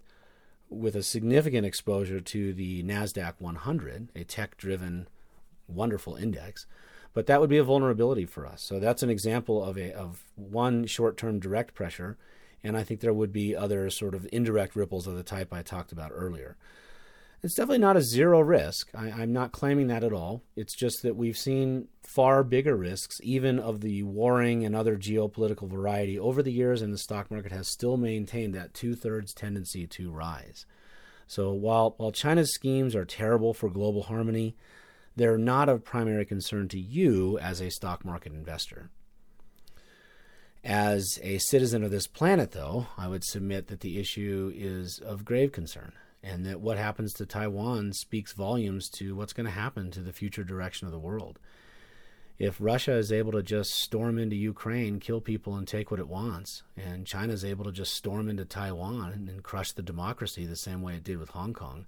with 0.68 0.96
a 0.96 1.02
significant 1.02 1.66
exposure 1.66 2.20
to 2.20 2.52
the 2.52 2.82
Nasdaq 2.82 3.34
100, 3.38 4.08
a 4.14 4.24
tech-driven, 4.24 5.08
wonderful 5.68 6.16
index. 6.16 6.66
But 7.12 7.26
that 7.26 7.40
would 7.40 7.50
be 7.50 7.58
a 7.58 7.64
vulnerability 7.64 8.26
for 8.26 8.44
us. 8.44 8.60
So 8.60 8.80
that's 8.80 9.02
an 9.02 9.10
example 9.10 9.62
of 9.62 9.78
a 9.78 9.92
of 9.92 10.24
one 10.34 10.86
short-term 10.86 11.38
direct 11.38 11.74
pressure, 11.74 12.18
and 12.64 12.76
I 12.76 12.82
think 12.82 13.00
there 13.00 13.12
would 13.12 13.32
be 13.32 13.54
other 13.54 13.88
sort 13.90 14.14
of 14.14 14.26
indirect 14.32 14.74
ripples 14.74 15.06
of 15.06 15.14
the 15.14 15.22
type 15.22 15.52
I 15.52 15.62
talked 15.62 15.92
about 15.92 16.10
earlier. 16.12 16.56
It's 17.44 17.52
definitely 17.52 17.80
not 17.80 17.98
a 17.98 18.02
zero 18.02 18.40
risk. 18.40 18.88
I, 18.94 19.22
am 19.22 19.34
not 19.34 19.52
claiming 19.52 19.88
that 19.88 20.02
at 20.02 20.14
all. 20.14 20.42
It's 20.56 20.74
just 20.74 21.02
that 21.02 21.14
we've 21.14 21.36
seen 21.36 21.88
far 22.02 22.42
bigger 22.42 22.74
risks, 22.74 23.20
even 23.22 23.58
of 23.58 23.82
the 23.82 24.02
warring 24.02 24.64
and 24.64 24.74
other 24.74 24.96
geopolitical 24.96 25.68
variety 25.68 26.18
over 26.18 26.42
the 26.42 26.50
years, 26.50 26.80
and 26.80 26.90
the 26.90 26.96
stock 26.96 27.30
market 27.30 27.52
has 27.52 27.68
still 27.68 27.98
maintained 27.98 28.54
that 28.54 28.72
two 28.72 28.94
thirds 28.94 29.34
tendency 29.34 29.86
to 29.88 30.10
rise. 30.10 30.64
So 31.26 31.52
while, 31.52 31.92
while 31.98 32.12
China's 32.12 32.54
schemes 32.54 32.96
are 32.96 33.04
terrible 33.04 33.52
for 33.52 33.68
global 33.68 34.04
harmony, 34.04 34.56
they're 35.14 35.36
not 35.36 35.68
of 35.68 35.84
primary 35.84 36.24
concern 36.24 36.68
to 36.68 36.80
you 36.80 37.38
as 37.40 37.60
a 37.60 37.70
stock 37.70 38.06
market 38.06 38.32
investor. 38.32 38.88
As 40.64 41.18
a 41.22 41.36
citizen 41.36 41.84
of 41.84 41.90
this 41.90 42.06
planet, 42.06 42.52
though, 42.52 42.86
I 42.96 43.06
would 43.08 43.22
submit 43.22 43.66
that 43.66 43.80
the 43.80 43.98
issue 43.98 44.50
is 44.54 44.98
of 44.98 45.26
grave 45.26 45.52
concern 45.52 45.92
and 46.24 46.46
that 46.46 46.60
what 46.60 46.78
happens 46.78 47.12
to 47.14 47.26
Taiwan 47.26 47.92
speaks 47.92 48.32
volumes 48.32 48.88
to 48.90 49.14
what's 49.14 49.34
going 49.34 49.46
to 49.46 49.52
happen 49.52 49.90
to 49.90 50.00
the 50.00 50.12
future 50.12 50.44
direction 50.44 50.86
of 50.86 50.92
the 50.92 50.98
world. 50.98 51.38
If 52.38 52.56
Russia 52.58 52.94
is 52.94 53.12
able 53.12 53.32
to 53.32 53.42
just 53.42 53.74
storm 53.74 54.18
into 54.18 54.34
Ukraine, 54.34 54.98
kill 54.98 55.20
people, 55.20 55.54
and 55.54 55.68
take 55.68 55.90
what 55.90 56.00
it 56.00 56.08
wants, 56.08 56.64
and 56.76 57.06
China 57.06 57.32
is 57.32 57.44
able 57.44 57.64
to 57.66 57.72
just 57.72 57.94
storm 57.94 58.28
into 58.28 58.44
Taiwan 58.44 59.28
and 59.28 59.42
crush 59.42 59.72
the 59.72 59.82
democracy 59.82 60.44
the 60.44 60.56
same 60.56 60.82
way 60.82 60.94
it 60.94 61.04
did 61.04 61.18
with 61.18 61.28
Hong 61.30 61.52
Kong, 61.52 61.86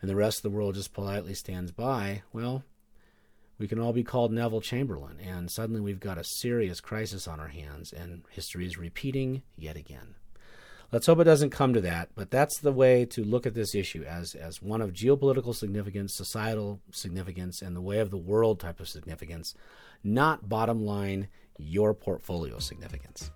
and 0.00 0.08
the 0.08 0.14
rest 0.14 0.38
of 0.38 0.42
the 0.42 0.56
world 0.56 0.76
just 0.76 0.92
politely 0.92 1.34
stands 1.34 1.72
by, 1.72 2.22
well, 2.32 2.62
we 3.58 3.66
can 3.66 3.80
all 3.80 3.92
be 3.92 4.04
called 4.04 4.32
Neville 4.32 4.60
Chamberlain, 4.60 5.18
and 5.20 5.50
suddenly 5.50 5.80
we've 5.80 6.00
got 6.00 6.18
a 6.18 6.24
serious 6.24 6.80
crisis 6.80 7.26
on 7.26 7.40
our 7.40 7.48
hands, 7.48 7.92
and 7.92 8.22
history 8.30 8.66
is 8.66 8.78
repeating 8.78 9.42
yet 9.56 9.76
again. 9.76 10.14
Let's 10.92 11.06
hope 11.06 11.20
it 11.20 11.24
doesn't 11.24 11.50
come 11.50 11.72
to 11.74 11.80
that, 11.82 12.08
but 12.16 12.32
that's 12.32 12.58
the 12.58 12.72
way 12.72 13.04
to 13.06 13.22
look 13.22 13.46
at 13.46 13.54
this 13.54 13.76
issue 13.76 14.02
as, 14.02 14.34
as 14.34 14.60
one 14.60 14.80
of 14.80 14.92
geopolitical 14.92 15.54
significance, 15.54 16.12
societal 16.12 16.80
significance, 16.90 17.62
and 17.62 17.76
the 17.76 17.80
way 17.80 18.00
of 18.00 18.10
the 18.10 18.16
world 18.16 18.58
type 18.58 18.80
of 18.80 18.88
significance, 18.88 19.54
not 20.02 20.48
bottom 20.48 20.84
line, 20.84 21.28
your 21.58 21.94
portfolio 21.94 22.58
significance. 22.58 23.30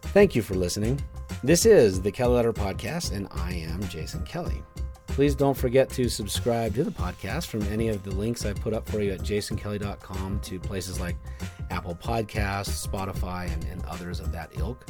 Thank 0.00 0.34
you 0.34 0.40
for 0.40 0.54
listening. 0.54 0.98
This 1.44 1.66
is 1.66 2.00
the 2.00 2.10
Kelly 2.10 2.36
Letter 2.36 2.54
Podcast, 2.54 3.12
and 3.12 3.28
I 3.30 3.52
am 3.52 3.86
Jason 3.88 4.24
Kelly. 4.24 4.62
Please 5.08 5.34
don't 5.34 5.56
forget 5.56 5.90
to 5.90 6.08
subscribe 6.08 6.74
to 6.76 6.84
the 6.84 6.90
podcast 6.90 7.48
from 7.48 7.62
any 7.64 7.88
of 7.88 8.02
the 8.04 8.10
links 8.10 8.46
I 8.46 8.54
put 8.54 8.72
up 8.72 8.88
for 8.88 9.00
you 9.00 9.12
at 9.12 9.20
jasonkelly.com 9.20 10.40
to 10.40 10.60
places 10.60 10.98
like 10.98 11.16
Apple 11.70 11.94
Podcasts, 11.94 12.86
Spotify, 12.86 13.52
and, 13.52 13.64
and 13.64 13.84
others 13.84 14.20
of 14.20 14.32
that 14.32 14.50
ilk. 14.56 14.86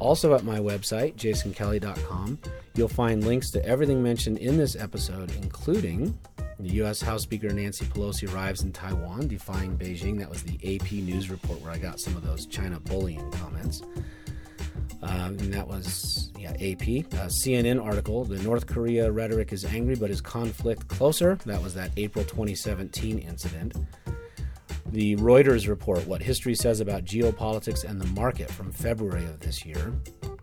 Also, 0.00 0.34
at 0.34 0.44
my 0.44 0.58
website, 0.58 1.14
jasonkelly.com, 1.16 2.38
you'll 2.74 2.88
find 2.88 3.24
links 3.24 3.50
to 3.50 3.64
everything 3.64 4.02
mentioned 4.02 4.38
in 4.38 4.56
this 4.56 4.76
episode, 4.76 5.32
including 5.42 6.18
the 6.58 6.70
U.S. 6.74 7.00
House 7.00 7.22
Speaker 7.22 7.50
Nancy 7.50 7.84
Pelosi 7.86 8.32
arrives 8.32 8.62
in 8.62 8.72
Taiwan, 8.72 9.28
defying 9.28 9.76
Beijing. 9.76 10.18
That 10.18 10.30
was 10.30 10.42
the 10.42 10.76
AP 10.76 10.92
News 10.92 11.30
report 11.30 11.60
where 11.62 11.72
I 11.72 11.78
got 11.78 12.00
some 12.00 12.16
of 12.16 12.24
those 12.24 12.46
China 12.46 12.78
bullying 12.80 13.30
comments. 13.32 13.82
Um, 15.02 15.36
and 15.38 15.52
that 15.52 15.68
was 15.68 16.30
yeah 16.38 16.52
AP 16.52 17.04
uh, 17.12 17.28
CNN 17.28 17.82
article. 17.82 18.24
The 18.24 18.42
North 18.42 18.66
Korea 18.66 19.10
rhetoric 19.10 19.52
is 19.52 19.64
angry, 19.64 19.96
but 19.96 20.10
is 20.10 20.20
conflict 20.20 20.88
closer? 20.88 21.36
That 21.44 21.62
was 21.62 21.74
that 21.74 21.90
April 21.96 22.24
2017 22.24 23.18
incident 23.18 23.74
the 24.94 25.16
Reuters 25.16 25.66
report, 25.66 26.06
What 26.06 26.22
History 26.22 26.54
Says 26.54 26.78
About 26.78 27.04
Geopolitics 27.04 27.82
and 27.82 28.00
the 28.00 28.06
Market, 28.06 28.48
from 28.48 28.70
February 28.70 29.24
of 29.24 29.40
this 29.40 29.66
year. 29.66 29.92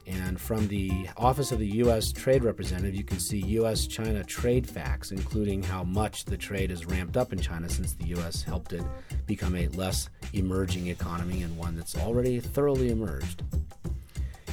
And 0.05 0.41
from 0.41 0.67
the 0.67 1.07
Office 1.15 1.53
of 1.53 1.59
the 1.59 1.67
U.S. 1.67 2.11
Trade 2.11 2.43
Representative, 2.43 2.93
you 2.93 3.05
can 3.05 3.17
see 3.17 3.37
U.S. 3.37 3.87
China 3.87 4.25
trade 4.25 4.67
facts, 4.67 5.11
including 5.11 5.63
how 5.63 5.85
much 5.85 6.25
the 6.25 6.35
trade 6.35 6.69
has 6.69 6.85
ramped 6.85 7.15
up 7.15 7.31
in 7.31 7.39
China 7.39 7.69
since 7.69 7.93
the 7.93 8.07
U.S. 8.07 8.43
helped 8.43 8.73
it 8.73 8.83
become 9.25 9.55
a 9.55 9.69
less 9.69 10.09
emerging 10.33 10.87
economy 10.87 11.43
and 11.43 11.57
one 11.57 11.77
that's 11.77 11.95
already 11.95 12.41
thoroughly 12.41 12.91
emerged. 12.91 13.43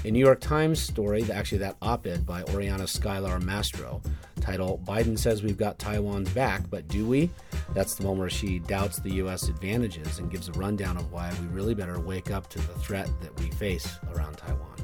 A 0.04 0.12
New 0.12 0.20
York 0.20 0.40
Times 0.40 0.80
story, 0.80 1.28
actually, 1.32 1.58
that 1.58 1.76
op 1.82 2.06
ed 2.06 2.24
by 2.24 2.44
Oriana 2.44 2.84
Skylar 2.84 3.42
Mastro, 3.42 4.00
title 4.48 4.80
Biden 4.86 5.18
says 5.18 5.42
we've 5.42 5.58
got 5.58 5.78
Taiwan's 5.78 6.30
back, 6.30 6.70
but 6.70 6.88
do 6.88 7.06
we? 7.06 7.28
That's 7.74 7.96
the 7.96 8.06
one 8.06 8.16
where 8.16 8.30
she 8.30 8.60
doubts 8.60 8.98
the 8.98 9.10
U.S. 9.16 9.48
advantages 9.48 10.18
and 10.18 10.30
gives 10.30 10.48
a 10.48 10.52
rundown 10.52 10.96
of 10.96 11.12
why 11.12 11.30
we 11.38 11.48
really 11.48 11.74
better 11.74 12.00
wake 12.00 12.30
up 12.30 12.48
to 12.50 12.58
the 12.58 12.72
threat 12.74 13.10
that 13.20 13.38
we 13.40 13.50
face 13.50 13.98
around 14.14 14.38
Taiwan. 14.38 14.76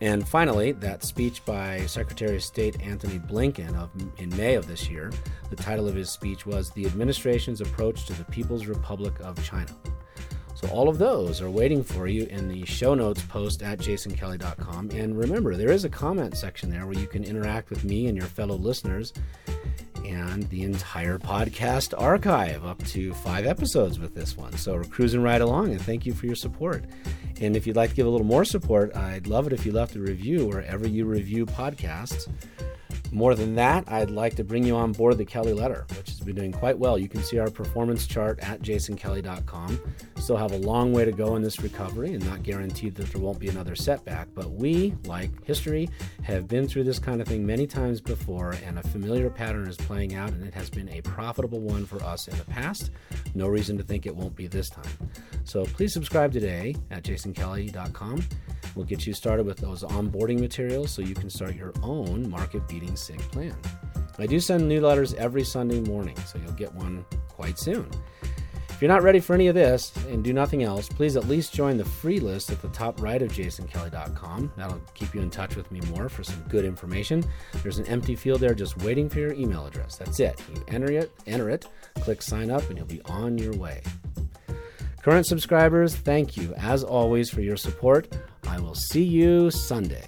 And 0.00 0.26
finally, 0.26 0.72
that 0.72 1.04
speech 1.04 1.44
by 1.44 1.84
Secretary 1.84 2.36
of 2.36 2.42
State 2.42 2.80
Antony 2.80 3.18
Blinken 3.18 3.74
of, 3.76 3.90
in 4.16 4.34
May 4.34 4.54
of 4.54 4.66
this 4.66 4.88
year, 4.88 5.12
the 5.50 5.56
title 5.56 5.86
of 5.86 5.94
his 5.94 6.08
speech 6.08 6.46
was 6.46 6.70
The 6.70 6.86
Administration's 6.86 7.60
Approach 7.60 8.06
to 8.06 8.14
the 8.14 8.24
People's 8.24 8.64
Republic 8.64 9.12
of 9.20 9.42
China. 9.44 9.72
So 10.64 10.70
all 10.70 10.88
of 10.88 10.96
those 10.96 11.42
are 11.42 11.50
waiting 11.50 11.84
for 11.84 12.06
you 12.06 12.24
in 12.30 12.48
the 12.48 12.64
show 12.64 12.94
notes 12.94 13.22
post 13.24 13.62
at 13.62 13.78
jasonkelly.com. 13.78 14.92
And 14.92 15.18
remember, 15.18 15.56
there 15.56 15.70
is 15.70 15.84
a 15.84 15.90
comment 15.90 16.38
section 16.38 16.70
there 16.70 16.86
where 16.86 16.98
you 16.98 17.06
can 17.06 17.22
interact 17.22 17.68
with 17.68 17.84
me 17.84 18.06
and 18.06 18.16
your 18.16 18.26
fellow 18.26 18.56
listeners 18.56 19.12
and 20.06 20.44
the 20.44 20.62
entire 20.62 21.18
podcast 21.18 21.92
archive 22.00 22.64
up 22.64 22.82
to 22.84 23.12
five 23.12 23.44
episodes 23.44 23.98
with 23.98 24.14
this 24.14 24.38
one. 24.38 24.56
So 24.56 24.72
we're 24.72 24.84
cruising 24.84 25.22
right 25.22 25.42
along, 25.42 25.72
and 25.72 25.82
thank 25.82 26.06
you 26.06 26.14
for 26.14 26.24
your 26.24 26.34
support. 26.34 26.84
And 27.42 27.56
if 27.56 27.66
you'd 27.66 27.76
like 27.76 27.90
to 27.90 27.96
give 27.96 28.06
a 28.06 28.10
little 28.10 28.26
more 28.26 28.46
support, 28.46 28.96
I'd 28.96 29.26
love 29.26 29.46
it 29.46 29.52
if 29.52 29.66
you 29.66 29.72
left 29.72 29.96
a 29.96 30.00
review 30.00 30.46
wherever 30.46 30.88
you 30.88 31.04
review 31.04 31.44
podcasts. 31.44 32.26
More 33.14 33.36
than 33.36 33.54
that, 33.54 33.84
I'd 33.86 34.10
like 34.10 34.34
to 34.34 34.44
bring 34.44 34.64
you 34.64 34.74
on 34.74 34.90
board 34.90 35.18
the 35.18 35.24
Kelly 35.24 35.52
Letter, 35.52 35.86
which 35.96 36.08
has 36.08 36.18
been 36.18 36.34
doing 36.34 36.50
quite 36.50 36.76
well. 36.76 36.98
You 36.98 37.08
can 37.08 37.22
see 37.22 37.38
our 37.38 37.48
performance 37.48 38.08
chart 38.08 38.40
at 38.40 38.60
jasonkelly.com. 38.60 39.80
Still 40.16 40.36
have 40.36 40.50
a 40.50 40.58
long 40.58 40.92
way 40.92 41.04
to 41.04 41.12
go 41.12 41.36
in 41.36 41.42
this 41.42 41.60
recovery 41.62 42.12
and 42.12 42.26
not 42.26 42.42
guaranteed 42.42 42.96
that 42.96 43.12
there 43.12 43.22
won't 43.22 43.38
be 43.38 43.48
another 43.48 43.76
setback, 43.76 44.26
but 44.34 44.50
we, 44.50 44.96
like 45.04 45.30
history, 45.44 45.88
have 46.24 46.48
been 46.48 46.66
through 46.66 46.82
this 46.82 46.98
kind 46.98 47.20
of 47.20 47.28
thing 47.28 47.46
many 47.46 47.68
times 47.68 48.00
before, 48.00 48.56
and 48.66 48.80
a 48.80 48.82
familiar 48.82 49.30
pattern 49.30 49.68
is 49.68 49.76
playing 49.76 50.16
out, 50.16 50.30
and 50.30 50.44
it 50.44 50.52
has 50.52 50.68
been 50.68 50.88
a 50.88 51.00
profitable 51.02 51.60
one 51.60 51.86
for 51.86 52.02
us 52.02 52.26
in 52.26 52.36
the 52.36 52.44
past. 52.46 52.90
No 53.36 53.46
reason 53.46 53.76
to 53.78 53.84
think 53.84 54.06
it 54.06 54.16
won't 54.16 54.34
be 54.34 54.48
this 54.48 54.68
time. 54.68 55.10
So 55.44 55.64
please 55.66 55.92
subscribe 55.92 56.32
today 56.32 56.74
at 56.90 57.04
jasonkelly.com. 57.04 58.24
We'll 58.74 58.86
get 58.86 59.06
you 59.06 59.12
started 59.12 59.46
with 59.46 59.58
those 59.58 59.82
onboarding 59.82 60.40
materials 60.40 60.90
so 60.90 61.02
you 61.02 61.14
can 61.14 61.30
start 61.30 61.54
your 61.54 61.72
own 61.82 62.28
market 62.28 62.66
beating 62.66 62.96
SIG 62.96 63.20
plan. 63.30 63.56
I 64.18 64.26
do 64.26 64.40
send 64.40 64.68
new 64.68 64.80
letters 64.80 65.14
every 65.14 65.44
Sunday 65.44 65.80
morning, 65.80 66.16
so 66.26 66.38
you'll 66.38 66.52
get 66.52 66.72
one 66.74 67.04
quite 67.28 67.58
soon. 67.58 67.88
If 68.74 68.82
you're 68.82 68.90
not 68.90 69.04
ready 69.04 69.20
for 69.20 69.34
any 69.34 69.46
of 69.46 69.54
this 69.54 69.92
and 70.08 70.24
do 70.24 70.32
nothing 70.32 70.64
else, 70.64 70.88
please 70.88 71.16
at 71.16 71.28
least 71.28 71.54
join 71.54 71.76
the 71.76 71.84
free 71.84 72.18
list 72.18 72.50
at 72.50 72.60
the 72.60 72.68
top 72.70 73.00
right 73.00 73.22
of 73.22 73.30
jasonkelly.com. 73.30 74.52
That'll 74.56 74.80
keep 74.94 75.14
you 75.14 75.20
in 75.20 75.30
touch 75.30 75.54
with 75.54 75.70
me 75.70 75.80
more 75.92 76.08
for 76.08 76.24
some 76.24 76.42
good 76.48 76.64
information. 76.64 77.24
There's 77.62 77.78
an 77.78 77.86
empty 77.86 78.16
field 78.16 78.40
there 78.40 78.52
just 78.52 78.76
waiting 78.78 79.08
for 79.08 79.20
your 79.20 79.32
email 79.32 79.64
address. 79.64 79.94
That's 79.94 80.18
it. 80.18 80.42
You 80.52 80.64
enter 80.66 80.90
it, 80.90 81.12
enter 81.28 81.50
it, 81.50 81.68
click 82.00 82.20
sign 82.20 82.50
up, 82.50 82.68
and 82.68 82.76
you'll 82.76 82.86
be 82.86 83.00
on 83.02 83.38
your 83.38 83.56
way. 83.56 83.80
Current 85.02 85.26
subscribers, 85.26 85.94
thank 85.94 86.36
you 86.36 86.52
as 86.54 86.82
always 86.82 87.30
for 87.30 87.42
your 87.42 87.56
support. 87.56 88.08
I 88.48 88.58
will 88.60 88.74
see 88.74 89.02
you 89.02 89.50
Sunday. 89.50 90.06